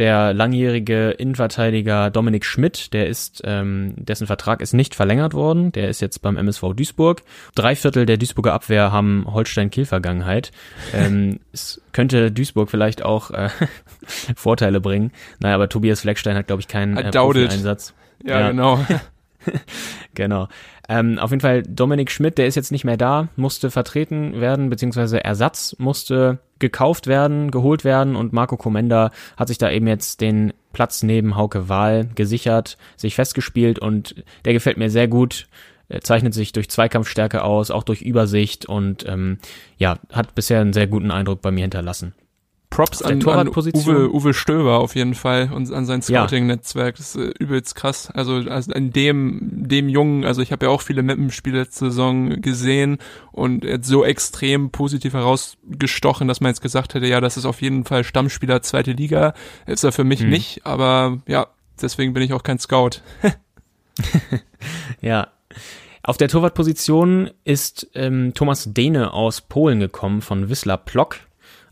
Der 0.00 0.32
langjährige 0.32 1.10
Innenverteidiger 1.10 2.10
Dominik 2.10 2.46
Schmidt, 2.46 2.94
der 2.94 3.06
ist, 3.06 3.42
ähm, 3.44 3.92
dessen 3.96 4.26
Vertrag 4.26 4.62
ist 4.62 4.72
nicht 4.72 4.94
verlängert 4.94 5.34
worden. 5.34 5.72
Der 5.72 5.90
ist 5.90 6.00
jetzt 6.00 6.22
beim 6.22 6.38
MSV 6.38 6.72
Duisburg. 6.74 7.22
Drei 7.54 7.76
Viertel 7.76 8.06
der 8.06 8.16
Duisburger 8.16 8.54
Abwehr 8.54 8.92
haben 8.92 9.26
Holstein-Kiel-Vergangenheit. 9.30 10.52
ähm, 10.94 11.40
es 11.52 11.82
könnte 11.92 12.32
Duisburg 12.32 12.70
vielleicht 12.70 13.04
auch 13.04 13.30
äh, 13.30 13.50
Vorteile 14.36 14.80
bringen. 14.80 15.12
Naja, 15.38 15.54
aber 15.54 15.68
Tobias 15.68 16.00
Fleckstein 16.00 16.34
hat, 16.34 16.46
glaube 16.46 16.60
ich, 16.62 16.68
keinen 16.68 16.96
äh. 16.96 17.10
Profi-Einsatz. 17.10 17.92
Ja, 18.24 18.40
Ja. 18.40 18.50
genau. 18.50 18.84
Genau. 20.14 20.48
Ähm, 20.88 21.18
auf 21.18 21.30
jeden 21.30 21.40
Fall 21.40 21.62
Dominik 21.62 22.10
Schmidt, 22.10 22.36
der 22.36 22.46
ist 22.46 22.56
jetzt 22.56 22.72
nicht 22.72 22.84
mehr 22.84 22.96
da, 22.96 23.28
musste 23.36 23.70
vertreten 23.70 24.40
werden, 24.40 24.70
beziehungsweise 24.70 25.22
Ersatz 25.22 25.76
musste 25.78 26.40
gekauft 26.58 27.06
werden, 27.06 27.50
geholt 27.50 27.84
werden 27.84 28.16
und 28.16 28.32
Marco 28.32 28.56
Komenda 28.56 29.12
hat 29.36 29.48
sich 29.48 29.58
da 29.58 29.70
eben 29.70 29.86
jetzt 29.86 30.20
den 30.20 30.52
Platz 30.72 31.02
neben 31.02 31.36
Hauke 31.36 31.68
Wahl 31.68 32.08
gesichert, 32.16 32.76
sich 32.96 33.14
festgespielt 33.14 33.78
und 33.78 34.24
der 34.44 34.52
gefällt 34.52 34.78
mir 34.78 34.90
sehr 34.90 35.06
gut. 35.06 35.46
Er 35.88 36.02
zeichnet 36.02 36.34
sich 36.34 36.52
durch 36.52 36.68
Zweikampfstärke 36.68 37.42
aus, 37.42 37.70
auch 37.70 37.82
durch 37.82 38.02
Übersicht 38.02 38.66
und 38.66 39.04
ähm, 39.08 39.38
ja, 39.76 39.98
hat 40.12 40.34
bisher 40.34 40.60
einen 40.60 40.72
sehr 40.72 40.86
guten 40.86 41.10
Eindruck 41.10 41.40
bei 41.40 41.50
mir 41.50 41.62
hinterlassen. 41.62 42.14
Props 42.70 43.02
an, 43.02 43.20
an 43.26 43.48
Uwe, 43.48 44.12
Uwe 44.12 44.32
Stöber 44.32 44.78
auf 44.78 44.94
jeden 44.94 45.14
Fall 45.14 45.50
und 45.52 45.70
an 45.72 45.86
sein. 45.86 46.02
Scouting-Netzwerk. 46.02 46.96
Das 46.96 47.16
ist 47.16 47.22
äh, 47.22 47.32
übelst 47.38 47.74
krass. 47.74 48.10
Also, 48.14 48.36
also 48.36 48.72
in 48.72 48.92
dem, 48.92 49.40
dem 49.68 49.88
Jungen, 49.88 50.24
also 50.24 50.40
ich 50.40 50.52
habe 50.52 50.66
ja 50.66 50.70
auch 50.72 50.80
viele 50.80 51.02
Mappenspiele 51.02 51.58
letzte 51.58 51.86
Saison 51.86 52.40
gesehen 52.40 52.98
und 53.32 53.64
er 53.64 53.74
hat 53.74 53.84
so 53.84 54.04
extrem 54.04 54.70
positiv 54.70 55.14
herausgestochen, 55.14 56.28
dass 56.28 56.40
man 56.40 56.50
jetzt 56.50 56.62
gesagt 56.62 56.94
hätte, 56.94 57.06
ja, 57.06 57.20
das 57.20 57.36
ist 57.36 57.44
auf 57.44 57.60
jeden 57.60 57.84
Fall 57.84 58.04
Stammspieler 58.04 58.62
zweite 58.62 58.92
Liga. 58.92 59.34
Ist 59.66 59.84
er 59.84 59.92
für 59.92 60.04
mich 60.04 60.20
Hm. 60.20 60.30
nicht, 60.30 60.64
aber 60.64 61.18
ja, 61.26 61.48
deswegen 61.82 62.12
bin 62.14 62.22
ich 62.22 62.32
auch 62.32 62.42
kein 62.44 62.58
Scout. 62.58 63.02
Ja. 65.00 65.28
Auf 66.02 66.16
der 66.16 66.28
Torwartposition 66.28 67.30
ist 67.44 67.88
ähm, 67.94 68.32
Thomas 68.34 68.72
Dehne 68.72 69.12
aus 69.12 69.40
Polen 69.42 69.80
gekommen 69.80 70.22
von 70.22 70.48
Wisla 70.48 70.76
Plock. 70.76 71.16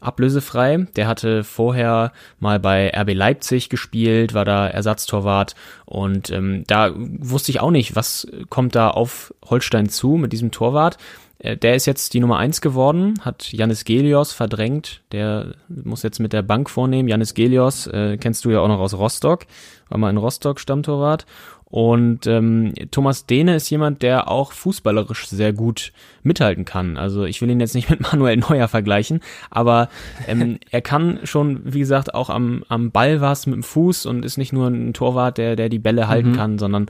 Ablösefrei. 0.01 0.87
Der 0.97 1.07
hatte 1.07 1.45
vorher 1.45 2.13
mal 2.41 2.59
bei 2.59 2.91
RB 2.95 3.15
Leipzig 3.15 3.69
gespielt, 3.69 4.35
war 4.35 4.45
da 4.45 4.69
Ersatztorwart 4.69 5.55
und 5.85 6.31
ähm, 6.31 6.65
da 6.67 6.93
wusste 6.97 7.51
ich 7.51 7.61
auch 7.61 7.71
nicht, 7.71 7.97
was 7.97 8.27
kommt 8.49 8.75
da 8.75 8.91
auf 8.91 9.35
Holstein 9.45 9.89
zu 9.89 10.11
mit 10.17 10.33
diesem 10.33 10.51
Torwart. 10.51 10.99
Äh, 11.39 11.57
der 11.57 11.75
ist 11.75 11.87
jetzt 11.87 12.15
die 12.15 12.21
Nummer 12.21 12.39
eins 12.39 12.61
geworden, 12.61 13.15
hat 13.23 13.53
Janis 13.53 13.85
Gelios 13.85 14.33
verdrängt. 14.33 15.03
Der 15.13 15.55
muss 15.69 16.03
jetzt 16.03 16.19
mit 16.19 16.33
der 16.33 16.43
Bank 16.43 16.69
vornehmen. 16.69 17.09
Janis 17.09 17.35
Gelios 17.35 17.87
äh, 17.87 18.17
kennst 18.19 18.45
du 18.45 18.51
ja 18.51 18.61
auch 18.61 18.69
noch 18.69 18.81
aus 18.81 18.95
Rostock, 18.95 19.47
war 19.89 19.99
mal 19.99 20.11
in 20.11 20.17
Rostock 20.17 20.61
Stammtorwart. 20.61 21.27
Und 21.71 22.27
ähm, 22.27 22.73
Thomas 22.91 23.27
Dehne 23.27 23.57
ist 23.57 23.69
jemand, 23.69 24.03
der 24.03 24.31
auch 24.31 24.53
fußballerisch 24.53 25.29
sehr 25.29 25.53
gut 25.53 25.93
mithalten 26.23 26.65
kann. 26.65 26.97
Also 26.97 27.25
ich 27.25 27.43
will 27.43 27.51
ihn 27.51 27.61
jetzt 27.61 27.75
nicht 27.75 27.91
mit 27.91 28.01
Manuel 28.01 28.39
Neuer 28.39 28.69
vergleichen, 28.69 29.21
aber 29.51 29.91
ähm, 30.27 30.59
er 30.71 30.81
kann 30.81 31.21
schon, 31.25 31.61
wie 31.65 31.81
gesagt, 31.81 32.15
auch 32.15 32.31
am, 32.31 32.65
am 32.69 32.91
Ball 32.91 33.21
was 33.21 33.47
mit 33.47 33.57
dem 33.57 33.63
Fuß 33.63 34.07
und 34.07 34.25
ist 34.25 34.39
nicht 34.39 34.53
nur 34.53 34.69
ein 34.69 34.95
Torwart, 34.95 35.37
der, 35.37 35.57
der 35.57 35.69
die 35.69 35.79
Bälle 35.79 36.09
halten 36.09 36.31
mhm. 36.31 36.37
kann, 36.37 36.59
sondern 36.59 36.87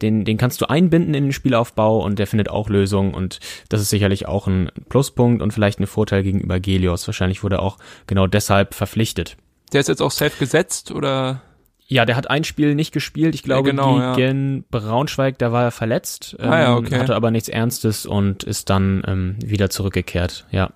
den, 0.00 0.24
den 0.24 0.38
kannst 0.38 0.60
du 0.60 0.66
einbinden 0.66 1.14
in 1.14 1.24
den 1.24 1.32
Spielaufbau 1.32 2.02
und 2.02 2.18
der 2.18 2.26
findet 2.26 2.48
auch 2.48 2.68
Lösungen 2.68 3.12
und 3.14 3.40
das 3.68 3.80
ist 3.80 3.90
sicherlich 3.90 4.26
auch 4.26 4.46
ein 4.46 4.70
Pluspunkt 4.88 5.42
und 5.42 5.52
vielleicht 5.52 5.80
ein 5.80 5.86
Vorteil 5.86 6.22
gegenüber 6.22 6.60
Gelios. 6.60 7.06
Wahrscheinlich 7.06 7.42
wurde 7.42 7.56
er 7.56 7.62
auch 7.62 7.78
genau 8.06 8.26
deshalb 8.26 8.74
verpflichtet. 8.74 9.36
Der 9.72 9.80
ist 9.80 9.88
jetzt 9.88 10.02
auch 10.02 10.10
safe 10.10 10.38
gesetzt 10.38 10.90
oder? 10.92 11.42
Ja, 11.90 12.04
der 12.04 12.14
hat 12.14 12.30
ein 12.30 12.44
Spiel 12.44 12.76
nicht 12.76 12.92
gespielt. 12.92 13.34
Ich 13.34 13.42
glaube, 13.42 13.70
ja, 13.70 13.72
genau, 13.72 14.14
gegen 14.14 14.58
ja. 14.58 14.62
Braunschweig, 14.70 15.38
da 15.38 15.50
war 15.50 15.64
er 15.64 15.70
verletzt, 15.72 16.36
ähm, 16.38 16.48
ah, 16.48 16.60
ja, 16.60 16.68
ähm, 16.68 16.84
okay. 16.84 17.00
hatte 17.00 17.16
aber 17.16 17.32
nichts 17.32 17.48
Ernstes 17.48 18.06
und 18.06 18.44
ist 18.44 18.70
dann 18.70 19.02
ähm, 19.08 19.36
wieder 19.44 19.70
zurückgekehrt. 19.70 20.46
Ja, 20.52 20.70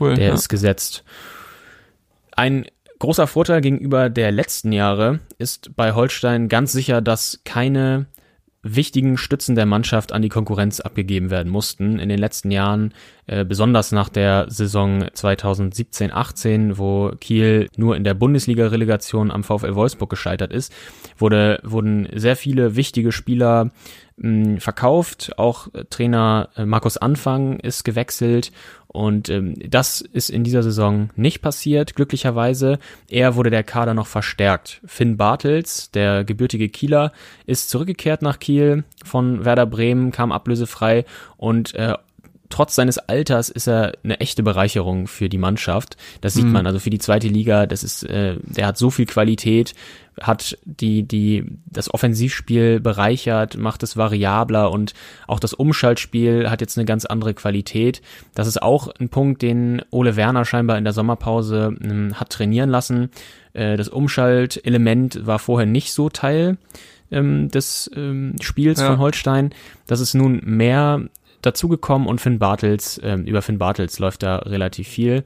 cool. 0.00 0.14
Der 0.14 0.34
ist 0.34 0.48
gesetzt. 0.48 1.04
Ein 2.32 2.66
großer 2.98 3.28
Vorteil 3.28 3.60
gegenüber 3.60 4.10
der 4.10 4.32
letzten 4.32 4.72
Jahre 4.72 5.20
ist 5.38 5.76
bei 5.76 5.92
Holstein 5.92 6.48
ganz 6.48 6.72
sicher, 6.72 7.00
dass 7.02 7.40
keine 7.44 8.06
wichtigen 8.62 9.16
Stützen 9.16 9.54
der 9.54 9.66
Mannschaft 9.66 10.12
an 10.12 10.22
die 10.22 10.28
Konkurrenz 10.28 10.80
abgegeben 10.80 11.30
werden 11.30 11.50
mussten. 11.50 11.98
In 11.98 12.08
den 12.08 12.18
letzten 12.18 12.50
Jahren, 12.50 12.92
äh, 13.26 13.44
besonders 13.44 13.92
nach 13.92 14.08
der 14.08 14.46
Saison 14.48 15.04
2017-18, 15.04 16.76
wo 16.76 17.12
Kiel 17.20 17.68
nur 17.76 17.96
in 17.96 18.02
der 18.02 18.14
Bundesliga-Relegation 18.14 19.30
am 19.30 19.44
VfL 19.44 19.76
Wolfsburg 19.76 20.10
gescheitert 20.10 20.52
ist, 20.52 20.72
wurde, 21.16 21.60
wurden 21.62 22.08
sehr 22.14 22.34
viele 22.34 22.74
wichtige 22.74 23.12
Spieler 23.12 23.70
mh, 24.16 24.58
verkauft. 24.60 25.38
Auch 25.38 25.68
Trainer 25.90 26.48
äh, 26.56 26.66
Markus 26.66 26.96
Anfang 26.96 27.60
ist 27.60 27.84
gewechselt 27.84 28.50
und 28.88 29.28
ähm, 29.28 29.54
das 29.68 30.00
ist 30.00 30.30
in 30.30 30.44
dieser 30.44 30.62
Saison 30.62 31.10
nicht 31.14 31.42
passiert, 31.42 31.94
glücklicherweise. 31.94 32.78
Eher 33.08 33.36
wurde 33.36 33.50
der 33.50 33.62
Kader 33.62 33.92
noch 33.92 34.06
verstärkt. 34.06 34.80
Finn 34.86 35.18
Bartels, 35.18 35.90
der 35.90 36.24
gebürtige 36.24 36.70
Kieler, 36.70 37.12
ist 37.46 37.68
zurückgekehrt 37.68 38.22
nach 38.22 38.38
Kiel 38.38 38.84
von 39.04 39.44
Werder 39.44 39.66
Bremen, 39.66 40.10
kam 40.10 40.32
ablösefrei 40.32 41.04
und 41.36 41.74
äh, 41.74 41.94
trotz 42.48 42.74
seines 42.74 42.98
Alters 42.98 43.48
ist 43.50 43.68
er 43.68 43.92
eine 44.02 44.20
echte 44.20 44.42
Bereicherung 44.42 45.06
für 45.06 45.28
die 45.28 45.38
Mannschaft. 45.38 45.96
Das 46.20 46.34
sieht 46.34 46.44
mhm. 46.44 46.52
man 46.52 46.66
also 46.66 46.78
für 46.78 46.90
die 46.90 46.98
zweite 46.98 47.28
Liga. 47.28 47.66
Das 47.66 47.82
ist, 47.82 48.04
äh, 48.04 48.36
der 48.42 48.66
hat 48.66 48.78
so 48.78 48.90
viel 48.90 49.06
Qualität 49.06 49.74
hat 50.20 50.58
die, 50.64 51.02
die, 51.02 51.44
das 51.66 51.92
Offensivspiel 51.92 52.80
bereichert, 52.80 53.56
macht 53.56 53.82
es 53.82 53.96
variabler 53.96 54.70
und 54.70 54.94
auch 55.26 55.40
das 55.40 55.54
Umschaltspiel 55.54 56.50
hat 56.50 56.60
jetzt 56.60 56.78
eine 56.78 56.84
ganz 56.84 57.04
andere 57.04 57.34
Qualität. 57.34 58.02
Das 58.34 58.46
ist 58.46 58.62
auch 58.62 58.88
ein 58.98 59.08
Punkt, 59.08 59.42
den 59.42 59.82
Ole 59.90 60.16
Werner 60.16 60.44
scheinbar 60.44 60.78
in 60.78 60.84
der 60.84 60.92
Sommerpause 60.92 61.76
ähm, 61.82 62.14
hat 62.14 62.30
trainieren 62.30 62.70
lassen. 62.70 63.10
Äh, 63.52 63.76
das 63.76 63.88
Umschaltelement 63.88 65.26
war 65.26 65.38
vorher 65.38 65.66
nicht 65.66 65.92
so 65.92 66.08
Teil 66.08 66.58
ähm, 67.10 67.48
des 67.48 67.90
ähm, 67.94 68.36
Spiels 68.40 68.80
ja. 68.80 68.88
von 68.88 68.98
Holstein. 68.98 69.54
Das 69.86 70.00
ist 70.00 70.14
nun 70.14 70.40
mehr 70.44 71.02
dazugekommen 71.42 72.08
und 72.08 72.20
Finn 72.20 72.38
Bartels, 72.38 73.00
ähm, 73.02 73.24
über 73.24 73.42
Finn 73.42 73.58
Bartels 73.58 73.98
läuft 73.98 74.22
da 74.22 74.36
relativ 74.36 74.88
viel. 74.88 75.24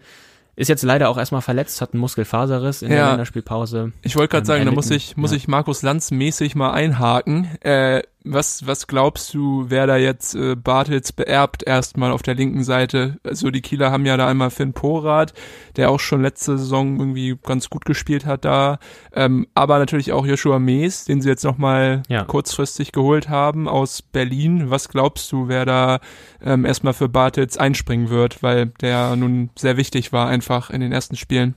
Ist 0.55 0.69
jetzt 0.69 0.83
leider 0.83 1.09
auch 1.09 1.17
erstmal 1.17 1.41
verletzt, 1.41 1.81
hat 1.81 1.95
einen 1.95 2.01
Muskelfaserriss 2.01 2.83
in 2.83 2.91
ja. 2.91 2.97
der 2.97 3.09
Länderspielpause. 3.11 3.93
Ich 4.03 4.17
wollte 4.17 4.33
gerade 4.33 4.43
ähm, 4.43 4.47
sagen, 4.47 4.65
da 4.67 4.73
muss 4.73 4.91
ich, 4.91 5.17
muss 5.17 5.31
ja. 5.31 5.39
ich 5.39 5.49
Markus 5.49 5.83
Lanz 5.83 6.11
mäßig 6.11 6.55
mal 6.55 6.73
einhaken. 6.73 7.49
Äh, 7.63 8.03
was, 8.25 8.67
was 8.67 8.87
glaubst 8.87 9.35
du, 9.35 9.67
wer 9.69 9.87
da 9.87 9.97
jetzt 9.97 10.35
äh, 10.35 10.55
Bartels 10.55 11.13
beerbt 11.13 11.63
erstmal 11.67 12.13
auf 12.13 12.23
der 12.23 12.35
linken 12.35 12.65
Seite? 12.65 13.19
Also 13.25 13.51
die 13.51 13.63
Kieler 13.63 13.91
haben 13.91 14.07
ja 14.07 14.17
da 14.17 14.29
einmal 14.29 14.51
Finn 14.51 14.73
Porath, 14.73 15.35
der 15.77 15.91
auch 15.91 16.01
schon 16.01 16.23
letzte 16.23 16.59
Saison 16.59 16.99
irgendwie 16.99 17.37
ganz 17.43 17.71
gut 17.71 17.85
gespielt 17.85 18.27
hat 18.27 18.45
da. 18.45 18.79
Ähm, 19.13 19.47
aber 19.55 19.79
natürlich 19.79 20.13
auch 20.13 20.27
Joshua 20.27 20.59
Mees, 20.59 21.05
den 21.05 21.21
sie 21.21 21.29
jetzt 21.29 21.45
nochmal 21.45 22.03
ja. 22.09 22.25
kurzfristig 22.25 22.93
geholt 22.93 23.29
haben 23.29 23.69
aus 23.69 24.03
Berlin. 24.03 24.71
Was 24.71 24.89
glaubst 24.89 25.31
du, 25.33 25.49
wer 25.49 25.65
da 25.65 26.01
ähm, 26.43 26.65
erstmal 26.65 26.95
für 26.95 27.09
Bartels 27.09 27.59
einspringen 27.59 28.11
wird? 28.11 28.43
Weil 28.43 28.67
der 28.81 29.17
nun 29.17 29.51
sehr 29.57 29.77
wichtig 29.77 30.13
war 30.13 30.29
einfach 30.29 30.71
in 30.71 30.81
den 30.81 30.93
ersten 30.93 31.17
Spielen. 31.17 31.55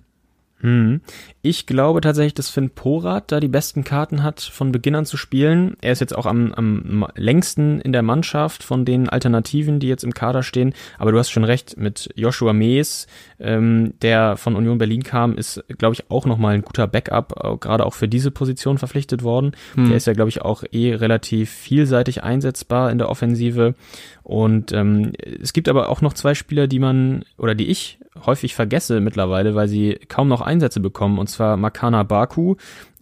Hm. 0.61 1.01
Ich 1.41 1.65
glaube 1.65 2.01
tatsächlich, 2.01 2.33
dass 2.33 2.49
Finn 2.49 2.69
Porat 2.69 3.31
da 3.31 3.39
die 3.39 3.49
besten 3.49 3.83
Karten 3.83 4.23
hat, 4.23 4.39
von 4.39 4.71
Beginn 4.71 4.95
an 4.95 5.05
zu 5.05 5.17
spielen. 5.17 5.75
Er 5.81 5.91
ist 5.91 5.99
jetzt 5.99 6.15
auch 6.15 6.25
am, 6.25 6.53
am 6.53 7.05
längsten 7.15 7.81
in 7.81 7.91
der 7.91 8.01
Mannschaft 8.01 8.63
von 8.63 8.85
den 8.85 9.09
Alternativen, 9.09 9.79
die 9.79 9.87
jetzt 9.87 10.03
im 10.03 10.13
Kader 10.13 10.43
stehen. 10.43 10.73
Aber 10.97 11.11
du 11.11 11.19
hast 11.19 11.29
schon 11.29 11.43
recht, 11.43 11.77
mit 11.77 12.09
Joshua 12.15 12.53
Mees, 12.53 13.07
ähm, 13.39 13.93
der 14.01 14.37
von 14.37 14.55
Union 14.55 14.77
Berlin 14.77 15.03
kam, 15.03 15.37
ist, 15.37 15.63
glaube 15.77 15.93
ich, 15.93 16.09
auch 16.09 16.25
nochmal 16.25 16.55
ein 16.55 16.61
guter 16.61 16.87
Backup, 16.87 17.33
äh, 17.43 17.57
gerade 17.57 17.85
auch 17.85 17.93
für 17.93 18.07
diese 18.07 18.31
Position 18.31 18.77
verpflichtet 18.77 19.23
worden. 19.23 19.51
Hm. 19.75 19.89
Der 19.89 19.97
ist 19.97 20.07
ja, 20.07 20.13
glaube 20.13 20.29
ich, 20.29 20.41
auch 20.41 20.63
eh 20.71 20.95
relativ 20.95 21.49
vielseitig 21.49 22.23
einsetzbar 22.23 22.91
in 22.91 22.97
der 22.97 23.09
Offensive. 23.09 23.75
Und 24.23 24.71
ähm, 24.71 25.13
es 25.41 25.53
gibt 25.53 25.69
aber 25.69 25.89
auch 25.89 26.01
noch 26.01 26.13
zwei 26.13 26.33
Spieler, 26.33 26.67
die 26.67 26.79
man 26.79 27.25
oder 27.37 27.55
die 27.55 27.67
ich 27.67 27.99
häufig 28.25 28.55
vergesse 28.55 29.01
mittlerweile, 29.01 29.55
weil 29.55 29.67
sie 29.67 29.99
kaum 30.07 30.27
noch 30.27 30.41
Einsätze 30.41 30.79
bekommen. 30.79 31.19
Und 31.19 31.27
zwar 31.27 31.57
Makana 31.57 32.03
Baku, 32.03 32.55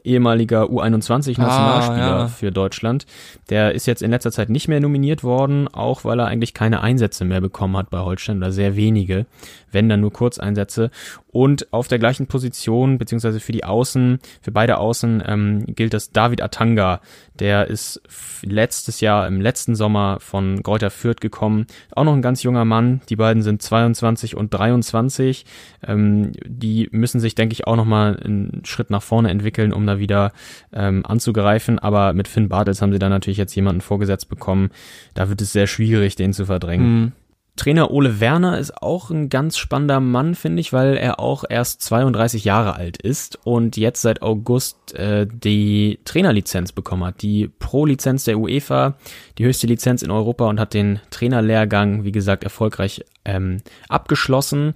ehemaliger 0.03 0.63
U21-Nationalspieler 0.65 2.15
ah, 2.15 2.19
ja. 2.19 2.27
für 2.27 2.51
Deutschland. 2.51 3.05
Der 3.49 3.73
ist 3.73 3.85
jetzt 3.85 4.01
in 4.01 4.11
letzter 4.11 4.31
Zeit 4.31 4.49
nicht 4.49 4.67
mehr 4.67 4.79
nominiert 4.79 5.23
worden, 5.23 5.67
auch 5.67 6.03
weil 6.03 6.19
er 6.19 6.27
eigentlich 6.27 6.53
keine 6.53 6.81
Einsätze 6.81 7.25
mehr 7.25 7.41
bekommen 7.41 7.77
hat 7.77 7.89
bei 7.89 7.99
Holstein 7.99 8.37
oder 8.37 8.51
sehr 8.51 8.75
wenige, 8.75 9.25
wenn 9.73 9.89
dann 9.89 10.01
nur 10.01 10.13
Kurzeinsätze. 10.13 10.91
Und 11.33 11.73
auf 11.73 11.87
der 11.87 11.97
gleichen 11.97 12.27
Position, 12.27 12.99
beziehungsweise 12.99 13.39
für 13.39 13.51
die 13.51 13.63
Außen, 13.63 14.19
für 14.41 14.51
beide 14.51 14.77
Außen 14.77 15.23
ähm, 15.25 15.65
gilt 15.65 15.93
das 15.93 16.11
David 16.11 16.43
Atanga. 16.43 17.01
Der 17.39 17.67
ist 17.67 18.01
letztes 18.43 19.01
Jahr, 19.01 19.27
im 19.27 19.41
letzten 19.41 19.73
Sommer 19.73 20.19
von 20.19 20.61
Greuther 20.61 20.91
Fürth 20.91 21.21
gekommen. 21.21 21.65
Auch 21.95 22.03
noch 22.03 22.13
ein 22.13 22.21
ganz 22.21 22.43
junger 22.43 22.65
Mann. 22.65 23.01
Die 23.09 23.15
beiden 23.15 23.41
sind 23.41 23.63
22 23.63 24.37
und 24.37 24.53
23. 24.53 25.45
Ähm, 25.87 26.33
die 26.45 26.87
müssen 26.91 27.19
sich, 27.19 27.33
denke 27.33 27.53
ich, 27.53 27.65
auch 27.65 27.75
nochmal 27.75 28.19
einen 28.23 28.61
Schritt 28.65 28.91
nach 28.91 29.01
vorne 29.01 29.31
entwickeln, 29.31 29.73
um 29.73 29.87
da 29.87 29.97
wieder 29.97 30.33
ähm, 30.71 31.03
anzugreifen. 31.03 31.79
Aber 31.79 32.13
mit 32.13 32.27
Finn 32.27 32.47
Bartels 32.47 32.83
haben 32.83 32.93
sie 32.93 32.99
dann 32.99 33.09
natürlich 33.09 33.37
jetzt 33.37 33.55
jemanden 33.55 33.81
vorgesetzt 33.81 34.29
bekommen. 34.29 34.69
Da 35.15 35.29
wird 35.29 35.41
es 35.41 35.51
sehr 35.51 35.65
schwierig, 35.65 36.15
den 36.15 36.31
zu 36.31 36.45
verdrängen. 36.45 37.01
Mhm. 37.01 37.11
Trainer 37.55 37.91
Ole 37.91 38.19
Werner 38.19 38.57
ist 38.57 38.81
auch 38.81 39.11
ein 39.11 39.29
ganz 39.29 39.57
spannender 39.57 39.99
Mann, 39.99 40.33
finde 40.33 40.59
ich, 40.59 40.73
weil 40.73 40.97
er 40.97 41.19
auch 41.19 41.43
erst 41.47 41.83
32 41.83 42.45
Jahre 42.45 42.75
alt 42.75 42.97
ist 42.97 43.37
und 43.43 43.77
jetzt 43.77 44.01
seit 44.01 44.23
August 44.23 44.95
äh, 44.95 45.27
die 45.31 45.99
Trainerlizenz 46.03 46.71
bekommen 46.71 47.03
hat, 47.03 47.21
die 47.21 47.47
Pro-Lizenz 47.59 48.23
der 48.23 48.39
UEFA, 48.39 48.95
die 49.37 49.45
höchste 49.45 49.67
Lizenz 49.67 50.01
in 50.01 50.09
Europa 50.09 50.49
und 50.49 50.59
hat 50.59 50.73
den 50.73 50.99
Trainerlehrgang, 51.11 52.03
wie 52.03 52.11
gesagt, 52.11 52.43
erfolgreich 52.43 53.05
ähm, 53.23 53.61
abgeschlossen. 53.87 54.73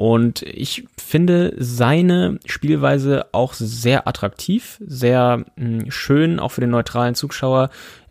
Und 0.00 0.42
ich 0.42 0.86
finde 0.96 1.54
seine 1.58 2.38
Spielweise 2.46 3.26
auch 3.32 3.54
sehr 3.54 4.06
attraktiv, 4.06 4.78
sehr 4.86 5.44
mh, 5.56 5.82
hm, 5.82 5.90
schön, 5.90 6.38
auch 6.38 6.52
für 6.52 6.60
den 6.60 6.70
neutralen 6.70 7.16
Zuschauer. 7.16 7.70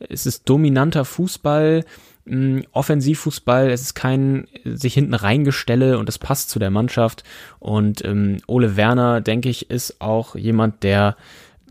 Es 0.10 0.26
ist 0.26 0.48
dominanter 0.48 1.06
Fußball 1.06 1.86
mh, 2.30 2.64
Offensivfußball, 2.72 3.70
es 3.70 3.82
ist 3.82 3.96
kein 3.96 4.48
sich 4.64 4.94
hinten 4.94 5.14
reingestelle 5.14 5.98
und 5.98 6.08
es 6.10 6.18
passt 6.18 6.50
zu 6.50 6.60
der 6.60 6.70
Mannschaft. 6.70 7.24
Und 7.60 8.04
ähm, 8.06 8.38
Ole 8.48 8.76
Werner, 8.76 9.22
denke 9.22 9.50
ich, 9.50 9.70
ist 9.70 10.00
auch 10.02 10.36
jemand, 10.36 10.84
der 10.84 11.16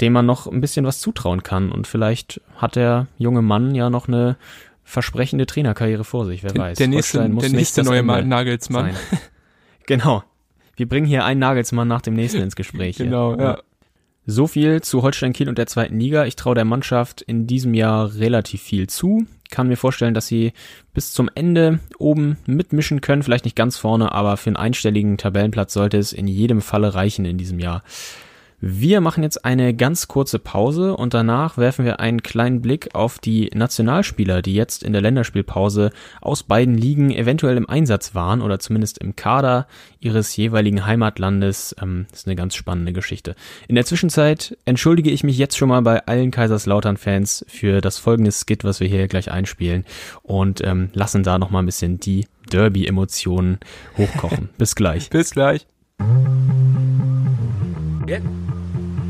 dem 0.00 0.12
man 0.12 0.26
noch 0.26 0.46
ein 0.46 0.60
bisschen 0.60 0.84
was 0.86 1.00
zutrauen 1.00 1.42
kann. 1.42 1.72
Und 1.72 1.86
vielleicht 1.86 2.40
hat 2.56 2.76
der 2.76 3.06
junge 3.18 3.42
Mann 3.42 3.74
ja 3.74 3.90
noch 3.90 4.08
eine 4.08 4.36
versprechende 4.84 5.46
Trainerkarriere 5.46 6.04
vor 6.04 6.24
sich, 6.24 6.42
wer 6.42 6.54
weiß. 6.56 6.78
Der 6.78 6.88
nächste, 6.88 7.18
der 7.18 7.50
nächste 7.50 7.82
neue 7.82 8.02
Nagelsmann. 8.02 8.94
genau. 9.86 10.22
Wir 10.76 10.88
bringen 10.88 11.06
hier 11.06 11.24
einen 11.24 11.40
Nagelsmann 11.40 11.88
nach 11.88 12.00
dem 12.00 12.14
nächsten 12.14 12.40
ins 12.40 12.56
Gespräch. 12.56 12.96
genau, 12.96 13.34
ja. 13.36 13.42
ja. 13.42 13.58
So 14.30 14.46
viel 14.46 14.82
zu 14.82 15.02
Holstein 15.02 15.32
Kiel 15.32 15.48
und 15.48 15.58
der 15.58 15.66
zweiten 15.66 15.98
Liga. 15.98 16.26
Ich 16.26 16.36
traue 16.36 16.54
der 16.54 16.66
Mannschaft 16.66 17.22
in 17.22 17.46
diesem 17.46 17.72
Jahr 17.74 18.14
relativ 18.14 18.62
viel 18.62 18.86
zu. 18.86 19.26
Kann 19.50 19.68
mir 19.68 19.76
vorstellen, 19.76 20.14
dass 20.14 20.26
sie 20.26 20.52
bis 20.94 21.12
zum 21.12 21.30
Ende 21.34 21.80
oben 21.98 22.38
mitmischen 22.46 23.00
können. 23.00 23.22
Vielleicht 23.22 23.44
nicht 23.44 23.56
ganz 23.56 23.76
vorne, 23.76 24.12
aber 24.12 24.36
für 24.36 24.48
einen 24.48 24.56
einstelligen 24.56 25.18
Tabellenplatz 25.18 25.72
sollte 25.72 25.98
es 25.98 26.12
in 26.12 26.26
jedem 26.26 26.60
Falle 26.60 26.94
reichen 26.94 27.24
in 27.24 27.38
diesem 27.38 27.58
Jahr. 27.58 27.82
Wir 28.60 29.00
machen 29.00 29.22
jetzt 29.22 29.44
eine 29.44 29.72
ganz 29.72 30.08
kurze 30.08 30.40
Pause 30.40 30.96
und 30.96 31.14
danach 31.14 31.58
werfen 31.58 31.84
wir 31.84 32.00
einen 32.00 32.24
kleinen 32.24 32.60
Blick 32.60 32.92
auf 32.92 33.20
die 33.20 33.50
Nationalspieler, 33.54 34.42
die 34.42 34.54
jetzt 34.54 34.82
in 34.82 34.92
der 34.92 35.00
Länderspielpause 35.00 35.92
aus 36.20 36.42
beiden 36.42 36.76
Ligen 36.76 37.12
eventuell 37.12 37.56
im 37.56 37.68
Einsatz 37.68 38.16
waren 38.16 38.42
oder 38.42 38.58
zumindest 38.58 38.98
im 38.98 39.14
Kader 39.14 39.68
ihres 40.00 40.34
jeweiligen 40.36 40.84
Heimatlandes. 40.84 41.76
Ähm, 41.80 42.06
das 42.10 42.20
ist 42.20 42.26
eine 42.26 42.34
ganz 42.34 42.56
spannende 42.56 42.92
Geschichte. 42.92 43.36
In 43.68 43.76
der 43.76 43.84
Zwischenzeit 43.84 44.58
entschuldige 44.64 45.10
ich 45.10 45.22
mich 45.22 45.38
jetzt 45.38 45.56
schon 45.56 45.68
mal 45.68 45.82
bei 45.82 46.04
allen 46.06 46.32
Kaiserslautern-Fans 46.32 47.46
für 47.48 47.80
das 47.80 47.98
folgende 47.98 48.32
Skit, 48.32 48.64
was 48.64 48.80
wir 48.80 48.88
hier 48.88 49.06
gleich 49.06 49.30
einspielen 49.30 49.84
und 50.24 50.64
ähm, 50.64 50.90
lassen 50.94 51.22
da 51.22 51.38
nochmal 51.38 51.62
ein 51.62 51.66
bisschen 51.66 52.00
die 52.00 52.26
Derby-Emotionen 52.50 53.60
hochkochen. 53.96 54.48
Bis 54.58 54.74
gleich. 54.74 55.10
Bis 55.10 55.30
gleich. 55.30 55.64
Yeah. 58.08 58.47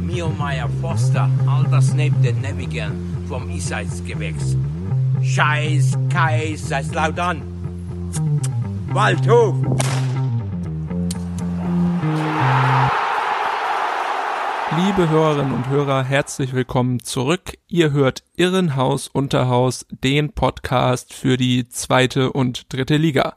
Mio 0.08 0.30
Meyer 0.30 0.70
Foster, 0.80 1.28
alter 1.46 1.82
Snape 1.82 2.14
der 2.24 2.32
Nevigan 2.32 2.92
vom 3.28 3.50
Isseits 3.50 4.02
Gewächs. 4.02 4.56
Scheiß 5.22 5.98
Kaiserslautern. 6.08 7.42
Waldhof. 8.90 9.54
Liebe 14.78 15.10
Hörerinnen 15.10 15.52
und 15.52 15.68
Hörer, 15.68 16.02
herzlich 16.04 16.54
willkommen 16.54 17.02
zurück. 17.02 17.58
Ihr 17.66 17.92
hört 17.92 18.24
Irrenhaus 18.34 19.08
Unterhaus, 19.08 19.84
den 19.90 20.32
Podcast 20.32 21.12
für 21.12 21.36
die 21.36 21.68
zweite 21.68 22.32
und 22.32 22.72
dritte 22.72 22.96
Liga. 22.96 23.36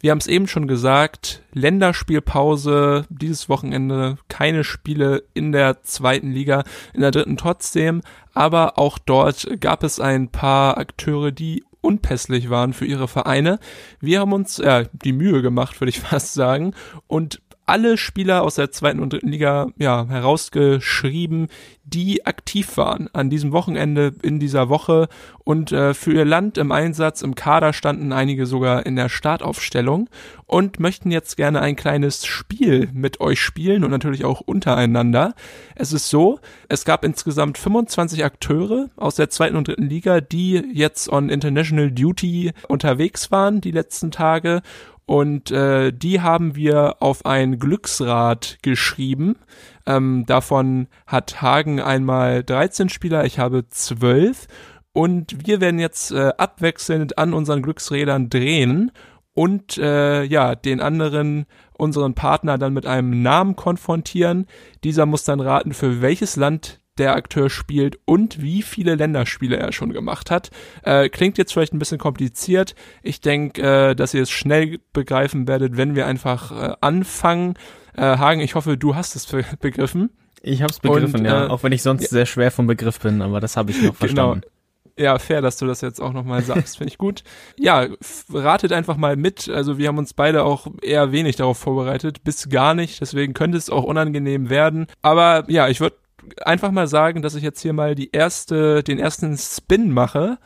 Wir 0.00 0.12
haben 0.12 0.18
es 0.18 0.28
eben 0.28 0.46
schon 0.46 0.68
gesagt, 0.68 1.42
Länderspielpause, 1.52 3.06
dieses 3.08 3.48
Wochenende 3.48 4.18
keine 4.28 4.62
Spiele 4.62 5.24
in 5.34 5.50
der 5.50 5.82
zweiten 5.82 6.30
Liga, 6.30 6.62
in 6.94 7.00
der 7.00 7.10
dritten 7.10 7.36
trotzdem, 7.36 8.02
aber 8.32 8.78
auch 8.78 8.98
dort 8.98 9.48
gab 9.60 9.82
es 9.82 9.98
ein 9.98 10.28
paar 10.28 10.78
Akteure, 10.78 11.32
die 11.32 11.64
unpässlich 11.80 12.50
waren 12.50 12.72
für 12.72 12.86
ihre 12.86 13.08
Vereine. 13.08 13.58
Wir 14.00 14.20
haben 14.20 14.32
uns 14.32 14.58
äh, 14.58 14.86
die 14.92 15.12
Mühe 15.12 15.42
gemacht, 15.42 15.80
würde 15.80 15.90
ich 15.90 16.00
fast 16.00 16.34
sagen, 16.34 16.74
und 17.06 17.40
alle 17.68 17.98
Spieler 17.98 18.42
aus 18.42 18.54
der 18.54 18.70
zweiten 18.70 19.00
und 19.00 19.12
dritten 19.12 19.28
Liga 19.28 19.68
ja, 19.76 20.06
herausgeschrieben, 20.08 21.48
die 21.84 22.26
aktiv 22.26 22.76
waren 22.76 23.08
an 23.12 23.30
diesem 23.30 23.52
Wochenende 23.52 24.14
in 24.22 24.38
dieser 24.40 24.68
Woche 24.68 25.08
und 25.44 25.72
äh, 25.72 25.94
für 25.94 26.12
ihr 26.12 26.24
Land 26.24 26.58
im 26.58 26.72
Einsatz 26.72 27.22
im 27.22 27.34
Kader 27.34 27.72
standen 27.72 28.12
einige 28.12 28.46
sogar 28.46 28.84
in 28.86 28.96
der 28.96 29.08
Startaufstellung 29.08 30.08
und 30.46 30.80
möchten 30.80 31.10
jetzt 31.10 31.36
gerne 31.36 31.60
ein 31.60 31.76
kleines 31.76 32.26
Spiel 32.26 32.88
mit 32.92 33.20
euch 33.20 33.40
spielen 33.40 33.84
und 33.84 33.90
natürlich 33.90 34.24
auch 34.24 34.40
untereinander. 34.40 35.34
Es 35.74 35.92
ist 35.92 36.08
so, 36.08 36.40
es 36.68 36.84
gab 36.84 37.04
insgesamt 37.04 37.58
25 37.58 38.24
Akteure 38.24 38.88
aus 38.96 39.14
der 39.14 39.30
zweiten 39.30 39.56
und 39.56 39.68
dritten 39.68 39.88
Liga, 39.88 40.20
die 40.20 40.62
jetzt 40.72 41.10
on 41.10 41.28
International 41.28 41.90
Duty 41.90 42.52
unterwegs 42.68 43.30
waren 43.30 43.60
die 43.60 43.72
letzten 43.72 44.10
Tage 44.10 44.62
und 45.08 45.50
äh, 45.50 45.90
die 45.90 46.20
haben 46.20 46.54
wir 46.54 46.96
auf 47.00 47.24
ein 47.24 47.58
Glücksrad 47.58 48.58
geschrieben. 48.60 49.36
Ähm, 49.86 50.24
davon 50.26 50.86
hat 51.06 51.40
Hagen 51.40 51.80
einmal 51.80 52.44
13 52.44 52.90
Spieler, 52.90 53.24
ich 53.24 53.38
habe 53.38 53.66
12. 53.66 54.48
Und 54.92 55.46
wir 55.46 55.62
werden 55.62 55.80
jetzt 55.80 56.10
äh, 56.10 56.32
abwechselnd 56.36 57.16
an 57.16 57.32
unseren 57.32 57.62
Glücksrädern 57.62 58.28
drehen 58.28 58.92
und 59.32 59.78
äh, 59.78 60.24
ja, 60.24 60.54
den 60.54 60.82
anderen, 60.82 61.46
unseren 61.72 62.12
Partner 62.12 62.58
dann 62.58 62.74
mit 62.74 62.84
einem 62.84 63.22
Namen 63.22 63.56
konfrontieren. 63.56 64.44
Dieser 64.84 65.06
muss 65.06 65.24
dann 65.24 65.40
raten, 65.40 65.72
für 65.72 66.02
welches 66.02 66.36
Land 66.36 66.82
der 66.98 67.14
Akteur 67.14 67.50
spielt 67.50 67.98
und 68.04 68.42
wie 68.42 68.62
viele 68.62 68.94
Länderspiele 68.94 69.56
er 69.56 69.72
schon 69.72 69.92
gemacht 69.92 70.30
hat. 70.30 70.50
Äh, 70.82 71.08
klingt 71.08 71.38
jetzt 71.38 71.52
vielleicht 71.52 71.72
ein 71.72 71.78
bisschen 71.78 71.98
kompliziert. 71.98 72.74
Ich 73.02 73.20
denke, 73.20 73.62
äh, 73.62 73.94
dass 73.94 74.14
ihr 74.14 74.22
es 74.22 74.30
schnell 74.30 74.78
begreifen 74.92 75.48
werdet, 75.48 75.76
wenn 75.76 75.94
wir 75.94 76.06
einfach 76.06 76.50
äh, 76.50 76.74
anfangen. 76.80 77.54
Äh, 77.96 78.02
Hagen, 78.02 78.40
ich 78.40 78.54
hoffe, 78.54 78.76
du 78.76 78.94
hast 78.94 79.16
es 79.16 79.26
be 79.26 79.44
begriffen. 79.60 80.10
Ich 80.42 80.62
habe 80.62 80.70
es 80.70 80.78
begriffen, 80.78 81.20
und, 81.20 81.26
ja. 81.26 81.46
Äh, 81.46 81.48
auch 81.48 81.62
wenn 81.62 81.72
ich 81.72 81.82
sonst 81.82 82.02
ja. 82.02 82.08
sehr 82.08 82.26
schwer 82.26 82.50
vom 82.50 82.66
Begriff 82.66 83.00
bin, 83.00 83.22
aber 83.22 83.40
das 83.40 83.56
habe 83.56 83.70
ich 83.70 83.82
noch 83.82 83.94
verstanden. 83.94 84.42
Genau. 84.42 84.52
Ja, 84.98 85.18
fair, 85.20 85.40
dass 85.40 85.56
du 85.58 85.66
das 85.66 85.80
jetzt 85.80 86.00
auch 86.00 86.12
nochmal 86.12 86.42
sagst. 86.42 86.78
Finde 86.78 86.90
ich 86.90 86.98
gut. 86.98 87.22
Ja, 87.56 87.86
ratet 88.32 88.72
einfach 88.72 88.96
mal 88.96 89.14
mit. 89.14 89.48
Also 89.48 89.78
wir 89.78 89.86
haben 89.88 89.98
uns 89.98 90.12
beide 90.12 90.42
auch 90.42 90.66
eher 90.82 91.12
wenig 91.12 91.36
darauf 91.36 91.56
vorbereitet, 91.56 92.24
bis 92.24 92.48
gar 92.48 92.74
nicht. 92.74 93.00
Deswegen 93.00 93.32
könnte 93.32 93.56
es 93.56 93.70
auch 93.70 93.84
unangenehm 93.84 94.50
werden. 94.50 94.86
Aber 95.00 95.44
ja, 95.48 95.68
ich 95.68 95.80
würde 95.80 95.96
einfach 96.44 96.70
mal 96.70 96.86
sagen, 96.86 97.22
dass 97.22 97.34
ich 97.34 97.42
jetzt 97.42 97.60
hier 97.60 97.72
mal 97.72 97.94
die 97.94 98.10
erste, 98.12 98.82
den 98.82 98.98
ersten 98.98 99.36
Spin 99.36 99.90
mache 99.90 100.38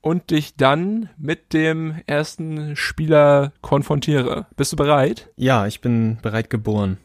und 0.00 0.30
dich 0.30 0.56
dann 0.56 1.10
mit 1.18 1.52
dem 1.52 1.96
ersten 2.06 2.76
Spieler 2.76 3.52
konfrontiere. 3.60 4.46
Bist 4.56 4.72
du 4.72 4.76
bereit? 4.76 5.30
Ja, 5.36 5.66
ich 5.66 5.80
bin 5.80 6.18
bereit 6.22 6.50
geboren. 6.50 6.98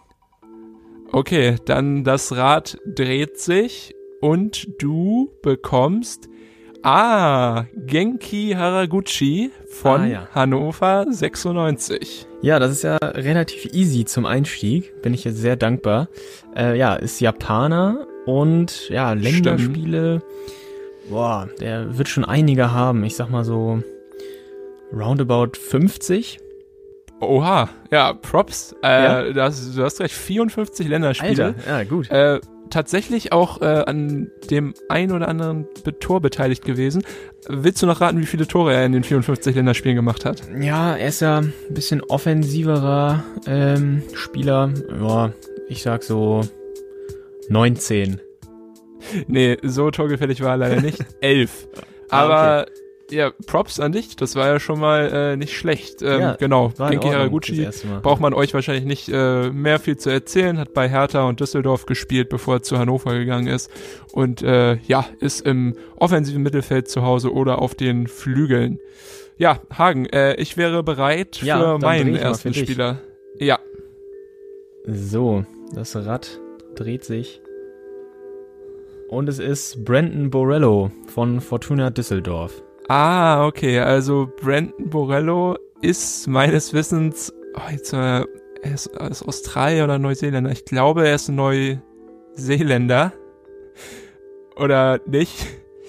Okay, 1.12 1.56
dann 1.66 2.04
das 2.04 2.36
Rad 2.36 2.78
dreht 2.86 3.40
sich 3.40 3.94
und 4.22 4.68
du 4.80 5.32
bekommst 5.42 6.30
Ah, 6.84 7.66
Genki 7.76 8.56
Haraguchi 8.58 9.52
von 9.70 10.02
ah, 10.02 10.06
ja. 10.08 10.28
Hannover 10.34 11.06
96. 11.08 12.26
Ja, 12.42 12.58
das 12.58 12.72
ist 12.72 12.84
ja 12.84 12.98
relativ 13.02 13.72
easy 13.72 14.04
zum 14.06 14.26
Einstieg. 14.26 15.00
Bin 15.04 15.14
ich 15.14 15.24
jetzt 15.24 15.38
sehr 15.38 15.56
dankbar. 15.56 16.08
Äh, 16.56 16.80
ja, 16.80 16.96
ist 16.96 17.20
Japaner 17.20 18.08
und 18.26 18.90
ja, 18.90 19.14
Länderspiele. 19.14 20.22
Boah, 21.10 21.50
der 21.60 21.98
wird 21.98 22.08
schon 22.08 22.24
einige 22.24 22.72
haben. 22.72 23.04
Ich 23.04 23.16
sag 23.16 23.30
mal 23.30 23.44
so 23.44 23.82
roundabout 24.94 25.58
50. 25.58 26.40
Oha, 27.20 27.70
ja, 27.92 28.14
Props. 28.14 28.76
Äh, 28.84 28.88
ja? 28.88 29.34
Das, 29.34 29.76
du 29.76 29.84
hast 29.84 30.00
recht, 30.00 30.14
54 30.14 30.88
Länderspiele. 30.88 31.46
Alter, 31.46 31.56
ja, 31.68 31.84
gut. 31.84 32.10
Äh, 32.10 32.40
tatsächlich 32.72 33.32
auch 33.32 33.62
äh, 33.62 33.66
an 33.66 34.32
dem 34.50 34.74
ein 34.90 35.12
oder 35.12 35.28
anderen 35.28 35.68
Tor 36.00 36.22
beteiligt 36.22 36.66
gewesen. 36.66 37.04
Willst 37.48 37.82
du 37.82 37.86
noch 37.86 38.02
raten, 38.02 38.20
wie 38.22 38.26
viele 38.26 38.48
Tore 38.48 38.74
er 38.74 38.86
in 38.86 38.92
den 38.94 39.04
54 39.04 39.56
Länderspielen 39.56 39.96
gemacht 39.96 40.26
hat? 40.26 40.42
Ja, 40.60 40.96
er 40.96 41.10
ist 41.10 41.22
ja 41.22 41.40
ein 41.40 41.54
bisschen 41.70 42.02
offensiverer 42.02 43.24
ähm, 43.46 44.02
Spieler. 44.14 44.72
Ja, 45.00 45.32
ich 45.70 45.84
sag 45.84 46.04
so 46.04 46.42
19. 47.52 48.22
Nee, 49.28 49.58
so 49.62 49.92
torgefällig 49.92 50.42
war 50.42 50.52
er 50.52 50.58
leider 50.58 50.82
nicht. 50.82 51.04
11. 51.22 51.68
Ah, 52.10 52.24
Aber 52.24 52.62
okay. 52.62 53.16
ja, 53.16 53.32
Props 53.46 53.80
an 53.80 53.92
dich, 53.92 54.16
das 54.16 54.36
war 54.36 54.48
ja 54.48 54.60
schon 54.60 54.80
mal 54.80 55.12
äh, 55.12 55.38
nicht 55.38 55.58
schlecht. 55.58 56.02
Ähm, 56.02 56.22
ja, 56.22 56.36
genau, 56.36 56.70
Genki 56.70 57.10
Haraguchi 57.10 57.68
braucht 58.02 58.22
man 58.22 58.34
euch 58.34 58.54
wahrscheinlich 58.54 58.86
nicht 58.86 59.10
äh, 59.10 59.50
mehr 59.50 59.80
viel 59.80 59.98
zu 59.98 60.10
erzählen, 60.10 60.58
hat 60.58 60.74
bei 60.74 60.88
Hertha 60.88 61.28
und 61.28 61.40
Düsseldorf 61.40 61.86
gespielt, 61.86 62.30
bevor 62.30 62.56
er 62.56 62.64
zu 62.64 62.78
Hannover 62.78 63.18
gegangen 63.18 63.48
ist 63.48 63.70
und 64.14 64.42
äh, 64.44 64.76
ja, 64.88 65.06
ist 65.20 65.46
im 65.46 65.76
offensiven 65.98 66.44
Mittelfeld 66.44 66.90
zu 66.90 67.02
Hause 67.02 67.34
oder 67.34 67.60
auf 67.60 67.76
den 67.76 68.08
Flügeln. 68.08 68.80
Ja, 69.38 69.60
Hagen, 69.76 70.06
äh, 70.06 70.36
ich 70.36 70.56
wäre 70.56 70.84
bereit 70.84 71.38
für 71.38 71.46
ja, 71.46 71.78
meinen 71.80 72.16
ersten 72.16 72.54
Spieler. 72.54 73.02
Ja. 73.40 73.60
So, 74.86 75.46
das 75.74 75.96
Rad 75.96 76.40
dreht 76.76 77.04
sich. 77.04 77.41
Und 79.12 79.28
es 79.28 79.40
ist 79.40 79.84
Brandon 79.84 80.30
Borello 80.30 80.90
von 81.14 81.42
Fortuna 81.42 81.90
Düsseldorf. 81.90 82.64
Ah, 82.88 83.46
okay. 83.46 83.78
Also 83.80 84.32
Brandon 84.42 84.90
Borello 84.90 85.58
ist 85.82 86.28
meines 86.28 86.72
Wissens, 86.72 87.34
oh, 87.56 87.70
jetzt, 87.70 87.92
äh, 87.92 87.98
er 88.62 88.74
ist, 88.74 88.88
er 88.88 89.12
ist 89.12 89.24
Australier 89.24 89.84
oder 89.84 90.00
Neuseeländer. 90.00 90.50
Ich 90.52 90.64
glaube, 90.64 91.06
er 91.06 91.16
ist 91.16 91.28
Neuseeländer. 91.28 93.12
Oder 94.56 95.02
nicht? 95.06 95.46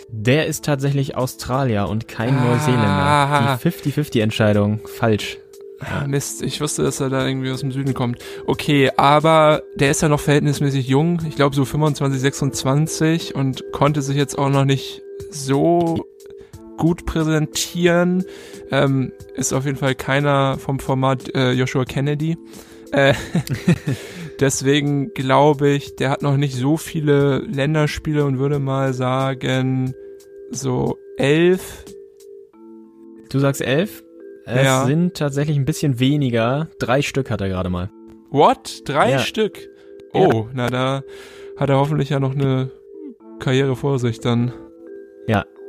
Der 0.08 0.46
ist 0.48 0.64
tatsächlich 0.64 1.16
Australier 1.16 1.88
und 1.88 2.08
kein 2.08 2.36
ah, 2.36 2.44
Neuseeländer. 2.44 3.60
Die 3.62 3.92
50-50-Entscheidung. 3.92 4.80
Falsch. 4.98 5.38
Ja. 5.82 6.06
Mist, 6.06 6.42
ich 6.42 6.60
wusste, 6.60 6.82
dass 6.82 7.00
er 7.00 7.10
da 7.10 7.26
irgendwie 7.26 7.50
aus 7.50 7.60
dem 7.60 7.72
Süden 7.72 7.94
kommt. 7.94 8.18
Okay, 8.46 8.90
aber 8.96 9.62
der 9.74 9.90
ist 9.90 10.02
ja 10.02 10.08
noch 10.08 10.20
verhältnismäßig 10.20 10.86
jung. 10.86 11.20
Ich 11.28 11.36
glaube 11.36 11.56
so 11.56 11.64
25, 11.64 12.20
26 12.20 13.34
und 13.34 13.64
konnte 13.72 14.02
sich 14.02 14.16
jetzt 14.16 14.38
auch 14.38 14.48
noch 14.48 14.64
nicht 14.64 15.02
so 15.30 16.06
gut 16.78 17.06
präsentieren. 17.06 18.24
Ähm, 18.70 19.12
ist 19.34 19.52
auf 19.52 19.64
jeden 19.64 19.78
Fall 19.78 19.94
keiner 19.94 20.58
vom 20.58 20.78
Format 20.78 21.34
äh, 21.34 21.52
Joshua 21.52 21.84
Kennedy. 21.84 22.36
Äh, 22.92 23.14
deswegen 24.40 25.12
glaube 25.14 25.70
ich, 25.70 25.96
der 25.96 26.10
hat 26.10 26.22
noch 26.22 26.36
nicht 26.36 26.54
so 26.54 26.76
viele 26.76 27.38
Länderspiele 27.38 28.24
und 28.24 28.38
würde 28.38 28.58
mal 28.58 28.94
sagen, 28.94 29.94
so 30.50 30.98
elf 31.16 31.84
Du 33.32 33.38
sagst 33.38 33.62
elf? 33.62 34.04
Es 34.44 34.64
Ja. 34.64 34.84
sind 34.86 35.14
tatsächlich 35.14 35.56
ein 35.56 35.64
bisschen 35.64 35.98
weniger. 36.00 36.68
Drei 36.78 37.02
Stück 37.02 37.30
hat 37.30 37.40
er 37.40 37.48
gerade 37.48 37.70
mal. 37.70 37.90
What? 38.30 38.82
Drei 38.86 39.12
Ja. 39.12 39.18
Stück? 39.18 39.68
Oh, 40.12 40.46
na 40.52 40.68
da 40.68 41.02
hat 41.56 41.70
er 41.70 41.76
hoffentlich 41.76 42.10
ja 42.10 42.20
noch 42.20 42.34
eine 42.34 42.70
Karriere 43.38 43.76
vor 43.76 43.98
sich 43.98 44.20
dann. 44.20 44.52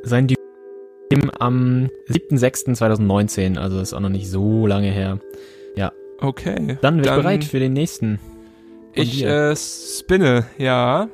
Sein 0.06 0.28
Debüt 0.28 1.32
am 1.40 1.90
7.6.2019, 2.10 3.58
also 3.58 3.80
ist 3.80 3.94
auch 3.94 4.02
noch 4.02 4.10
nicht 4.10 4.30
so 4.30 4.68
lange 4.68 4.92
her. 4.92 5.20
Okay. 6.20 6.78
Dann 6.82 7.04
wird 7.04 7.14
bereit 7.16 7.44
für 7.44 7.60
den 7.60 7.74
nächsten. 7.74 8.18
Ich 8.94 9.26
äh, 9.26 9.56
spinne, 9.58 10.46
ja. 10.58 11.10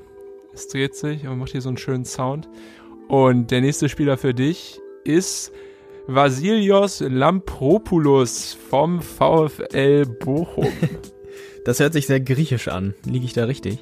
Es 0.54 0.68
dreht 0.68 0.94
sich 0.96 1.28
und 1.28 1.40
macht 1.40 1.52
hier 1.52 1.62
so 1.62 1.70
einen 1.70 1.78
schönen 1.78 2.06
Sound. 2.06 2.48
Und 3.08 3.50
der 3.50 3.62
nächste 3.62 3.90
Spieler 3.90 4.18
für 4.18 4.36
dich 4.36 4.80
ist 5.04 5.52
Vasilios 6.12 7.02
Lampropoulos 7.02 8.58
vom 8.70 9.00
VfL 9.02 10.06
Bochum. 10.06 10.68
Das 11.66 11.80
hört 11.80 11.94
sich 11.94 12.08
sehr 12.08 12.22
griechisch 12.22 12.68
an. 12.70 12.96
Liege 13.06 13.26
ich 13.26 13.34
da 13.34 13.44
richtig? 13.44 13.78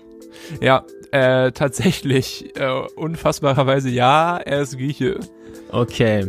ja, 0.59 0.83
äh, 1.11 1.51
tatsächlich, 1.51 2.53
äh, 2.59 2.81
unfassbarerweise 2.95 3.89
ja, 3.89 4.37
er 4.37 4.61
ist 4.63 4.77
Grieche. 4.77 5.19
Okay. 5.71 6.25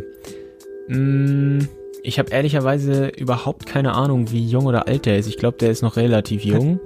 Mm, 0.87 1.59
ich 2.03 2.17
habe 2.19 2.31
ehrlicherweise 2.31 3.07
überhaupt 3.07 3.65
keine 3.65 3.93
Ahnung, 3.93 4.31
wie 4.31 4.45
jung 4.45 4.67
oder 4.67 4.87
alt 4.87 5.05
der 5.05 5.17
ist. 5.17 5.27
Ich 5.27 5.37
glaube, 5.37 5.57
der 5.57 5.71
ist 5.71 5.81
noch 5.81 5.97
relativ 5.97 6.43
jung. 6.45 6.79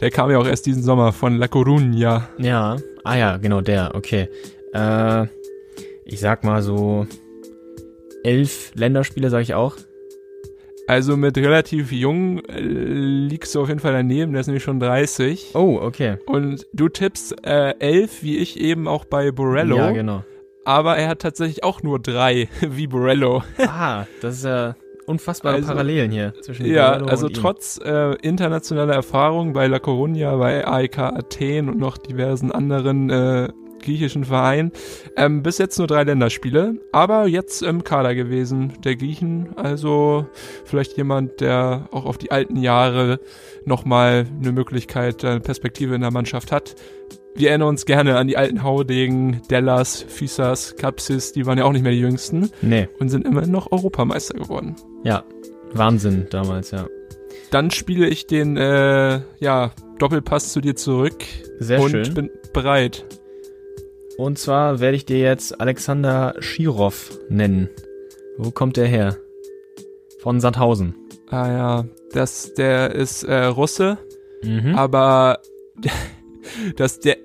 Der 0.00 0.10
kam 0.10 0.30
ja 0.30 0.38
auch 0.38 0.46
erst 0.46 0.64
diesen 0.64 0.82
Sommer 0.82 1.12
von 1.12 1.36
La 1.36 1.46
Coruña. 1.46 2.22
ja. 2.38 2.76
Ah 3.04 3.16
ja, 3.16 3.36
genau 3.36 3.60
der. 3.60 3.94
Okay. 3.94 4.28
Äh, 4.72 5.26
ich 6.04 6.20
sag 6.20 6.44
mal 6.44 6.62
so 6.62 7.06
elf 8.26 8.72
Länderspiele, 8.74 9.30
sage 9.30 9.42
ich 9.44 9.54
auch. 9.54 9.76
Also 10.88 11.16
mit 11.16 11.36
relativ 11.36 11.90
jung 11.90 12.38
äh, 12.44 12.60
liegst 12.60 13.54
du 13.54 13.60
auf 13.62 13.68
jeden 13.68 13.80
Fall 13.80 13.92
daneben, 13.92 14.32
der 14.32 14.40
ist 14.40 14.46
nämlich 14.46 14.62
schon 14.62 14.78
30. 14.78 15.50
Oh, 15.54 15.78
okay. 15.82 16.18
Und 16.26 16.64
du 16.72 16.88
tippst 16.88 17.44
äh, 17.44 17.74
11, 17.80 18.22
wie 18.22 18.38
ich 18.38 18.60
eben 18.60 18.86
auch 18.86 19.04
bei 19.04 19.32
Borello. 19.32 19.76
Ja, 19.76 19.90
genau. 19.90 20.22
aber 20.64 20.96
er 20.96 21.08
hat 21.08 21.20
tatsächlich 21.20 21.64
auch 21.64 21.82
nur 21.82 21.98
drei, 21.98 22.48
wie 22.60 22.86
Borello. 22.86 23.42
Ah, 23.58 24.04
das 24.20 24.36
ist 24.36 24.44
ja 24.44 24.76
unfassbare 25.06 25.56
Also- 25.56 25.68
Parallelen 25.68 26.10
hier 26.12 26.34
zwischen 26.42 26.66
Ja, 26.66 26.90
Borello 26.92 27.06
also 27.10 27.28
trotz 27.30 27.80
äh, 27.84 28.14
internationaler 28.22 28.94
Erfahrung 28.94 29.52
bei 29.54 29.66
La 29.66 29.78
Coruña, 29.78 30.38
bei 30.38 30.64
AEK 30.66 30.98
Athen 30.98 31.68
und 31.68 31.78
noch 31.78 31.98
diversen 31.98 32.52
anderen 32.52 33.10
äh, 33.10 33.48
griechischen 33.86 34.24
Vereinen, 34.24 34.72
ähm, 35.16 35.42
bis 35.42 35.56
jetzt 35.58 35.78
nur 35.78 35.86
drei 35.86 36.02
Länderspiele, 36.04 36.74
aber 36.92 37.26
jetzt 37.26 37.62
im 37.62 37.82
Kader 37.84 38.14
gewesen, 38.14 38.74
der 38.84 38.96
Griechen, 38.96 39.56
also 39.56 40.26
vielleicht 40.66 40.96
jemand, 40.98 41.40
der 41.40 41.88
auch 41.92 42.04
auf 42.04 42.18
die 42.18 42.30
alten 42.30 42.56
Jahre 42.56 43.18
nochmal 43.64 44.26
eine 44.40 44.52
Möglichkeit, 44.52 45.24
eine 45.24 45.40
Perspektive 45.40 45.94
in 45.94 46.02
der 46.02 46.10
Mannschaft 46.10 46.52
hat. 46.52 46.74
Wir 47.34 47.50
erinnern 47.50 47.68
uns 47.68 47.84
gerne 47.86 48.16
an 48.16 48.28
die 48.28 48.36
alten 48.38 48.62
Haudegen, 48.62 49.42
Dellas, 49.50 50.02
Fisas, 50.08 50.76
Kapsis, 50.76 51.32
die 51.32 51.44
waren 51.46 51.58
ja 51.58 51.64
auch 51.64 51.72
nicht 51.72 51.82
mehr 51.82 51.92
die 51.92 52.00
jüngsten 52.00 52.50
Nee, 52.62 52.88
und 52.98 53.08
sind 53.10 53.26
immerhin 53.26 53.50
noch 53.52 53.70
Europameister 53.72 54.34
geworden. 54.38 54.76
ja. 55.04 55.24
Wahnsinn 55.72 56.26
damals, 56.30 56.70
ja. 56.70 56.86
Dann 57.50 57.70
spiele 57.70 58.08
ich 58.08 58.26
den 58.26 58.56
äh, 58.56 59.20
ja, 59.40 59.72
Doppelpass 59.98 60.52
zu 60.52 60.60
dir 60.60 60.76
zurück 60.76 61.24
Sehr 61.58 61.80
und 61.80 61.90
schön. 61.90 62.14
bin 62.14 62.30
bereit. 62.54 63.04
Und 64.18 64.38
zwar 64.38 64.80
werde 64.80 64.96
ich 64.96 65.04
dir 65.04 65.18
jetzt 65.18 65.60
Alexander 65.60 66.34
Schirov 66.38 67.18
nennen. 67.28 67.68
Wo 68.38 68.50
kommt 68.50 68.76
der 68.76 68.86
her? 68.86 69.16
Von 70.20 70.40
Sandhausen. 70.40 70.94
Ah 71.28 71.48
ja, 71.48 71.84
das, 72.12 72.54
der 72.54 72.94
ist 72.94 73.24
äh, 73.24 73.44
Russe, 73.44 73.98
Mhm. 74.42 74.74
aber 74.74 75.40
dass 76.76 77.00
der 77.00 77.16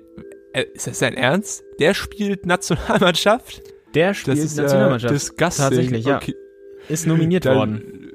äh, 0.54 0.64
ist 0.74 0.86
das 0.86 0.98
sein 0.98 1.14
Ernst? 1.14 1.62
Der 1.78 1.94
spielt 1.94 2.46
Nationalmannschaft? 2.46 3.62
Der 3.94 4.12
spielt 4.14 4.38
Das 4.38 4.44
ist 4.44 4.56
Nationalmannschaft. 4.56 5.10
ja 5.10 5.14
disgusting. 5.14 5.64
Tatsächlich, 5.64 6.04
ja. 6.06 6.16
Okay. 6.16 6.34
Ist 6.88 7.06
nominiert 7.06 7.44
Dann- 7.46 7.56
worden. 7.56 8.08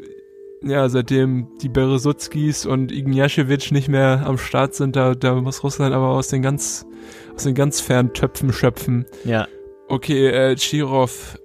Ja, 0.63 0.89
seitdem 0.89 1.47
die 1.61 1.69
Berezutskis 1.69 2.65
und 2.65 2.91
Ignjaschewitsch 2.91 3.71
nicht 3.71 3.87
mehr 3.89 4.23
am 4.25 4.39
Start 4.39 4.73
sind, 4.73 4.95
da, 4.95 5.13
da 5.13 5.35
muss 5.35 5.63
Russland 5.63 5.93
aber 5.93 6.09
aus 6.09 6.29
den 6.29 6.41
ganz 6.41 6.85
aus 7.37 7.43
den 7.43 7.55
ganz 7.55 7.79
fernen 7.79 8.13
Töpfen 8.13 8.51
schöpfen. 8.51 9.05
Ja. 9.23 9.47
Okay, 9.87 10.27
äh, 10.27 10.55
Chirov, 10.57 11.39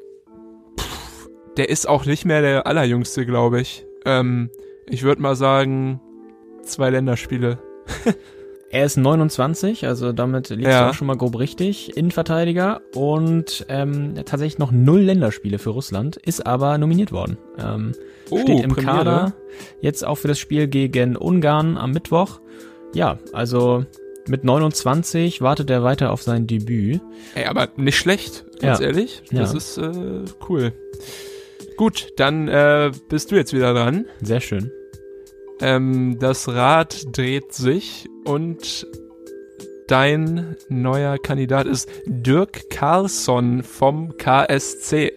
pff, 0.81 1.28
der 1.57 1.68
ist 1.68 1.88
auch 1.88 2.07
nicht 2.07 2.24
mehr 2.24 2.40
der 2.40 2.66
allerjüngste, 2.66 3.26
glaube 3.26 3.61
ich. 3.61 3.85
Ähm, 4.05 4.50
ich 4.88 5.02
würde 5.02 5.22
mal 5.22 5.37
sagen, 5.37 6.00
zwei 6.62 6.90
Länderspiele. 6.90 7.59
Er 8.74 8.87
ist 8.87 8.96
29, 8.96 9.87
also 9.87 10.12
damit 10.12 10.48
liegst 10.48 10.64
Ja. 10.70 10.88
auch 10.88 10.94
schon 10.94 11.07
mal 11.07 11.18
grob 11.18 11.38
richtig. 11.38 11.94
Innenverteidiger 11.94 12.81
und 12.94 13.66
ähm, 13.68 14.14
tatsächlich 14.24 14.59
noch 14.59 14.72
null 14.72 15.00
Länderspiele 15.00 15.59
für 15.59 15.68
Russland, 15.68 16.16
ist 16.16 16.46
aber 16.46 16.78
nominiert 16.78 17.12
worden. 17.12 17.37
Ähm, 17.59 17.92
steht 18.28 18.64
im 18.64 18.70
Oh, 18.70 18.74
Premiere. 18.74 18.96
Kader, 18.96 19.33
jetzt 19.83 20.07
auch 20.07 20.14
für 20.16 20.28
das 20.28 20.38
Spiel 20.38 20.68
gegen 20.68 21.16
Ungarn 21.16 21.76
am 21.76 21.90
Mittwoch. 21.90 22.40
Ja, 22.94 23.18
also 23.35 23.85
mit 24.28 24.44
29 24.44 25.40
wartet 25.40 25.70
er 25.70 25.82
weiter 25.82 26.12
auf 26.12 26.22
sein 26.22 26.46
Debüt. 26.46 27.00
Ey, 27.35 27.44
aber 27.46 27.68
nicht 27.76 27.96
schlecht, 27.96 28.44
ganz 28.61 28.80
Ja. 28.80 28.87
ehrlich. 28.87 29.22
Das 29.30 29.52
Ja. 29.52 29.58
ist 29.58 29.78
äh, 29.78 30.24
cool. 30.48 30.72
Gut, 31.76 32.12
dann 32.16 32.48
äh, 32.48 32.92
bist 33.08 33.30
du 33.30 33.37
jetzt 33.37 33.52
wieder 33.52 33.72
dran. 33.74 34.06
Sehr 34.22 34.40
schön. 34.40 34.70
Ähm, 35.61 36.18
das 36.20 36.48
Rad 36.48 37.04
dreht 37.16 37.52
sich 37.52 38.08
und 38.24 38.87
dein 39.88 40.56
neuer 40.68 41.18
Kandidat 41.18 41.66
ist 41.66 41.88
Dirk 42.06 42.70
Carlsson 42.70 43.62
vom 43.62 44.16
KSC. 44.16 45.12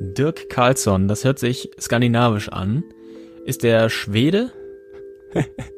Dirk 0.00 0.48
Karlsson, 0.48 1.06
das 1.08 1.24
hört 1.24 1.38
sich 1.38 1.70
skandinavisch 1.80 2.48
an. 2.48 2.82
Ist 3.44 3.62
der 3.62 3.88
Schwede? 3.88 4.50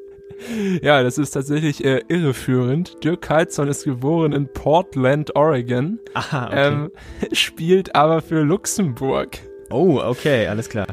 Ja, 0.83 1.03
das 1.03 1.18
ist 1.18 1.31
tatsächlich 1.31 1.85
äh, 1.85 2.03
irreführend. 2.09 3.03
Dirk 3.03 3.23
Carlsson 3.23 3.68
ist 3.68 3.85
geboren 3.85 4.33
in 4.33 4.49
Portland, 4.53 5.35
Oregon, 5.37 5.99
Aha, 6.14 6.47
okay. 6.47 6.68
ähm, 6.68 6.90
spielt 7.33 7.94
aber 7.94 8.20
für 8.20 8.42
Luxemburg. 8.42 9.38
oh, 9.70 10.01
okay, 10.03 10.47
alles 10.47 10.68
klar. 10.68 10.87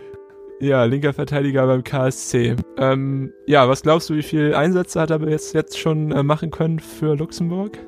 Ja, 0.60 0.84
linker 0.84 1.12
Verteidiger 1.12 1.66
beim 1.66 1.84
KSC. 1.84 2.56
Ähm, 2.78 3.34
ja, 3.48 3.68
was 3.68 3.82
glaubst 3.82 4.10
du, 4.12 4.14
wie 4.14 4.22
viele 4.22 4.56
Einsätze 4.56 5.02
hat 5.02 5.10
er 5.10 5.28
jetzt, 5.28 5.56
jetzt 5.56 5.80
schon 5.80 6.12
äh, 6.12 6.22
machen 6.22 6.52
können 6.52 6.80
für 6.80 7.16
Luxemburg? 7.16 7.80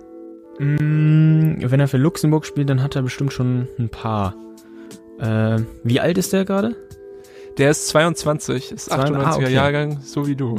Mm, 0.58 1.58
wenn 1.60 1.80
er 1.80 1.88
für 1.88 1.98
Luxemburg 1.98 2.46
spielt, 2.48 2.70
dann 2.70 2.82
hat 2.82 2.96
er 2.96 3.04
bestimmt 3.04 3.32
schon 3.32 3.68
ein 3.78 3.90
paar. 3.90 4.36
Äh, 5.20 5.60
wie 5.84 6.00
alt 6.00 6.18
ist 6.18 6.34
der 6.34 6.46
gerade? 6.46 6.76
Der 7.58 7.72
ist 7.72 7.88
22, 7.90 8.72
ist 8.72 8.86
Zwei- 8.86 8.96
98er 8.96 9.24
ah, 9.24 9.36
okay. 9.36 9.54
Jahrgang, 9.54 10.00
so 10.04 10.28
wie 10.28 10.36
du. 10.36 10.56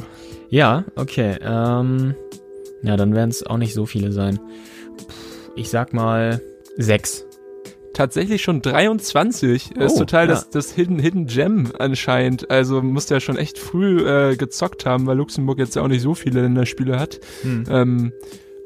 Ja, 0.49 0.85
okay. 0.95 1.37
Ähm, 1.43 2.15
ja, 2.83 2.97
dann 2.97 3.15
werden 3.15 3.31
es 3.31 3.45
auch 3.45 3.57
nicht 3.57 3.75
so 3.75 3.87
viele 3.87 4.13
sein. 4.13 4.39
Ich 5.57 5.71
sag 5.71 5.93
mal 5.93 6.41
sechs. 6.77 7.27
Tatsächlich 7.95 8.43
schon 8.43 8.61
23. 8.61 9.73
Er 9.77 9.87
ist 9.87 9.95
Oh, 9.95 9.99
total 10.01 10.23
ja. 10.29 10.35
das, 10.35 10.51
das 10.51 10.73
Hidden, 10.73 10.99
Hidden 10.99 11.27
Gem 11.27 11.71
anscheinend. 11.79 12.51
Also 12.51 12.83
muss 12.83 13.07
der 13.07 13.21
schon 13.21 13.37
echt 13.39 13.59
früh 13.59 14.01
äh, 14.07 14.37
gezockt 14.37 14.85
haben, 14.85 15.07
weil 15.07 15.17
Luxemburg 15.17 15.59
jetzt 15.59 15.77
ja 15.77 15.83
auch 15.83 15.89
nicht 15.89 16.03
so 16.03 16.15
viele 16.15 16.43
Länderspiele 16.43 16.99
hat. 16.99 17.21
Hm. 17.43 17.65
Ähm, 17.69 18.13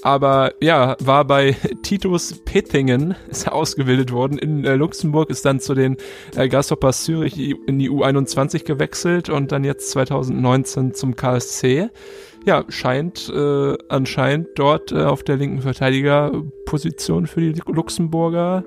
aber 0.02 0.52
ja, 0.60 0.96
war 1.00 1.24
bei 1.24 1.56
Titus 1.82 2.40
Pettingen, 2.44 3.14
ist 3.30 3.46
er 3.46 3.54
ausgebildet 3.54 4.12
worden 4.12 4.38
in 4.38 4.64
äh, 4.64 4.74
Luxemburg, 4.74 5.30
ist 5.30 5.44
dann 5.44 5.60
zu 5.60 5.74
den 5.74 5.96
äh, 6.36 6.48
Grasshoppers 6.48 7.04
Zürich 7.04 7.38
in 7.38 7.78
die 7.78 7.90
U21 7.90 8.64
gewechselt 8.64 9.28
und 9.28 9.52
dann 9.52 9.64
jetzt 9.64 9.90
2019 9.90 10.94
zum 10.94 11.16
KSC. 11.16 11.88
Ja, 12.44 12.64
scheint 12.68 13.28
äh, 13.28 13.76
anscheinend 13.88 14.48
dort 14.54 14.92
äh, 14.92 15.02
auf 15.02 15.22
der 15.22 15.36
linken 15.36 15.62
Verteidigerposition 15.62 17.26
für 17.26 17.40
die 17.40 17.60
Luxemburger 17.66 18.64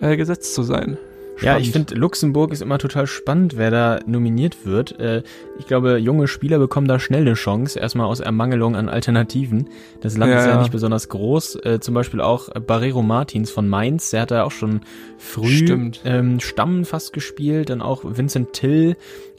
äh, 0.00 0.16
gesetzt 0.16 0.54
zu 0.54 0.62
sein. 0.62 0.98
Ja, 1.42 1.58
ich 1.58 1.68
Spannend. 1.68 1.88
finde, 1.90 2.00
Luxemburg 2.00 2.50
ist 2.52 2.62
immer 2.62 2.78
total 2.78 3.06
spannend, 3.06 3.56
wer 3.58 3.70
da 3.70 4.00
nominiert 4.06 4.64
wird. 4.64 4.98
Äh, 4.98 5.22
ich 5.58 5.66
glaube, 5.66 5.98
junge 5.98 6.28
Spieler 6.28 6.58
bekommen 6.58 6.88
da 6.88 6.98
schnell 6.98 7.20
eine 7.22 7.34
Chance, 7.34 7.78
erstmal 7.78 8.06
aus 8.06 8.20
Ermangelung 8.20 8.74
an 8.74 8.88
Alternativen. 8.88 9.68
Das 10.00 10.16
Land 10.16 10.32
Ja, 10.32 10.38
ist 10.38 10.46
ja 10.46 10.52
ja. 10.52 10.60
nicht 10.60 10.72
besonders 10.72 11.08
groß. 11.10 11.56
Äh, 11.64 11.80
zum 11.80 11.94
Beispiel 11.94 12.20
auch 12.22 12.48
Barrero 12.66 13.02
Martins 13.02 13.50
von 13.50 13.68
Mainz, 13.68 14.10
der 14.10 14.22
hat 14.22 14.30
da 14.30 14.44
auch 14.44 14.50
schon 14.50 14.80
früh 15.18 15.48
Stimmt. 15.48 16.00
ähm, 16.04 16.40
Stamm 16.40 16.84
fast 16.86 17.12
gespielt. 17.12 17.68
Dann 17.70 17.82
auch 17.82 18.02
Vincent 18.04 18.52
Till 18.54 18.96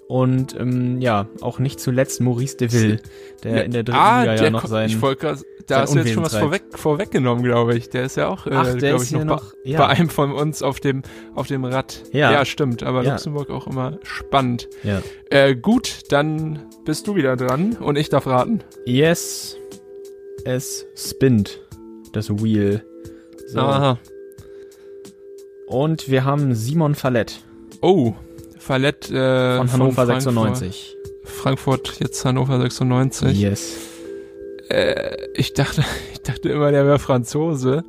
Und 0.08 0.56
ähm, 0.58 1.02
ja, 1.02 1.28
auch 1.42 1.60
nicht 1.60 1.82
zuletzt 1.82 2.22
Maurice 2.22 2.56
Deville, 2.56 3.00
der 3.44 3.66
in 3.66 3.72
der 3.72 3.84
dritten 3.84 4.00
ah, 4.00 4.22
Liga 4.22 4.36
ja 4.36 4.42
der 4.42 4.52
noch 4.52 4.62
ko- 4.62 4.68
sein. 4.68 4.88
ich 4.88 5.02
wollte 5.02 5.38
da 5.68 5.82
hast 5.82 5.94
du 5.96 6.00
jetzt 6.00 6.14
schon 6.14 6.24
was 6.24 6.32
treibt. 6.32 6.44
vorweg, 6.44 6.64
vorweggenommen, 6.76 7.44
glaube 7.44 7.76
ich. 7.76 7.90
Der 7.90 8.06
ist 8.06 8.16
ja 8.16 8.30
auch, 8.30 8.46
äh, 8.48 8.52
glaube 8.78 9.04
ich, 9.04 9.12
noch, 9.12 9.26
noch- 9.26 9.52
bei, 9.52 9.70
ja. 9.72 9.80
bei 9.80 9.88
einem 9.88 10.10
von 10.10 10.32
uns 10.32 10.62
auf 10.64 10.80
dem, 10.80 11.02
auf 11.36 11.48
dem 11.48 11.66
Rad. 11.66 12.04
Ja. 12.14 12.32
ja 12.32 12.46
stimmt. 12.46 12.84
Aber 12.84 13.04
Ja. 13.04 13.12
Luxemburg 13.12 13.50
auch 13.50 13.68
immer 13.68 14.00
spannend. 14.04 14.70
Ja. 14.84 15.02
Äh, 15.30 15.56
gut, 15.58 16.04
dann 16.10 16.60
bist 16.86 17.06
du 17.08 17.16
wieder 17.16 17.36
dran 17.36 17.74
und 17.74 17.98
ich 17.98 18.08
darf 18.08 18.28
raten. 18.28 18.62
Yes, 18.86 19.58
es 20.46 20.86
spinnt, 20.96 21.60
das 22.14 22.30
Wheel. 22.30 22.86
So. 23.48 23.60
Aha. 23.60 24.00
Und 25.68 26.10
wir 26.10 26.24
haben 26.24 26.56
Simon 26.56 26.96
Fallett 26.96 27.42
Oh, 27.82 28.14
Fallett 28.68 29.10
äh, 29.10 29.58
von 29.58 29.72
Hannover 29.72 30.06
Frankfurt. 30.06 30.58
96. 30.58 30.98
Frankfurt, 31.24 32.00
jetzt 32.00 32.26
Hannover 32.26 32.60
96. 32.60 33.40
Yes. 33.40 33.78
Äh, 34.70 35.16
ich 35.36 35.54
dachte, 35.54 35.84
ich 36.12 36.22
dachte 36.22 36.50
immer, 36.50 36.72
der 36.72 36.86
wäre 36.86 37.00
Franzose. 37.00 37.86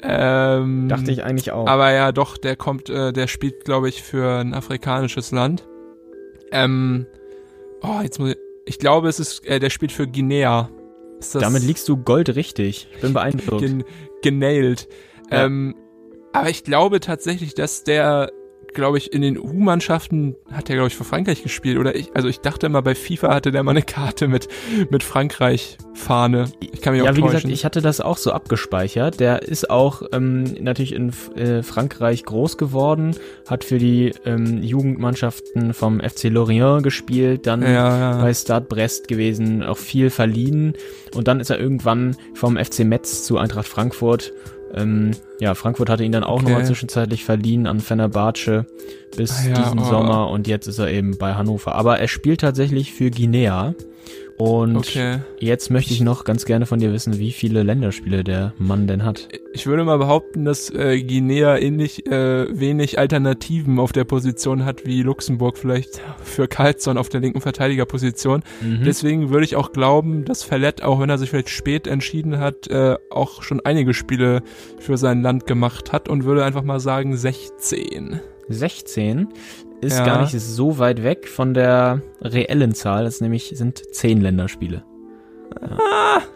Ähm, 0.00 0.88
Dachte 0.88 1.10
ich 1.10 1.24
eigentlich 1.24 1.50
auch. 1.52 1.66
Aber 1.66 1.92
ja, 1.92 2.12
doch, 2.12 2.38
der 2.38 2.56
kommt, 2.56 2.88
äh, 2.88 3.12
der 3.12 3.26
spielt, 3.26 3.64
glaube 3.64 3.88
ich, 3.88 4.02
für 4.02 4.38
ein 4.38 4.54
afrikanisches 4.54 5.32
Land. 5.32 5.66
Ähm, 6.52 7.06
oh, 7.82 8.00
jetzt 8.02 8.18
muss 8.18 8.30
ich, 8.30 8.38
ich 8.64 8.78
glaube, 8.78 9.08
es 9.08 9.18
ist, 9.20 9.44
äh, 9.44 9.58
der 9.58 9.70
spielt 9.70 9.92
für 9.92 10.06
Guinea. 10.06 10.70
Damit 11.34 11.64
liegst 11.64 11.88
du 11.88 11.96
goldrichtig. 11.96 12.88
Ich 12.94 13.00
bin 13.00 13.12
beeindruckt. 13.12 13.60
gen 13.60 13.84
genailt. 14.22 14.88
Ja. 15.30 15.44
Ähm, 15.44 15.74
aber 16.32 16.48
ich 16.48 16.62
glaube 16.62 17.00
tatsächlich, 17.00 17.54
dass 17.54 17.82
der, 17.82 18.30
glaube 18.74 18.98
ich, 18.98 19.12
in 19.12 19.22
den 19.22 19.38
U-Mannschaften 19.38 20.36
hat 20.52 20.68
der, 20.68 20.76
glaube 20.76 20.88
ich, 20.88 20.96
für 20.96 21.04
Frankreich 21.04 21.42
gespielt. 21.42 21.78
Oder 21.78 21.94
ich, 21.94 22.14
also 22.14 22.28
ich 22.28 22.40
dachte 22.40 22.66
immer, 22.66 22.82
bei 22.82 22.94
FIFA 22.94 23.34
hatte 23.34 23.50
der 23.50 23.62
mal 23.62 23.72
eine 23.72 23.82
Karte 23.82 24.28
mit, 24.28 24.48
mit 24.90 25.02
Frankreich-Fahne. 25.02 26.50
Ich 26.60 26.80
kann 26.80 26.94
mich 26.94 27.02
ja, 27.02 27.10
auch 27.10 27.16
wie 27.16 27.20
täuschen. 27.20 27.34
gesagt, 27.34 27.52
ich 27.52 27.64
hatte 27.64 27.82
das 27.82 28.00
auch 28.00 28.16
so 28.16 28.32
abgespeichert. 28.32 29.20
Der 29.20 29.42
ist 29.42 29.70
auch 29.70 30.02
ähm, 30.12 30.44
natürlich 30.60 30.94
in 30.94 31.12
äh, 31.36 31.62
Frankreich 31.62 32.24
groß 32.24 32.56
geworden, 32.56 33.16
hat 33.48 33.64
für 33.64 33.78
die 33.78 34.12
ähm, 34.24 34.62
Jugendmannschaften 34.62 35.74
vom 35.74 36.00
FC 36.00 36.24
Lorient 36.24 36.82
gespielt, 36.82 37.46
dann 37.46 37.62
ja, 37.62 37.68
ja. 37.68 38.20
bei 38.20 38.32
Stade 38.34 38.66
Brest 38.68 39.08
gewesen, 39.08 39.62
auch 39.62 39.78
viel 39.78 40.10
verliehen 40.10 40.74
und 41.14 41.28
dann 41.28 41.40
ist 41.40 41.50
er 41.50 41.58
irgendwann 41.58 42.16
vom 42.34 42.56
FC 42.56 42.80
Metz 42.80 43.24
zu 43.24 43.38
Eintracht 43.38 43.68
Frankfurt. 43.68 44.32
Ähm, 44.74 45.12
ja, 45.40 45.54
Frankfurt 45.54 45.88
hatte 45.88 46.04
ihn 46.04 46.12
dann 46.12 46.24
auch 46.24 46.36
Okay. 46.36 46.44
nochmal 46.44 46.64
zwischenzeitlich 46.66 47.24
verliehen 47.24 47.66
an 47.66 47.80
Fenerbahce 47.80 48.66
bis 49.16 49.46
Ah 49.46 49.48
ja, 49.48 49.54
diesen 49.62 49.78
oh. 49.80 49.84
Sommer 49.84 50.28
und 50.30 50.46
jetzt 50.46 50.66
ist 50.66 50.78
er 50.78 50.90
eben 50.90 51.16
bei 51.18 51.34
Hannover. 51.34 51.74
Aber 51.74 51.98
er 51.98 52.08
spielt 52.08 52.40
tatsächlich 52.42 52.92
für 52.92 53.10
Guinea 53.10 53.74
und 54.38 54.76
Okay. 54.76 55.18
Jetzt 55.40 55.70
möchte 55.70 55.92
ich 55.92 56.00
noch 56.00 56.24
ganz 56.24 56.44
gerne 56.44 56.64
von 56.64 56.78
dir 56.78 56.92
wissen, 56.92 57.18
wie 57.18 57.32
viele 57.32 57.64
Länderspiele 57.64 58.22
der 58.22 58.54
Mann 58.58 58.86
denn 58.86 59.04
hat. 59.04 59.28
Ich 59.52 59.66
würde 59.66 59.84
mal 59.84 59.98
behaupten, 59.98 60.44
dass 60.44 60.70
äh, 60.70 61.02
Guinea 61.02 61.58
ähnlich 61.58 62.06
äh, 62.06 62.46
wenig 62.58 62.98
Alternativen 62.98 63.80
auf 63.80 63.90
der 63.92 64.04
Position 64.04 64.64
hat 64.64 64.86
wie 64.86 65.02
Luxemburg 65.02 65.58
vielleicht 65.58 66.00
für 66.22 66.46
Carlson 66.46 66.98
auf 66.98 67.08
der 67.08 67.20
linken 67.20 67.40
Verteidigerposition. 67.40 68.44
Mhm. 68.60 68.84
Deswegen 68.84 69.30
würde 69.30 69.44
ich 69.44 69.56
auch 69.56 69.72
glauben, 69.72 70.24
dass 70.24 70.44
Verlet, 70.44 70.82
auch 70.82 71.00
wenn 71.00 71.10
er 71.10 71.18
sich 71.18 71.30
vielleicht 71.30 71.50
spät 71.50 71.88
entschieden 71.88 72.38
hat, 72.38 72.68
äh, 72.68 72.96
auch 73.10 73.42
schon 73.42 73.60
einige 73.60 73.92
Spiele 73.92 74.42
für 74.78 74.96
sein 74.96 75.22
Land 75.22 75.46
gemacht 75.46 75.92
hat 75.92 76.08
und 76.08 76.24
würde 76.24 76.44
einfach 76.44 76.62
mal 76.62 76.78
sagen 76.78 77.16
16. 77.16 78.20
16 78.48 79.28
ist 79.80 79.98
Ja. 79.98 80.04
gar 80.04 80.20
nicht 80.22 80.38
so 80.38 80.78
weit 80.78 81.02
weg 81.02 81.28
von 81.28 81.54
der 81.54 82.02
reellen 82.20 82.74
Zahl. 82.74 83.04
Das 83.04 83.20
nämlich 83.20 83.52
sind 83.54 83.82
10 83.94 84.20
Länderspiele. 84.20 84.84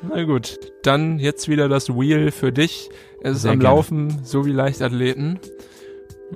Na 0.09 0.25
gut, 0.25 0.59
dann 0.83 1.19
jetzt 1.19 1.49
wieder 1.49 1.69
das 1.69 1.91
Wheel 1.91 2.31
für 2.31 2.53
dich. 2.53 2.89
Es 3.21 3.37
ist 3.37 3.43
Sehr 3.43 3.53
am 3.53 3.61
gerne. 3.61 3.77
Laufen, 3.77 4.21
so 4.25 4.47
wie 4.47 4.53
Leichtathleten. 4.53 5.39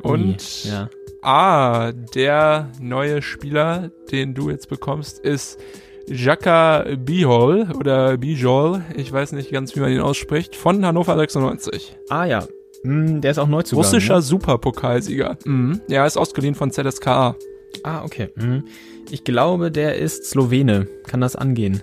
Und 0.03 0.65
ja. 0.65 0.89
Ah, 1.23 1.93
der 2.15 2.69
neue 2.81 3.23
Spieler, 3.23 3.91
den 4.13 4.35
du 4.35 4.51
jetzt 4.51 4.69
bekommst, 4.69 5.19
ist 5.19 5.59
Jaka 6.07 6.85
Bihol 6.99 7.67
oder 7.77 8.17
Bijol, 8.17 8.83
ich 8.95 9.11
weiß 9.13 9.33
nicht 9.33 9.51
ganz, 9.51 9.75
wie 9.75 9.81
man 9.81 9.91
ihn 9.91 10.01
ausspricht, 10.01 10.55
von 10.55 10.87
Hannover 10.87 11.17
96. 11.17 11.97
Ah 12.11 12.27
ja, 12.27 12.47
Hm, 12.87 13.21
der 13.21 13.33
ist 13.33 13.39
auch 13.39 13.49
Neuzugang. 13.49 13.85
Russischer 13.85 14.17
Ne? 14.17 14.23
Superpokalsieger. 14.23 15.37
Mhm. 15.45 15.81
Ja, 15.89 16.03
er 16.03 16.07
ist 16.07 16.17
ausgeliehen 16.17 16.55
von 16.55 16.71
ZSKA. 16.71 17.37
Ah, 17.83 18.05
okay. 18.05 18.29
Mhm. 18.37 18.65
Ich 19.11 19.25
glaube, 19.25 19.71
der 19.71 19.97
ist 19.97 20.25
Slowene. 20.27 20.87
Kann 21.07 21.21
das 21.21 21.37
angehen? 21.37 21.83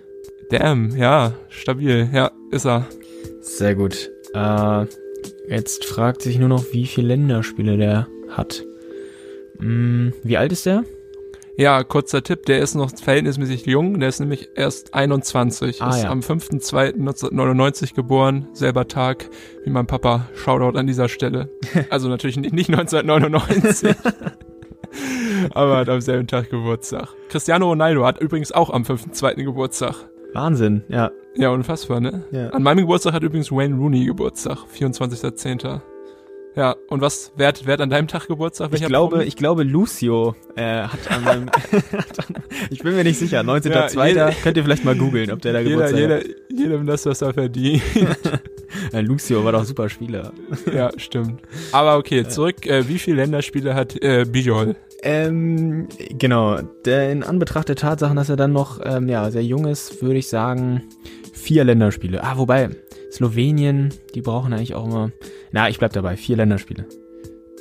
Damn, 0.49 0.95
ja, 0.95 1.33
stabil. 1.49 2.09
Ja, 2.13 2.31
ist 2.51 2.65
er. 2.65 2.87
Sehr 3.41 3.75
gut. 3.75 4.11
Äh, 4.33 4.85
jetzt 5.49 5.85
fragt 5.85 6.21
sich 6.21 6.39
nur 6.39 6.49
noch, 6.49 6.65
wie 6.71 6.85
viele 6.85 7.09
Länderspiele 7.09 7.77
der 7.77 8.07
hat. 8.29 8.63
Hm, 9.59 10.13
wie 10.23 10.37
alt 10.37 10.51
ist 10.51 10.65
der? 10.65 10.83
Ja, 11.55 11.83
kurzer 11.83 12.23
Tipp, 12.23 12.47
der 12.47 12.59
ist 12.59 12.73
noch 12.73 12.89
verhältnismäßig 12.89 13.67
jung, 13.67 13.99
der 13.99 14.09
ist 14.09 14.19
nämlich 14.19 14.49
erst 14.55 14.95
21, 14.95 15.83
Ah, 15.83 15.89
ist 15.91 16.03
ja. 16.03 16.09
am 16.09 16.21
5.2.1999 16.21 17.93
geboren, 17.93 18.47
selber 18.53 18.87
Tag 18.87 19.29
wie 19.63 19.69
mein 19.69 19.85
Papa. 19.85 20.27
Shoutout 20.33 20.77
an 20.79 20.87
dieser 20.87 21.09
Stelle. 21.09 21.49
Also 21.91 22.09
natürlich 22.09 22.37
nicht, 22.37 22.53
nicht 22.53 22.69
1999, 22.71 23.95
aber 25.53 25.77
hat 25.77 25.89
am 25.89 26.01
selben 26.01 26.25
Tag 26.27 26.49
Geburtstag. 26.49 27.09
Cristiano 27.29 27.67
Ronaldo 27.67 28.03
hat 28.05 28.19
übrigens 28.19 28.51
auch 28.51 28.71
am 28.71 28.81
5.2. 28.83 29.43
Geburtstag. 29.43 29.95
Wahnsinn, 30.33 30.83
ja. 30.87 31.11
Ja, 31.35 31.49
unfassbar, 31.49 31.99
ne? 31.99 32.23
ja. 32.31 32.49
An 32.49 32.63
meinem 32.63 32.79
Geburtstag 32.79 33.13
hat 33.13 33.21
übrigens 33.23 33.51
Wayne 33.51 33.75
Rooney 33.75 34.05
Geburtstag, 34.05 34.57
24.10. 34.75 35.81
Ja, 36.55 36.75
und 36.87 37.01
was, 37.01 37.31
wer 37.35 37.47
hat, 37.47 37.65
wer 37.65 37.73
hat 37.73 37.81
an 37.81 37.89
deinem 37.89 38.07
Tag 38.07 38.27
Geburtstag? 38.27 38.71
Ich 38.73 38.85
glaube, 38.85 39.15
Promi? 39.15 39.27
ich 39.27 39.35
glaube, 39.35 39.63
Lucio 39.63 40.35
äh, 40.55 40.83
hat 40.83 41.11
an 41.11 41.23
meinem. 41.23 41.49
hat 41.49 42.27
ich 42.69 42.83
bin 42.83 42.95
mir 42.95 43.03
nicht 43.03 43.17
sicher. 43.17 43.41
19.02. 43.41 44.15
Ja, 44.15 44.29
Könnt 44.43 44.57
ihr 44.57 44.63
vielleicht 44.63 44.85
mal 44.85 44.95
googeln, 44.95 45.31
ob 45.31 45.41
der 45.41 45.53
da 45.53 45.59
jeder, 45.59 45.87
Geburtstag 45.87 45.99
jeder, 45.99 46.21
jedem 46.49 46.85
das, 46.85 47.05
was 47.05 47.21
er 47.21 47.33
verdient. 47.33 47.81
hat. 48.23 48.41
Ja, 48.91 49.01
Lucio 49.01 49.45
war 49.45 49.51
doch 49.51 49.65
super 49.65 49.87
Spieler. 49.87 50.31
ja, 50.73 50.89
stimmt. 50.97 51.43
Aber 51.71 51.95
okay, 51.95 52.27
zurück. 52.27 52.65
Äh, 52.65 52.87
wie 52.87 52.97
viele 52.97 53.17
Länderspiele 53.17 53.75
hat 53.75 54.01
äh, 54.01 54.25
Bijol? 54.25 54.75
Ähm, 55.03 55.87
genau. 56.09 56.59
Der, 56.83 57.11
in 57.11 57.21
Anbetracht 57.21 57.69
der 57.69 57.75
Tatsachen, 57.75 58.15
dass 58.15 58.29
er 58.29 58.35
dann 58.35 58.51
noch 58.51 58.79
ähm, 58.83 59.09
ja, 59.09 59.29
sehr 59.29 59.43
jung 59.43 59.67
ist, 59.67 60.01
würde 60.01 60.17
ich 60.17 60.27
sagen, 60.27 60.81
vier 61.33 61.65
Länderspiele. 61.65 62.23
Ah, 62.23 62.37
wobei, 62.37 62.69
Slowenien, 63.13 63.93
die 64.15 64.21
brauchen 64.21 64.53
eigentlich 64.53 64.73
auch 64.73 64.85
immer. 64.85 65.11
Na, 65.51 65.69
ich 65.69 65.77
bleib 65.77 65.93
dabei, 65.93 66.17
vier 66.17 66.35
Länderspiele. 66.35 66.85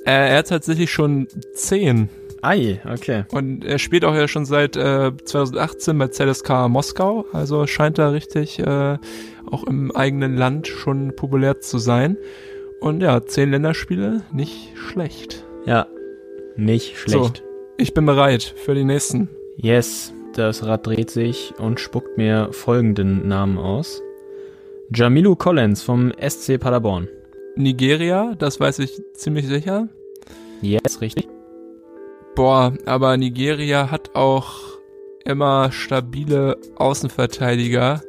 Äh, 0.05 0.31
er 0.31 0.39
hat 0.39 0.49
tatsächlich 0.49 0.91
schon 0.91 1.29
zehn. 1.55 2.09
Ei, 2.41 2.81
okay. 2.91 3.25
Und 3.31 3.65
er 3.65 3.79
spielt 3.79 4.05
auch 4.05 4.15
ja 4.15 4.27
schon 4.27 4.47
seit 4.47 4.77
äh, 4.77 5.13
2018 5.25 5.97
bei 5.97 6.09
ZSK 6.09 6.69
Moskau. 6.69 7.27
Also 7.33 7.67
scheint 7.67 7.99
er 7.99 8.13
richtig 8.13 8.59
äh, 8.59 8.99
auch 9.49 9.65
im 9.65 9.95
eigenen 9.95 10.37
Land 10.37 10.67
schon 10.67 11.15
populär 11.15 11.61
zu 11.61 11.79
sein. 11.79 12.17
Und 12.81 13.01
ja, 13.01 13.25
zehn 13.25 13.51
Länderspiele, 13.51 14.23
nicht 14.33 14.73
schlecht. 14.75 15.45
Ja, 15.67 15.87
nicht 16.57 16.99
schlecht. 16.99 17.45
Ich 17.77 17.95
bin 17.95 18.07
bereit 18.07 18.55
für 18.57 18.75
die 18.75 18.85
nächsten. 18.85 19.29
Yes, 19.57 20.13
das 20.35 20.65
Rad 20.67 20.87
dreht 20.87 21.11
sich 21.11 21.55
und 21.59 21.79
spuckt 21.79 22.17
mir 22.17 22.49
folgenden 22.53 23.29
Namen 23.29 23.59
aus. 23.59 24.03
Jamilu 24.95 25.37
Collins 25.37 25.83
vom 25.83 26.13
SC 26.21 26.59
Paderborn. 26.59 27.09
Nigeria, 27.57 28.35
das 28.39 28.61
weiß 28.61 28.81
ich 28.81 29.01
ziemlich 29.15 29.47
sicher. 29.47 29.89
Yes, 30.61 31.01
richtig. 31.01 31.29
Boah, 32.35 32.75
aber 32.85 33.17
Nigeria 33.17 33.91
hat 33.91 34.15
auch 34.15 34.79
immer 35.25 35.73
stabile 35.73 36.59
Außenverteidiger. 36.77 38.03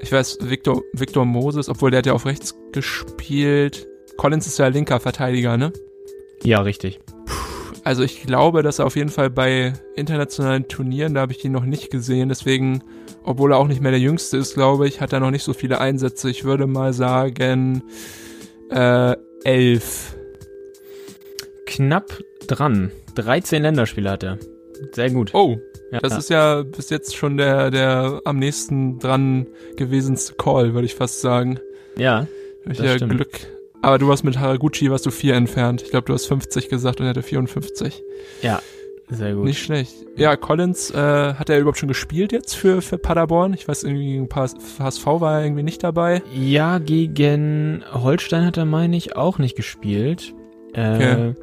Ich 0.00 0.10
weiß, 0.10 0.38
Victor, 0.42 0.82
Victor 0.92 1.24
Moses, 1.24 1.68
obwohl 1.68 1.92
der 1.92 1.98
hat 1.98 2.06
ja 2.06 2.14
auf 2.14 2.26
rechts 2.26 2.56
gespielt. 2.72 3.86
Collins 4.16 4.48
ist 4.48 4.58
ja 4.58 4.66
linker 4.66 4.98
Verteidiger, 4.98 5.56
ne? 5.56 5.72
Ja, 6.42 6.62
richtig. 6.62 6.98
Also 7.84 8.02
ich 8.02 8.22
glaube, 8.22 8.62
dass 8.62 8.80
er 8.80 8.86
auf 8.86 8.96
jeden 8.96 9.10
Fall 9.10 9.30
bei 9.30 9.72
internationalen 9.94 10.66
Turnieren, 10.68 11.14
da 11.14 11.20
habe 11.20 11.32
ich 11.32 11.44
ihn 11.44 11.52
noch 11.52 11.64
nicht 11.64 11.90
gesehen, 11.90 12.28
deswegen, 12.28 12.82
obwohl 13.24 13.52
er 13.52 13.58
auch 13.58 13.68
nicht 13.68 13.80
mehr 13.80 13.90
der 13.90 14.00
Jüngste 14.00 14.36
ist, 14.36 14.54
glaube 14.54 14.88
ich, 14.88 15.00
hat 15.00 15.12
er 15.12 15.20
noch 15.20 15.30
nicht 15.30 15.44
so 15.44 15.52
viele 15.52 15.80
Einsätze. 15.80 16.30
Ich 16.30 16.44
würde 16.44 16.66
mal 16.66 16.92
sagen, 16.92 17.82
äh, 18.70 19.16
elf. 19.44 20.16
Knapp 21.66 22.18
dran. 22.46 22.90
13 23.14 23.62
Länderspiele 23.62 24.10
hat 24.10 24.22
er. 24.22 24.38
Sehr 24.92 25.10
gut. 25.10 25.34
Oh, 25.34 25.58
ja, 25.92 25.98
Das 26.00 26.16
ist 26.16 26.30
ja 26.30 26.62
bis 26.62 26.90
jetzt 26.90 27.16
schon 27.16 27.36
der, 27.36 27.70
der 27.70 28.22
am 28.24 28.38
nächsten 28.38 28.98
dran 28.98 29.46
gewesenste 29.76 30.34
Call, 30.34 30.74
würde 30.74 30.86
ich 30.86 30.94
fast 30.94 31.20
sagen. 31.20 31.58
ja, 31.96 32.26
Das 32.64 32.78
ja 32.78 32.96
stimmt. 32.96 33.12
Glück. 33.12 33.40
Aber 33.82 33.98
du 33.98 34.08
warst 34.08 34.24
mit 34.24 34.38
Haraguchi, 34.38 34.90
warst 34.90 35.06
du 35.06 35.10
vier 35.10 35.34
entfernt. 35.34 35.82
Ich 35.82 35.90
glaube, 35.90 36.06
du 36.06 36.12
hast 36.12 36.26
50 36.26 36.68
gesagt 36.68 37.00
und 37.00 37.06
er 37.06 37.10
hatte 37.10 37.22
54. 37.22 38.02
ja. 38.42 38.60
Sehr 39.10 39.34
gut. 39.34 39.44
Nicht 39.44 39.58
schlecht. 39.62 39.94
Ja, 40.16 40.36
Collins, 40.36 40.90
äh, 40.90 40.96
hat 41.34 41.50
er 41.50 41.58
überhaupt 41.58 41.78
schon 41.78 41.88
gespielt 41.88 42.32
jetzt 42.32 42.54
für, 42.54 42.80
für 42.80 42.96
Paderborn? 42.98 43.54
Ich 43.54 43.66
weiß, 43.66 43.82
irgendwie 43.84 44.24
paar 44.26 44.48
HSV 44.78 45.06
war 45.06 45.38
er 45.38 45.44
irgendwie 45.44 45.62
nicht 45.64 45.82
dabei. 45.82 46.22
Ja, 46.32 46.78
gegen 46.78 47.82
Holstein 47.92 48.46
hat 48.46 48.56
er, 48.56 48.66
meine 48.66 48.96
ich, 48.96 49.16
auch 49.16 49.38
nicht 49.38 49.56
gespielt. 49.56 50.34
Äh, 50.74 50.94
Okay. 50.94 51.34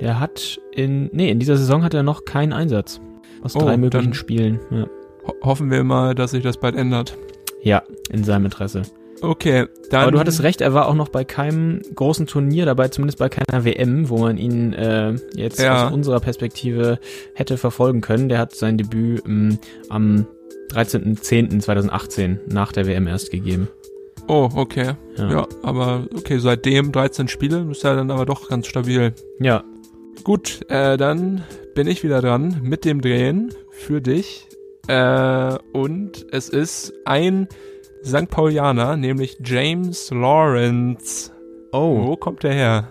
Der 0.00 0.20
hat 0.20 0.60
in, 0.72 1.08
nee, 1.12 1.30
in 1.30 1.38
dieser 1.38 1.56
Saison 1.56 1.82
hat 1.82 1.94
er 1.94 2.02
noch 2.02 2.26
keinen 2.26 2.52
Einsatz. 2.52 3.00
Aus 3.42 3.56
Oh, 3.56 3.60
drei 3.60 3.76
möglichen 3.78 4.12
Spielen. 4.12 4.60
Ja. 4.70 4.86
Ho 5.26 5.34
hoffen 5.42 5.70
wir 5.70 5.82
mal, 5.84 6.14
dass 6.14 6.32
sich 6.32 6.42
das 6.42 6.58
bald 6.58 6.76
ändert. 6.76 7.16
ja, 7.62 7.82
in 8.10 8.22
seinem 8.22 8.44
Interesse. 8.44 8.82
Okay, 9.22 9.66
dann. 9.90 10.02
Aber 10.02 10.10
du 10.12 10.18
hattest 10.18 10.42
recht, 10.42 10.60
er 10.60 10.74
war 10.74 10.88
auch 10.88 10.94
noch 10.94 11.08
bei 11.08 11.24
keinem 11.24 11.80
großen 11.94 12.26
Turnier 12.26 12.66
dabei, 12.66 12.88
zumindest 12.88 13.18
bei 13.18 13.28
keiner 13.28 13.64
WM, 13.64 14.08
wo 14.08 14.18
man 14.18 14.36
ihn 14.36 14.72
äh, 14.74 15.14
jetzt 15.34 15.58
Ja. 15.60 15.86
aus 15.86 15.92
unserer 15.92 16.20
Perspektive 16.20 16.98
hätte 17.34 17.56
verfolgen 17.56 18.00
können. 18.02 18.28
Der 18.28 18.38
hat 18.38 18.54
sein 18.54 18.76
Debüt 18.78 19.22
ähm, 19.26 19.58
am 19.88 20.26
13.10.2018 20.72 22.38
nach 22.48 22.72
der 22.72 22.86
WM 22.86 23.06
erst 23.06 23.30
gegeben. 23.30 23.68
Oh, 24.28 24.48
okay. 24.54 24.92
Ja. 25.16 25.30
Ja. 25.30 25.46
aber 25.62 26.06
okay, 26.16 26.38
seitdem 26.38 26.90
13 26.92 27.28
Spiele, 27.28 27.66
ist 27.70 27.84
ja 27.84 27.94
dann 27.94 28.10
aber 28.10 28.26
doch 28.26 28.48
ganz 28.48 28.66
stabil. 28.66 29.12
ja. 29.40 29.64
Gut, 30.24 30.62
äh, 30.70 30.96
dann 30.96 31.44
bin 31.76 31.86
ich 31.86 32.02
wieder 32.02 32.20
dran 32.20 32.58
mit 32.62 32.84
dem 32.84 33.00
Drehen 33.00 33.52
für 33.70 34.00
dich. 34.00 34.48
Äh, 34.88 35.56
und 35.72 36.26
es 36.32 36.48
ist 36.48 36.92
ein 37.04 37.48
St. 38.04 38.28
Paulianer, 38.30 38.96
nämlich 38.96 39.38
James 39.44 40.10
Lawrence. 40.10 41.30
Oh. 41.72 42.06
Wo 42.06 42.16
kommt 42.16 42.42
der 42.42 42.52
her? 42.52 42.90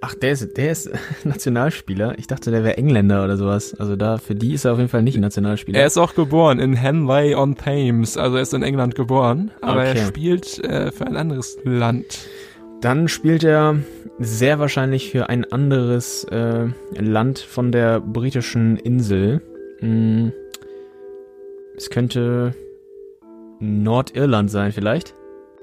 Ach, 0.00 0.14
der 0.14 0.32
ist, 0.32 0.56
der 0.58 0.70
ist 0.70 0.90
Nationalspieler. 1.24 2.18
Ich 2.18 2.26
dachte, 2.26 2.50
der 2.50 2.62
wäre 2.62 2.76
Engländer 2.76 3.24
oder 3.24 3.38
sowas. 3.38 3.74
Also 3.78 3.96
da, 3.96 4.18
für 4.18 4.34
die 4.34 4.52
ist 4.52 4.66
er 4.66 4.72
auf 4.72 4.78
jeden 4.78 4.90
Fall 4.90 5.02
nicht 5.02 5.16
Nationalspieler. 5.18 5.78
Er 5.78 5.86
ist 5.86 5.96
auch 5.96 6.14
geboren 6.14 6.58
in 6.58 6.74
Henley 6.74 7.34
on 7.34 7.54
Thames, 7.56 8.18
also 8.18 8.36
er 8.36 8.42
ist 8.42 8.52
in 8.52 8.62
England 8.62 8.94
geboren, 8.94 9.50
aber 9.62 9.80
Okay. 9.80 9.98
er 9.98 10.06
spielt 10.06 10.62
äh, 10.64 10.92
für 10.92 11.06
ein 11.06 11.16
anderes 11.16 11.56
Land. 11.64 12.28
Dann 12.82 13.08
spielt 13.08 13.44
er 13.44 13.76
sehr 14.18 14.58
wahrscheinlich 14.58 15.10
für 15.10 15.30
ein 15.30 15.50
anderes 15.50 16.24
äh, 16.24 16.66
Land 16.98 17.38
von 17.38 17.72
der 17.72 18.00
britischen 18.00 18.76
Insel. 18.76 19.40
Hm. 19.78 20.32
Es 21.76 21.88
könnte 21.88 22.54
Nordirland 23.64 24.50
sein, 24.50 24.72
vielleicht. 24.72 25.14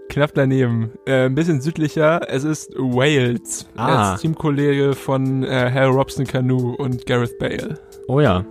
Knapp 0.10 0.32
daneben, 0.34 0.91
äh, 1.06 1.28
ein 1.28 1.36
bisschen 1.36 1.62
südlicher, 1.62 2.20
es 2.30 2.43
ist 2.43 2.74
Wales. 2.76 3.66
Er 3.78 3.82
Ah. 3.88 4.14
ist 4.16 4.22
Teamkollege 4.22 4.93
von 4.93 5.43
äh, 5.43 5.72
Hal 5.74 5.88
Robson 5.88 6.26
Canoe 6.26 6.76
und 6.78 7.06
Gareth 7.06 7.38
Bale. 7.39 7.76
Oh 8.08 8.20
ja. 8.20 8.45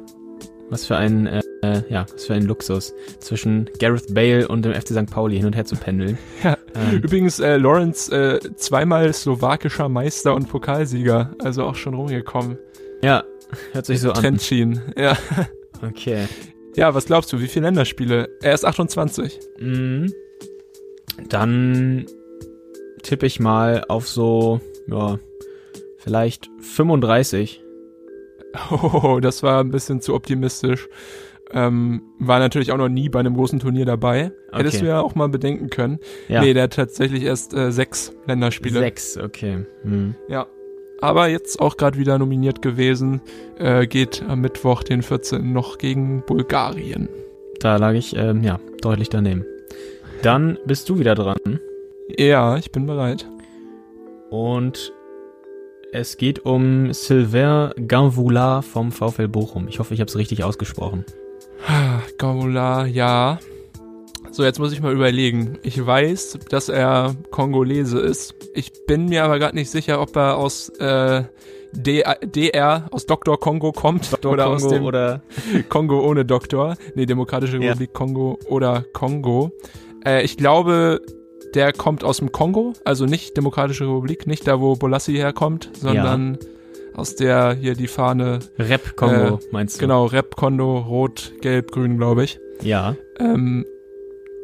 Was 0.70 0.86
für 0.86 0.96
ein, 0.96 1.26
äh, 1.26 1.40
äh, 1.62 1.82
ja, 1.90 2.06
was 2.12 2.24
für 2.26 2.34
ein 2.34 2.44
Luxus. 2.44 2.94
Zwischen 3.18 3.68
Gareth 3.78 4.14
Bale 4.14 4.48
und 4.48 4.64
dem 4.64 4.72
FC 4.72 4.88
St. 4.92 5.10
Pauli 5.10 5.36
hin 5.36 5.46
und 5.46 5.56
her 5.56 5.64
zu 5.66 5.76
pendeln. 5.76 6.16
Ja. 6.42 6.56
Ähm, 6.74 7.00
Übrigens, 7.02 7.40
äh, 7.40 7.56
Lawrence 7.56 8.10
äh, 8.16 8.38
zweimal 8.54 9.12
slowakischer 9.12 9.88
Meister 9.90 10.34
und 10.34 10.48
Pokalsieger, 10.48 11.32
also 11.40 11.64
auch 11.64 11.74
schon 11.74 11.92
rumgekommen. 11.94 12.56
ja, 13.02 13.24
hört 13.72 13.84
sich 13.84 14.00
so 14.00 14.12
an. 14.12 14.20
Trendschienen, 14.20 14.80
ja. 14.96 15.16
Okay. 15.86 16.26
Ja, 16.76 16.94
was 16.94 17.06
glaubst 17.06 17.32
du, 17.32 17.40
wie 17.40 17.48
viele 17.48 17.66
Länderspiele? 17.66 18.28
Er 18.42 18.54
ist 18.54 18.64
28. 18.64 19.38
Mhm. 19.58 20.12
Dann 21.28 22.06
tippe 23.02 23.26
ich 23.26 23.40
mal 23.40 23.84
auf 23.88 24.08
so, 24.08 24.60
ja, 24.86 25.18
vielleicht 25.98 26.48
35. 26.60 27.62
Oh, 28.70 29.20
das 29.20 29.42
war 29.42 29.60
ein 29.62 29.70
bisschen 29.70 30.00
zu 30.00 30.14
optimistisch. 30.14 30.88
Ähm, 31.52 32.02
war 32.18 32.38
natürlich 32.38 32.70
auch 32.72 32.76
noch 32.76 32.88
nie 32.88 33.08
bei 33.08 33.20
einem 33.20 33.34
großen 33.34 33.58
Turnier 33.58 33.84
dabei. 33.84 34.32
Hättest 34.52 34.76
Okay. 34.76 34.84
du 34.84 34.90
ja 34.90 35.00
auch 35.00 35.14
mal 35.14 35.28
bedenken 35.28 35.68
können. 35.70 35.98
Ja. 36.28 36.40
Nee, 36.40 36.54
der 36.54 36.64
hat 36.64 36.74
tatsächlich 36.74 37.24
erst 37.24 37.54
äh, 37.54 37.72
sechs 37.72 38.12
Länderspiele. 38.26 38.78
Sechs, 38.80 39.16
okay. 39.16 39.64
Hm. 39.82 40.14
Ja. 40.28 40.46
Aber 41.00 41.28
jetzt 41.28 41.60
auch 41.60 41.76
gerade 41.76 41.98
wieder 41.98 42.18
nominiert 42.18 42.62
gewesen. 42.62 43.20
Äh, 43.58 43.86
geht 43.86 44.22
am 44.28 44.40
Mittwoch, 44.40 44.82
den 44.82 45.02
14. 45.02 45.52
noch 45.52 45.78
gegen 45.78 46.22
Bulgarien. 46.26 47.08
Da 47.58 47.76
lag 47.76 47.92
ich, 47.94 48.16
ähm, 48.16 48.42
ja, 48.42 48.60
deutlich 48.82 49.08
daneben. 49.08 49.44
Dann 50.22 50.58
bist 50.66 50.88
du 50.88 50.98
wieder 50.98 51.14
dran. 51.14 51.60
Ja, 52.18 52.56
ich 52.56 52.70
bin 52.70 52.86
bereit. 52.86 53.26
Und 54.30 54.92
es 55.92 56.16
geht 56.16 56.44
um 56.44 56.92
Sylvain 56.92 57.72
Ganvoula 57.88 58.62
vom 58.62 58.92
VfL 58.92 59.28
Bochum. 59.28 59.66
Ich 59.68 59.78
hoffe, 59.78 59.94
ich 59.94 60.00
habe 60.00 60.08
es 60.08 60.16
richtig 60.16 60.44
ausgesprochen. 60.44 61.04
Gamola, 62.18 62.86
ja. 62.86 63.38
So, 64.32 64.44
jetzt 64.44 64.58
muss 64.58 64.72
ich 64.72 64.80
mal 64.80 64.92
überlegen. 64.92 65.58
Ich 65.62 65.84
weiß, 65.84 66.38
dass 66.48 66.68
er 66.68 67.14
Kongolese 67.30 67.98
ist. 67.98 68.34
Ich 68.54 68.86
bin 68.86 69.06
mir 69.08 69.24
aber 69.24 69.38
gerade 69.38 69.56
nicht 69.56 69.70
sicher, 69.70 70.00
ob 70.00 70.14
er 70.16 70.36
aus 70.36 70.68
äh, 70.78 71.24
DR, 71.72 72.86
aus 72.90 73.06
Dr. 73.06 73.38
Kongo 73.38 73.72
kommt 73.72 74.24
oder 74.24 74.48
aus 74.48 74.66
dem 74.68 74.84
oder 74.84 75.22
Kongo 75.68 76.00
ohne 76.00 76.24
Doktor. 76.24 76.76
Nee, 76.94 77.06
Demokratische 77.06 77.58
Ja. 77.58 77.70
Republik 77.70 77.92
Kongo 77.92 78.38
oder 78.48 78.84
Kongo. 78.92 79.52
Äh, 80.04 80.24
ich 80.24 80.36
glaube, 80.36 81.00
der 81.54 81.72
kommt 81.72 82.04
aus 82.04 82.18
dem 82.18 82.30
Kongo, 82.32 82.74
also 82.84 83.06
nicht 83.06 83.36
Demokratische 83.36 83.84
Republik, 83.84 84.26
nicht 84.26 84.46
da, 84.46 84.60
wo 84.60 84.76
Bolassi 84.76 85.14
herkommt, 85.14 85.70
sondern 85.74 86.38
aus 86.94 87.16
der 87.16 87.54
hier 87.54 87.74
die 87.74 87.88
Fahne, 87.88 88.38
Rap 88.58 88.96
Kongo, 88.96 89.40
meinst 89.50 89.76
du? 89.76 89.80
genau, 89.80 90.06
Rep 90.06 90.36
Kondo, 90.36 90.78
Rot, 90.78 91.32
Gelb, 91.40 91.72
Grün, 91.72 91.96
glaube 91.96 92.24
ich. 92.24 92.38
Ja. 92.62 92.94
Ähm, 93.18 93.64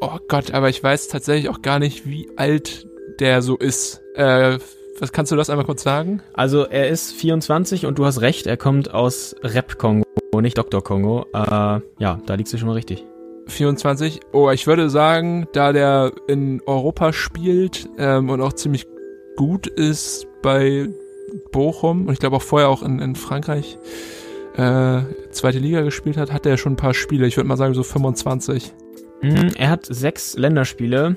oh 0.01 0.19
Gott, 0.29 0.53
aber 0.53 0.69
ich 0.69 0.83
weiß 0.83 1.09
tatsächlich 1.09 1.49
auch 1.49 1.63
gar 1.63 1.79
nicht, 1.79 2.07
wie 2.07 2.29
alt 2.37 2.87
der 3.21 3.43
so 3.43 3.57
ist. 3.57 4.03
Äh, 4.15 4.59
was 4.99 5.13
kannst 5.13 5.33
du 5.33 5.37
das 5.37 5.51
einmal 5.51 5.67
kurz 5.67 5.83
sagen? 5.83 6.23
Also 6.33 6.65
er 6.65 6.89
ist 6.89 7.13
24 7.13 7.87
und 7.87 7.99
du 7.99 8.07
hast 8.07 8.21
recht, 8.21 8.47
er 8.47 8.57
kommt 8.57 8.93
aus 8.93 9.37
Rap 9.43 9.79
Kongo, 9.79 10.05
nicht 10.41 10.57
Dr. 10.57 10.83
Kongo. 10.83 11.27
Äh, 11.33 11.81
ja, 11.99 12.21
da 12.27 12.35
liegst 12.35 12.53
du 12.53 12.59
schon 12.59 12.69
mal 12.69 12.75
richtig. 12.75 13.05
24. 13.49 14.21
Oh, 14.33 14.51
ich 14.51 14.67
würde 14.67 14.91
sagen, 14.91 15.47
da 15.53 15.73
der 15.73 16.13
in 16.27 16.61
Europa 16.67 17.13
spielt 17.13 17.89
ähm, 17.99 18.31
und 18.31 18.41
auch 18.41 18.55
ziemlich 18.55 18.87
gut 19.37 19.67
ist 19.67 20.27
bei 20.43 20.89
Bochum 21.53 22.07
und 22.07 22.13
ich 22.13 22.19
glaube 22.19 22.37
auch 22.37 22.43
vorher 22.43 22.69
auch 22.69 22.83
in, 22.83 22.99
in 22.99 23.15
Frankreich 23.15 23.79
äh, 24.57 25.03
zweite 25.31 25.59
Liga 25.59 25.83
gespielt 25.83 26.17
hat, 26.17 26.33
hat 26.33 26.47
er 26.47 26.57
schon 26.57 26.73
ein 26.73 26.77
paar 26.77 26.95
Spiele. 26.95 27.27
Ich 27.27 27.37
würde 27.37 27.49
mal 27.49 27.57
sagen 27.57 27.75
so 27.75 27.83
25. 27.83 28.73
Mhm, 29.23 29.51
er 29.57 29.71
hat 29.71 29.87
sechs 29.87 30.37
Länderspiele. 30.37 31.17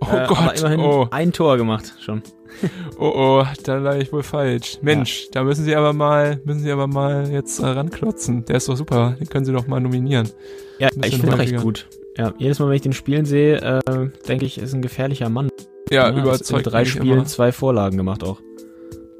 Oh 0.00 0.06
äh, 0.06 0.18
aber 0.18 0.26
Gott, 0.26 0.58
immerhin 0.58 0.80
oh, 0.80 1.08
ein 1.10 1.32
Tor 1.32 1.56
gemacht 1.56 1.94
schon. 2.00 2.22
oh, 2.98 3.12
oh, 3.14 3.44
da 3.64 3.78
lag 3.78 3.96
ich 3.96 4.12
wohl 4.12 4.22
falsch. 4.22 4.78
Mensch, 4.82 5.28
da 5.32 5.42
müssen 5.44 5.64
Sie 5.64 5.74
aber 5.74 5.92
mal, 5.92 6.40
müssen 6.44 6.60
Sie 6.60 6.70
aber 6.70 6.86
mal 6.86 7.28
jetzt 7.30 7.58
äh, 7.58 7.66
ranklotzen. 7.66 8.44
Der 8.44 8.56
ist 8.56 8.68
doch 8.68 8.76
super, 8.76 9.16
den 9.18 9.28
können 9.28 9.44
Sie 9.44 9.52
doch 9.52 9.66
mal 9.66 9.80
nominieren. 9.80 10.28
Ja, 10.78 10.88
ich 11.02 11.16
finde 11.16 11.38
recht 11.38 11.56
gut. 11.56 11.86
Ja, 12.16 12.32
jedes 12.38 12.60
Mal, 12.60 12.68
wenn 12.68 12.76
ich 12.76 12.82
den 12.82 12.92
spielen 12.92 13.24
sehe, 13.24 13.56
äh, 13.56 14.08
denke 14.28 14.44
ich, 14.44 14.58
ist 14.58 14.72
ein 14.72 14.82
gefährlicher 14.82 15.28
Mann. 15.28 15.48
Ja, 15.90 16.06
hat 16.06 16.16
überzeugt 16.16 16.66
In 16.66 16.72
drei 16.72 16.84
Spielen 16.84 17.08
immer. 17.08 17.24
zwei 17.24 17.50
Vorlagen 17.50 17.96
gemacht 17.96 18.22
auch. 18.22 18.40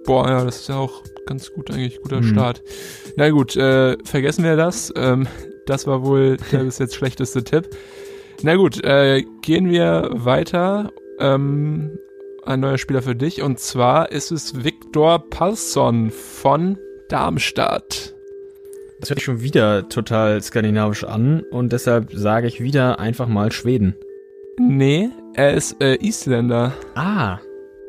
Boah, 0.05 0.29
ja, 0.29 0.45
das 0.45 0.61
ist 0.61 0.69
ja 0.69 0.77
auch 0.77 1.03
ganz 1.27 1.53
gut 1.53 1.71
eigentlich, 1.71 2.01
guter 2.03 2.21
Mhm. 2.21 2.33
Start. 2.33 2.63
Na 3.17 3.31
gut, 3.31 3.57
äh, 3.57 3.97
vergessen 4.05 4.45
wir 4.45 4.57
das. 4.57 4.93
Ähm, 4.97 5.27
das 5.67 5.87
war 5.87 6.05
wohl 6.05 6.37
der 6.53 6.59
bis 6.65 6.79
jetzt 6.79 6.95
schlechteste 6.95 7.43
Tipp. 7.43 7.69
Na 8.43 8.57
gut, 8.57 8.83
äh, 8.85 9.25
gehen 9.43 9.71
wir 9.71 10.11
weiter. 10.13 10.93
Ähm, 11.19 11.99
ein 12.45 12.61
neuer 12.61 12.79
Spieler 12.79 13.03
für 13.03 13.15
dich 13.15 13.43
und 13.43 13.59
zwar 13.59 14.13
ist 14.13 14.31
es 14.31 14.65
Viktor 14.65 15.19
Palsson 15.31 16.11
von 16.11 16.79
Darmstadt. 17.09 18.15
Das 19.01 19.11
hört 19.11 19.19
sich 19.19 19.25
schon 19.25 19.41
wieder 19.41 19.89
total 19.89 20.43
skandinavisch 20.43 21.05
an 21.05 21.43
und 21.51 21.73
deshalb 21.73 22.13
sage 22.13 22.47
ich 22.47 22.61
wieder 22.61 22.99
einfach 22.99 23.29
mal 23.29 23.53
Schweden. 23.53 23.97
Nee, 24.59 25.11
er 25.35 25.55
ist 25.55 25.81
äh, 25.83 25.97
Isländer. 25.97 26.73
Ah, 26.95 27.39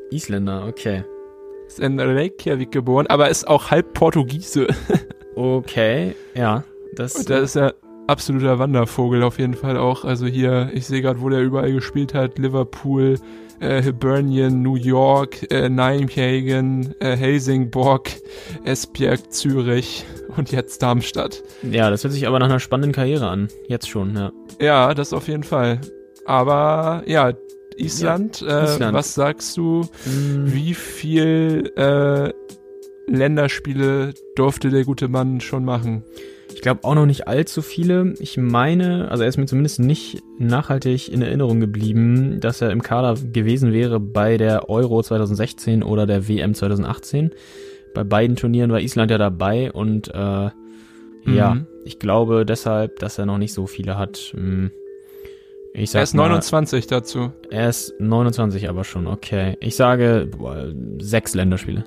Isländer, 0.10 0.66
okay. 0.68 1.04
Ist 1.68 1.80
in 1.80 2.00
Reykjavik 2.00 2.72
geboren, 2.72 3.08
aber 3.08 3.30
ist 3.30 3.48
auch 3.48 3.72
halb 3.72 3.94
Portugiese. 3.94 4.68
Okay, 5.38 6.16
ja. 6.34 6.64
Das, 6.94 7.16
Und 7.16 7.28
der 7.28 7.42
ist 7.42 7.56
ja 7.56 7.74
absoluter 8.08 8.60
Wandervogel 8.60 9.24
auf 9.24 9.40
jeden 9.40 9.54
Fall 9.56 9.78
auch. 9.78 10.04
Also 10.06 10.26
hier, 10.28 10.70
ich 10.74 10.86
sehe 10.88 11.02
gerade, 11.02 11.22
wo 11.22 11.30
der 11.30 11.42
überall 11.42 11.72
gespielt 11.72 12.14
hat. 12.14 12.38
Liverpool, 12.38 13.18
äh, 13.60 13.82
Hibernian, 13.82 14.62
New 14.62 14.76
York, 14.76 15.52
äh, 15.52 15.70
Nijmegen, 15.70 16.94
äh, 17.00 17.16
Helsingborg, 17.16 18.10
Esbjerg, 18.64 19.32
Zürich 19.32 20.06
und 20.36 20.52
jetzt 20.52 20.82
Darmstadt. 20.84 21.42
ja, 21.64 21.90
das 21.90 22.04
hört 22.04 22.14
sich 22.14 22.28
aber 22.28 22.40
nach 22.40 22.48
einer 22.48 22.60
spannenden 22.60 22.92
Karriere 22.92 23.28
an. 23.30 23.48
Jetzt 23.68 23.90
schon, 23.90 24.16
ja. 24.16 24.32
Ja, 24.60 24.94
das 24.94 25.14
auf 25.14 25.28
jeden 25.28 25.44
Fall. 25.44 25.80
Aber 26.26 27.04
ja, 27.06 27.34
Island, 27.78 28.42
Ja, 28.42 28.62
äh, 28.62 28.64
Island. 28.66 28.94
was 28.94 29.14
sagst 29.16 29.56
du? 29.58 29.82
Hm, 30.04 30.54
Wie 30.54 30.74
viel 30.74 31.72
äh, 31.76 32.32
Länderspiele 33.08 34.14
durfte 34.36 34.70
der 34.70 34.84
gute 34.86 35.08
Mann 35.08 35.40
schon 35.42 35.66
machen? 35.66 36.04
Ich 36.56 36.62
glaube 36.62 36.86
auch 36.86 36.96
noch 36.96 37.06
nicht 37.06 37.28
allzu 37.28 37.62
viele. 37.62 38.14
Ich 38.20 38.38
meine, 38.38 39.12
also 39.12 39.24
er 39.24 39.30
ist 39.30 39.38
mir 39.38 39.46
zumindest 39.46 39.80
nicht 39.82 40.24
nachhaltig 40.40 41.12
in 41.12 41.22
Erinnerung 41.22 41.60
geblieben, 41.60 42.40
dass 42.40 42.62
er 42.62 42.72
im 42.72 42.82
Kader 42.82 43.16
gewesen 43.34 43.74
wäre 43.74 44.00
bei 44.00 44.38
der 44.38 44.70
Euro 44.70 45.04
2016 45.04 45.84
oder 45.84 46.06
der 46.08 46.28
WM 46.30 46.54
2018. 46.56 47.32
Bei 47.94 48.04
beiden 48.06 48.36
Turnieren 48.38 48.72
war 48.72 48.80
Island 48.80 49.12
ja 49.12 49.18
dabei 49.18 49.72
und 49.72 50.08
äh, 50.14 50.50
ja, 51.28 51.56
Mhm. 51.56 51.68
ich 51.84 52.00
glaube 52.00 52.46
deshalb, 52.46 53.00
dass 53.00 53.18
er 53.18 53.26
noch 53.26 53.38
nicht 53.38 53.54
so 53.54 53.68
viele 53.68 53.98
hat. 53.98 54.18
Hm, 54.34 54.72
Ich 55.74 55.92
sag 55.92 56.00
Er 56.00 56.04
ist 56.04 56.14
mal, 56.16 56.24
29 56.30 56.88
dazu. 56.88 57.32
Er 57.50 57.68
ist 57.70 57.94
29 58.00 58.70
aber 58.70 58.84
schon, 58.86 59.08
okay. 59.08 59.58
Ich 59.60 59.76
sage 59.76 60.30
boah, 60.38 60.72
sechs 61.00 61.36
Länderspiele. 61.36 61.84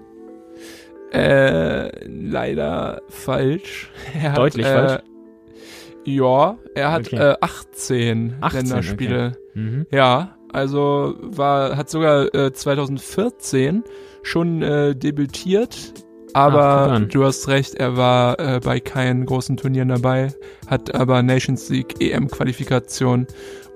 Äh, 1.12 2.04
leider 2.06 3.00
falsch. 3.08 3.90
Er 4.14 4.32
hat, 4.32 4.38
Deutlich 4.38 4.66
äh, 4.66 4.70
falsch? 4.88 5.02
Ja, 6.04 6.58
er 6.74 6.92
hat 6.92 7.06
Okay. 7.06 7.16
äh, 7.16 7.36
18, 7.40 8.36
18, 8.40 8.60
Länderspiele. 8.60 9.32
Mhm. 9.54 9.86
Ja, 9.90 10.36
also 10.52 11.14
war 11.20 11.76
hat 11.76 11.90
sogar 11.90 12.34
äh, 12.34 12.52
2014 12.52 13.84
schon 14.22 14.62
äh, 14.62 14.94
debütiert, 14.94 15.92
Ach, 16.34 16.46
aber 16.52 16.92
an. 16.92 17.08
du 17.08 17.24
hast 17.24 17.48
recht, 17.48 17.74
er 17.74 17.96
war 17.96 18.38
äh, 18.38 18.60
bei 18.62 18.80
keinen 18.80 19.26
großen 19.26 19.56
Turnieren 19.56 19.88
dabei, 19.88 20.28
hat 20.66 20.94
aber 20.94 21.22
Nations 21.22 21.68
League 21.68 22.00
EM 22.00 22.28
Qualifikation 22.28 23.26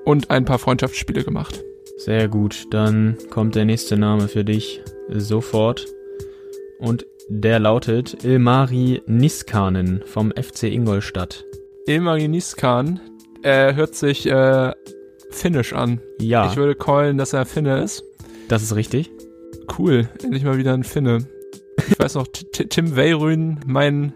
und 0.05 0.31
ein 0.31 0.45
paar 0.45 0.59
Freundschaftsspiele 0.59 1.25
gemacht. 1.25 1.63
Sehr 1.99 2.29
gut, 2.29 2.67
dann 2.71 3.17
kommt 3.31 3.55
der 3.55 3.65
nächste 3.65 3.97
Name 3.97 4.29
für 4.29 4.45
dich 4.45 4.83
sofort. 5.09 5.87
Und 6.79 7.07
der 7.29 7.59
lautet 7.59 8.25
Ilmari 8.25 9.03
Niskanen 9.07 10.03
vom 10.07 10.33
FC 10.33 10.65
Ingolstadt. 10.65 11.45
Ilmari 11.87 12.29
Niskan 12.29 13.01
äh, 13.43 13.75
hört 13.75 13.95
sich 13.95 14.27
äh, 14.27 14.73
finnisch 15.31 15.73
an. 15.73 16.01
Ja, 16.21 16.51
Ich 16.51 16.57
würde 16.57 16.75
callen, 16.75 17.19
dass 17.19 17.33
er 17.33 17.45
Finne 17.47 17.83
ist. 17.83 18.05
das 18.49 18.63
ist 18.63 18.75
richtig. 18.77 19.11
Cool, 19.79 20.09
endlich 20.23 20.45
mal 20.45 20.59
wieder 20.59 20.75
ein 20.75 20.85
Finne. 20.85 21.27
Ich 21.89 21.99
weiß 21.99 22.17
noch, 22.17 22.27
Tim 22.27 22.97
Weirün, 22.97 23.61
mein 23.67 24.13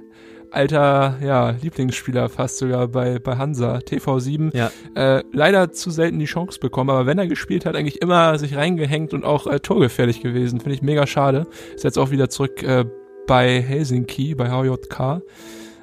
alter 0.50 1.18
ja, 1.22 1.50
Lieblingsspieler 1.62 2.28
fast 2.28 2.58
sogar 2.58 2.88
bei, 2.88 3.18
bei 3.18 3.36
Hansa, 3.36 3.78
TV7. 3.78 4.56
Ja. 4.56 4.70
Äh, 4.94 5.22
leider 5.32 5.72
zu 5.72 5.90
selten 5.90 6.18
die 6.18 6.26
Chance 6.26 6.60
bekommen, 6.60 6.90
aber 6.90 7.06
wenn 7.06 7.18
er 7.18 7.26
gespielt 7.26 7.66
hat, 7.66 7.76
eigentlich 7.76 8.02
immer 8.02 8.38
sich 8.38 8.56
reingehängt 8.56 9.14
und 9.14 9.24
auch 9.24 9.46
äh, 9.46 9.60
torgefährlich 9.60 10.22
gewesen. 10.22 10.60
Finde 10.60 10.74
ich 10.74 10.82
mega 10.82 11.06
schade. 11.06 11.46
Ist 11.74 11.84
jetzt 11.84 11.98
auch 11.98 12.10
wieder 12.10 12.28
zurück 12.28 12.62
äh, 12.62 12.84
bei 13.26 13.60
Helsinki, 13.60 14.34
bei 14.34 14.50
HJK. 14.50 15.22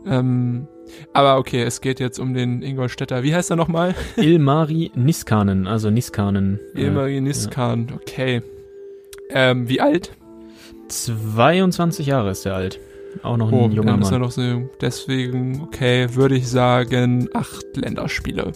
Ähm, 0.05 0.67
aber 1.13 1.37
okay, 1.37 1.63
es 1.63 1.81
geht 1.81 1.99
jetzt 1.99 2.19
um 2.19 2.33
den 2.33 2.61
Ingolstädter. 2.61 3.23
Wie 3.23 3.33
heißt 3.33 3.49
er 3.49 3.55
nochmal? 3.55 3.95
Ilmari 4.17 4.91
Niskanen, 4.95 5.67
also 5.67 5.89
Niskanen. 5.89 6.59
äh, 6.75 6.81
Ilmari 6.83 7.21
Niskan, 7.21 7.93
okay. 7.95 8.41
Ähm, 9.29 9.69
wie 9.69 9.81
alt? 9.81 10.15
22 10.89 12.07
Jahre 12.07 12.31
ist 12.31 12.45
er 12.45 12.55
alt. 12.55 12.79
Auch 13.21 13.37
noch 13.37 13.49
ein 13.49 13.53
Oh, 13.53 13.67
junger 13.69 13.91
dann 13.91 14.01
ist 14.01 14.07
er 14.09 14.13
Mann. 14.13 14.21
noch 14.21 14.31
so. 14.31 14.69
Deswegen, 14.81 15.61
okay, 15.61 16.07
würde 16.15 16.35
ich 16.35 16.47
sagen, 16.49 17.29
acht 17.33 17.65
Länderspiele. 17.75 18.51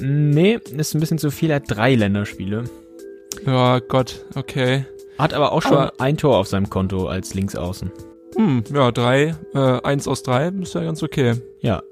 Nee, 0.00 0.58
ist 0.76 0.94
ein 0.94 1.00
bisschen 1.00 1.18
zu 1.18 1.30
viel. 1.30 1.50
Er 1.50 1.56
hat 1.56 1.64
drei 1.66 1.94
Länderspiele. 1.94 2.64
Ja, 3.46 3.80
Gott, 3.80 4.24
okay. 4.36 4.84
Hat 5.18 5.34
aber 5.34 5.52
auch 5.52 5.62
schon 5.62 5.72
Aber- 5.76 5.92
ein 5.98 6.16
Tor 6.16 6.36
auf 6.38 6.46
seinem 6.48 6.70
Konto 6.70 7.08
als 7.08 7.34
Linksaußen. 7.34 7.90
Hm, 8.36 8.62
ja, 8.72 8.92
drei, 8.92 9.34
äh, 9.54 9.58
eins 9.82 10.06
aus 10.06 10.22
drei, 10.22 10.48
ist 10.48 10.74
ja 10.74 10.82
ganz 10.84 11.02
okay. 11.02 11.34
Ja. 11.60 11.82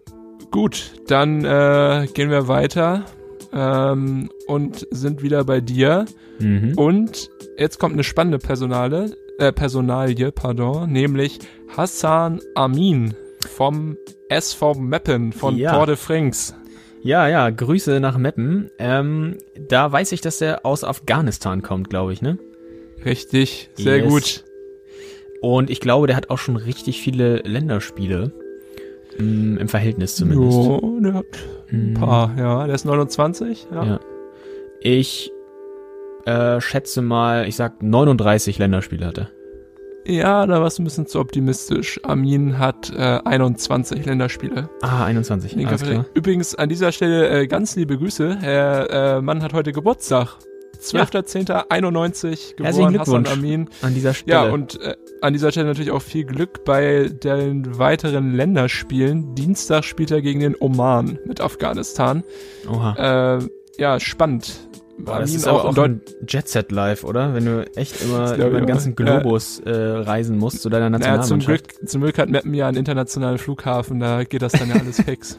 Gut, 0.52 0.92
dann 1.08 1.44
äh, 1.44 2.06
gehen 2.14 2.30
wir 2.30 2.46
weiter 2.46 3.04
ähm, 3.52 4.30
und 4.46 4.86
sind 4.92 5.22
wieder 5.22 5.42
bei 5.44 5.60
dir. 5.60 6.04
Mhm. 6.38 6.74
Und 6.76 7.28
jetzt 7.58 7.78
kommt 7.80 7.94
eine 7.94 8.04
spannende 8.04 8.38
Personale, 8.38 9.16
äh, 9.38 9.52
Personalie, 9.52 10.32
pardon, 10.32 10.90
nämlich 10.90 11.38
Hassan 11.76 12.40
Amin 12.54 13.14
vom 13.48 13.96
SV 14.28 14.74
Meppen 14.74 15.32
von 15.32 15.56
Ja. 15.56 15.76
Port 15.76 15.88
de 15.90 15.96
Frings. 15.96 16.54
Ja, 17.02 17.28
ja, 17.28 17.50
Grüße 17.50 18.00
nach 18.00 18.18
Meppen. 18.18 18.70
Ähm, 18.78 19.36
da 19.68 19.92
weiß 19.92 20.10
ich, 20.12 20.20
dass 20.20 20.40
er 20.40 20.66
aus 20.66 20.82
Afghanistan 20.82 21.62
kommt, 21.62 21.88
glaube 21.90 22.12
ich, 22.12 22.22
ne? 22.22 22.38
Richtig, 23.04 23.70
sehr 23.74 23.98
Yes. 23.98 24.08
gut. 24.08 24.44
Und 25.40 25.70
ich 25.70 25.80
glaube, 25.80 26.08
der 26.08 26.16
hat 26.16 26.30
auch 26.30 26.38
schon 26.38 26.56
richtig 26.56 27.00
viele 27.00 27.36
Länderspiele. 27.44 28.32
Mm, 29.18 29.56
Im 29.58 29.68
Verhältnis 29.68 30.16
zumindest. 30.16 30.56
Jo, 30.58 30.98
der 31.00 31.14
hat 31.14 31.26
ein 31.70 31.92
Mm, 31.92 31.94
paar, 31.94 32.34
ja. 32.36 32.66
Der 32.66 32.74
ist 32.74 32.84
29, 32.84 33.68
ja. 33.70 33.84
Ja. 33.84 34.00
Ich 34.80 35.30
äh, 36.26 36.60
schätze 36.60 37.02
mal, 37.02 37.48
ich 37.48 37.56
sag 37.56 37.82
39 37.82 38.58
Länderspiele 38.58 39.06
hat 39.06 39.18
er. 39.18 39.30
Ja, 40.08 40.46
da 40.46 40.60
warst 40.60 40.78
du 40.78 40.82
ein 40.82 40.84
bisschen 40.84 41.06
zu 41.06 41.18
optimistisch. 41.18 42.00
Amin 42.04 42.58
hat 42.58 42.92
äh, 42.96 43.20
21 43.24 44.06
Länderspiele. 44.06 44.70
Ah, 44.80 45.04
21, 45.04 45.56
Den 45.56 45.66
alles 45.66 45.82
klar. 45.82 46.06
Übrigens 46.14 46.54
an 46.54 46.68
dieser 46.68 46.92
Stelle 46.92 47.28
äh, 47.28 47.46
ganz 47.48 47.74
liebe 47.74 47.98
Grüße. 47.98 48.38
Der 48.40 48.90
äh, 48.90 49.20
Mann 49.20 49.42
hat 49.42 49.52
heute 49.52 49.72
Geburtstag. 49.72 50.36
12.10.91 50.80 52.28
Herzlichen 52.28 52.56
geboren, 52.56 52.66
Hassan 52.66 52.92
Glückwunsch. 52.92 53.32
Amin. 53.32 53.68
An 53.82 53.94
dieser 53.94 54.14
Stelle. 54.14 54.46
Ja, 54.46 54.52
und 54.52 54.80
äh, 54.80 54.94
an 55.22 55.32
dieser 55.32 55.50
Stelle 55.50 55.66
natürlich 55.66 55.90
auch 55.90 56.02
viel 56.02 56.24
Glück 56.24 56.64
bei 56.64 57.08
den 57.08 57.78
weiteren 57.78 58.34
Länderspielen. 58.34 59.34
Dienstag 59.34 59.84
spielt 59.84 60.10
er 60.10 60.22
gegen 60.22 60.40
den 60.40 60.54
Oman 60.58 61.18
mit 61.24 61.40
Afghanistan. 61.40 62.22
Oha. 62.70 63.38
Äh, 63.38 63.48
ja, 63.78 63.98
spannend. 63.98 64.68
Boah, 64.98 65.20
das 65.20 65.34
ist 65.34 65.46
auch 65.46 65.74
Deut- 65.74 65.84
ein 65.90 66.00
Jet-Set 66.26 66.72
live, 66.72 67.04
oder? 67.04 67.34
Wenn 67.34 67.44
du 67.44 67.66
echt 67.76 68.02
immer 68.02 68.34
über 68.34 68.50
den 68.50 68.64
auch. 68.64 68.66
ganzen 68.66 68.94
Ja. 68.98 69.18
Globus 69.20 69.60
äh, 69.60 69.70
reisen 69.70 70.38
musst 70.38 70.62
zu 70.62 70.68
deiner 70.70 70.88
Naja, 70.90 71.20
zum 71.20 71.38
Nationalmannschaft. 71.38 71.68
Glück, 71.78 71.88
zum 71.88 72.00
Glück 72.00 72.18
hat 72.18 72.28
Meppen 72.30 72.54
ja 72.54 72.66
einen 72.68 72.78
internationalen 72.78 73.38
Flughafen, 73.38 74.00
da 74.00 74.24
geht 74.24 74.40
das 74.42 74.52
dann 74.52 74.68
ja 74.70 74.76
alles 74.76 75.00
fix. 75.04 75.36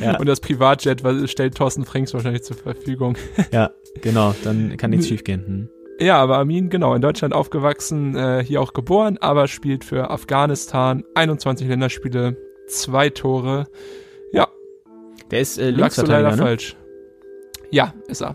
Ja. 0.00 0.18
Und 0.18 0.26
das 0.26 0.40
Privatjet 0.40 1.04
was, 1.04 1.30
stellt 1.30 1.54
Thorsten 1.56 1.84
Frings 1.84 2.12
wahrscheinlich 2.12 2.42
zur 2.42 2.56
Verfügung. 2.56 3.16
Ja, 3.50 3.70
genau, 4.02 4.34
dann 4.44 4.76
kann 4.76 4.90
nichts 4.90 5.08
schiefgehen. 5.08 5.46
Hm. 5.46 5.68
Ja, 6.00 6.18
aber 6.18 6.36
Amin, 6.38 6.68
genau, 6.68 6.94
in 6.94 7.00
Deutschland 7.02 7.34
aufgewachsen, 7.34 8.14
äh, 8.14 8.44
hier 8.44 8.60
auch 8.60 8.72
geboren, 8.72 9.16
aber 9.20 9.48
spielt 9.48 9.84
für 9.84 10.10
Afghanistan 10.10 11.02
21 11.14 11.66
Länderspiele, 11.66 12.36
zwei 12.68 13.08
Tore. 13.10 13.66
Der 15.30 15.40
ist 15.40 15.58
äh, 15.58 15.70
Lagst 15.72 15.98
du 15.98 16.06
leider 16.06 16.30
ne? 16.30 16.36
falsch. 16.38 16.74
Ja, 17.70 17.92
ist 18.06 18.22
er. 18.22 18.34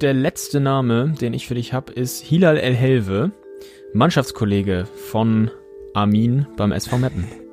Der 0.00 0.12
letzte 0.12 0.60
Name, 0.60 1.14
den 1.20 1.32
ich 1.32 1.46
für 1.46 1.54
dich 1.54 1.72
habe, 1.72 1.92
ist 1.92 2.22
Hilal 2.22 2.58
El 2.58 2.74
Helve, 2.74 3.32
Mannschaftskollege 3.94 4.84
von 5.08 5.50
Armin 5.94 6.46
beim 6.56 6.72
SV 6.72 6.98
Meppen. 6.98 7.24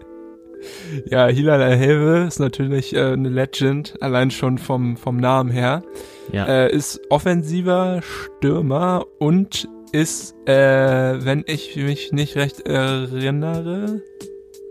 Ja, 1.06 1.28
Hilal 1.28 1.62
Al-Helve 1.62 2.26
ist 2.26 2.39
natürlich 2.39 2.96
äh, 2.96 3.12
eine 3.12 3.28
Legend, 3.28 4.02
allein 4.02 4.32
schon 4.32 4.58
vom, 4.58 4.96
vom 4.96 5.18
Namen 5.18 5.52
her. 5.52 5.84
Ja. 6.32 6.46
Äh, 6.46 6.74
ist 6.74 7.02
offensiver 7.10 8.02
Stürmer 8.02 9.06
und 9.20 9.68
ist, 9.91 10.36
äh, 10.48 10.54
wenn 10.54 11.44
ich 11.48 11.76
mich 11.76 12.14
nicht 12.14 12.38
recht 12.38 12.62
erinnere, 12.62 14.02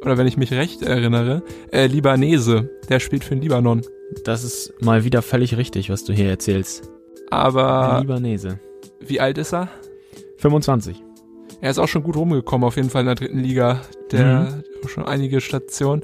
oder 0.00 0.18
wenn 0.18 0.26
ich 0.26 0.38
mich 0.38 0.52
recht 0.52 0.82
erinnere, 0.82 1.42
äh, 1.70 1.86
Libanese. 1.86 2.70
Der 2.88 2.98
spielt 2.98 3.24
für 3.24 3.34
den 3.34 3.42
Libanon. 3.42 3.82
Das 4.24 4.44
ist 4.44 4.72
mal 4.80 5.04
wieder 5.04 5.22
völlig 5.22 5.56
richtig, 5.56 5.90
was 5.90 6.04
du 6.04 6.12
hier 6.12 6.28
erzählst. 6.28 6.91
Aber 7.32 7.98
Libanese. 8.00 8.58
wie 9.00 9.20
alt 9.20 9.38
ist 9.38 9.52
er? 9.52 9.68
25. 10.38 11.02
Er 11.60 11.70
ist 11.70 11.78
auch 11.78 11.88
schon 11.88 12.02
gut 12.02 12.16
rumgekommen, 12.16 12.66
auf 12.66 12.76
jeden 12.76 12.90
Fall 12.90 13.00
in 13.02 13.06
der 13.06 13.14
dritten 13.14 13.38
Liga. 13.38 13.82
Der 14.10 14.62
auch 14.84 14.88
schon 14.88 15.04
einige 15.06 15.40
Stationen. 15.40 16.02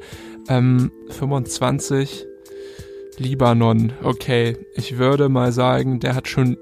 Ähm, 0.48 0.90
25. 1.10 2.24
Libanon. 3.18 3.92
Okay, 4.02 4.56
ich 4.74 4.96
würde 4.98 5.28
mal 5.28 5.50
sagen, 5.52 5.98
der 6.00 6.14
hat 6.14 6.28
schon. 6.28 6.56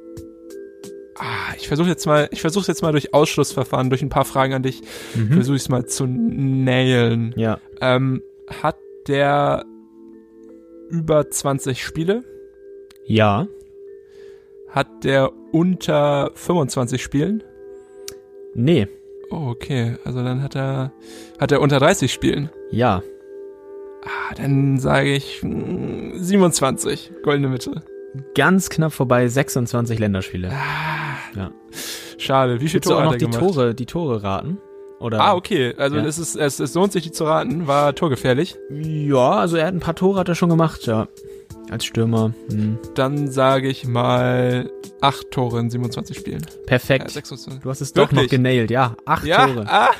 Ah, 1.19 1.55
ich 1.59 1.69
versuche 1.69 1.89
jetzt 1.89 2.07
mal, 2.07 2.29
ich 2.31 2.41
versuche 2.41 2.67
jetzt 2.69 2.83
mal 2.83 2.93
durch 2.93 3.12
Ausschlussverfahren, 3.14 3.89
durch 3.91 4.03
ein 4.03 4.09
paar 4.09 4.25
Fragen 4.25 4.55
an 4.55 4.62
dich, 4.62 4.83
Mhm. 5.14 5.33
versuche 5.33 5.57
ich 5.57 5.62
es 5.62 5.69
mal 5.69 5.87
zu 5.87 6.07
nailen. 6.07 7.35
Ja. 7.37 7.59
Ähm, 7.81 8.23
hat 8.62 8.77
der 9.07 9.64
über 10.91 11.31
20 11.31 11.83
Spiele? 11.85 12.23
Ja. 13.07 13.47
Hat 14.77 15.05
der 15.05 15.33
unter 15.53 16.31
25 16.35 17.03
Spielen? 17.03 17.43
Nee. 18.55 18.87
Oh, 19.31 19.49
okay. 19.49 19.97
Also 20.05 20.22
dann 20.22 20.43
hat 20.43 20.55
er, 20.55 20.93
hat 21.41 21.51
er 21.51 21.62
unter 21.62 21.79
30 21.79 22.12
Spielen. 22.12 22.51
Ja. 22.70 23.03
Ah, 24.05 24.35
dann 24.37 24.79
sage 24.79 25.14
ich 25.14 25.43
mm, 25.43 26.12
27. 26.18 27.11
Goldene 27.22 27.49
Mitte. 27.49 27.83
Ganz 28.35 28.68
knapp 28.68 28.93
vorbei, 28.93 29.27
26 29.27 29.99
Länderspiele. 29.99 30.51
Ah, 30.53 31.16
Ja. 31.35 31.51
Schade. 32.18 32.61
Wie 32.61 32.68
viele 32.68 32.83
Tore 32.83 32.97
auch 32.97 32.99
hat 33.01 33.05
noch 33.07 33.12
er 33.14 33.18
die 33.18 33.24
gemacht? 33.24 33.41
Tore, 33.41 33.74
die 33.74 33.87
Tore 33.87 34.22
raten? 34.22 34.59
Oder 35.01 35.20
Ah, 35.22 35.35
okay. 35.35 35.74
Also 35.79 35.97
Ja. 35.97 36.05
es, 36.05 36.18
ist, 36.18 36.37
es, 36.37 36.61
es 36.61 36.74
lohnt 36.74 36.93
sich, 36.93 37.03
die 37.05 37.12
zu 37.12 37.24
raten. 37.24 37.66
War 37.66 37.95
torgefährlich. 37.95 38.57
Ja, 38.70 39.31
also 39.33 39.57
er 39.57 39.66
hat 39.68 39.74
ein 39.74 39.81
paar 39.81 39.95
Tore 39.97 40.18
hat 40.20 40.29
er 40.29 40.35
schon 40.35 40.51
gemacht, 40.51 40.87
ja. 40.87 41.09
Als 41.71 41.85
Stürmer. 41.85 42.33
Hm. 42.51 42.79
Dann 42.95 43.31
sage 43.31 43.69
ich 43.69 43.87
mal 43.87 44.71
acht 45.01 45.31
Tore 45.33 45.59
in 45.61 45.69
27 45.71 46.17
Spielen. 46.17 46.47
Perfekt. 46.67 47.11
26. 47.11 47.61
Du 47.61 47.71
hast 47.71 47.81
es 47.81 47.93
doch 47.93 48.05
noch 48.12 48.12
Wirklich? 48.12 48.31
genailt, 48.31 48.71
ja. 48.71 48.97
Acht 49.05 49.27
Ja, 49.27 49.47
Tore. 49.47 49.67
ah, 49.69 49.91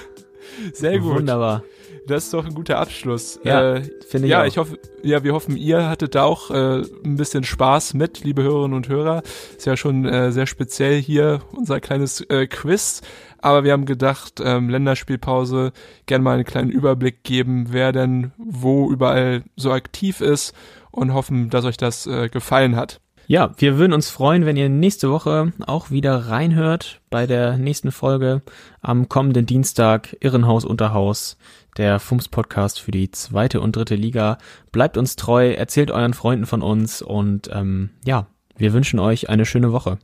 sehr 0.73 0.99
gut. 1.01 1.17
Wunderbar. 1.17 1.65
Das 2.07 2.25
ist 2.27 2.35
doch 2.35 2.47
ein 2.47 2.55
guter 2.55 2.79
Abschluss. 2.79 3.41
Ja, 3.43 3.75
äh, 3.79 3.83
Finde 4.09 4.29
ich 4.29 4.31
ja, 4.31 4.43
auch. 4.43 4.47
ich 4.47 4.59
hoffe, 4.59 4.79
ja, 5.03 5.25
wir 5.25 5.33
hoffen, 5.35 5.57
ihr 5.57 5.89
hattet 5.89 6.15
da 6.15 6.23
auch 6.23 6.53
äh, 6.53 6.83
ein 7.05 7.17
bisschen 7.17 7.43
Spaß 7.43 7.95
mit, 7.95 8.23
liebe 8.23 8.45
Hörerinnen 8.45 8.77
und 8.77 8.89
Hörer. 8.89 9.25
Ist 9.57 9.67
ja 9.67 9.77
schon 9.77 10.05
äh, 10.05 10.31
sehr 10.31 10.47
speziell 10.47 11.03
hier 11.03 11.41
unser 11.53 11.81
kleines 11.81 12.21
äh, 12.21 12.47
Quiz. 12.47 13.01
Aber 13.39 13.65
wir 13.65 13.73
haben 13.73 13.87
gedacht, 13.87 14.41
ähm, 14.43 14.69
Länderspielpause, 14.71 15.73
gerne 16.07 16.23
mal 16.23 16.35
einen 16.35 16.45
kleinen 16.45 16.71
Überblick 16.71 17.25
geben, 17.25 17.67
wer 17.71 17.91
denn 17.91 18.31
wo 18.39 18.89
überall 18.91 19.43
so 19.57 19.73
aktiv 19.73 20.21
ist 20.21 20.55
und 20.97 21.15
hoffen, 21.15 21.51
dass 21.51 21.65
euch 21.65 21.77
das 21.77 22.07
äh, 22.07 22.29
gefallen 22.29 22.75
hat. 22.75 23.01
Ja, 23.29 23.51
wir 23.59 23.77
würden 23.77 23.93
uns 23.93 24.09
freuen, 24.09 24.47
wenn 24.47 24.57
ihr 24.57 24.69
nächste 24.69 25.11
Woche 25.11 25.53
auch 25.67 25.91
wieder 25.91 26.29
reinhört 26.29 27.01
bei 27.11 27.27
der 27.27 27.59
nächsten 27.59 27.91
Folge 27.91 28.43
am 28.83 29.09
kommenden 29.09 29.47
Dienstag 29.47 30.17
Irrenhaus 30.21 30.65
Unterhaus, 30.65 31.37
der 31.77 31.99
Fums 31.99 32.29
Podcast 32.29 32.81
für 32.81 32.93
die 32.93 33.11
zweite 33.11 33.61
und 33.61 33.75
dritte 33.75 33.97
Liga. 33.97 34.39
Bleibt 34.71 34.97
uns 34.97 35.17
treu, 35.17 35.51
erzählt 35.53 35.91
euren 35.91 36.15
Freunden 36.15 36.47
von 36.47 36.63
uns 36.63 37.03
und 37.03 37.51
ähm, 37.53 37.91
ja, 38.05 38.29
wir 38.57 38.73
wünschen 38.73 39.01
euch 39.01 39.29
eine 39.29 39.45
schöne 39.45 39.73
Woche. 39.73 39.99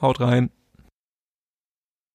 Haut 0.00 0.20
rein. 0.20 0.50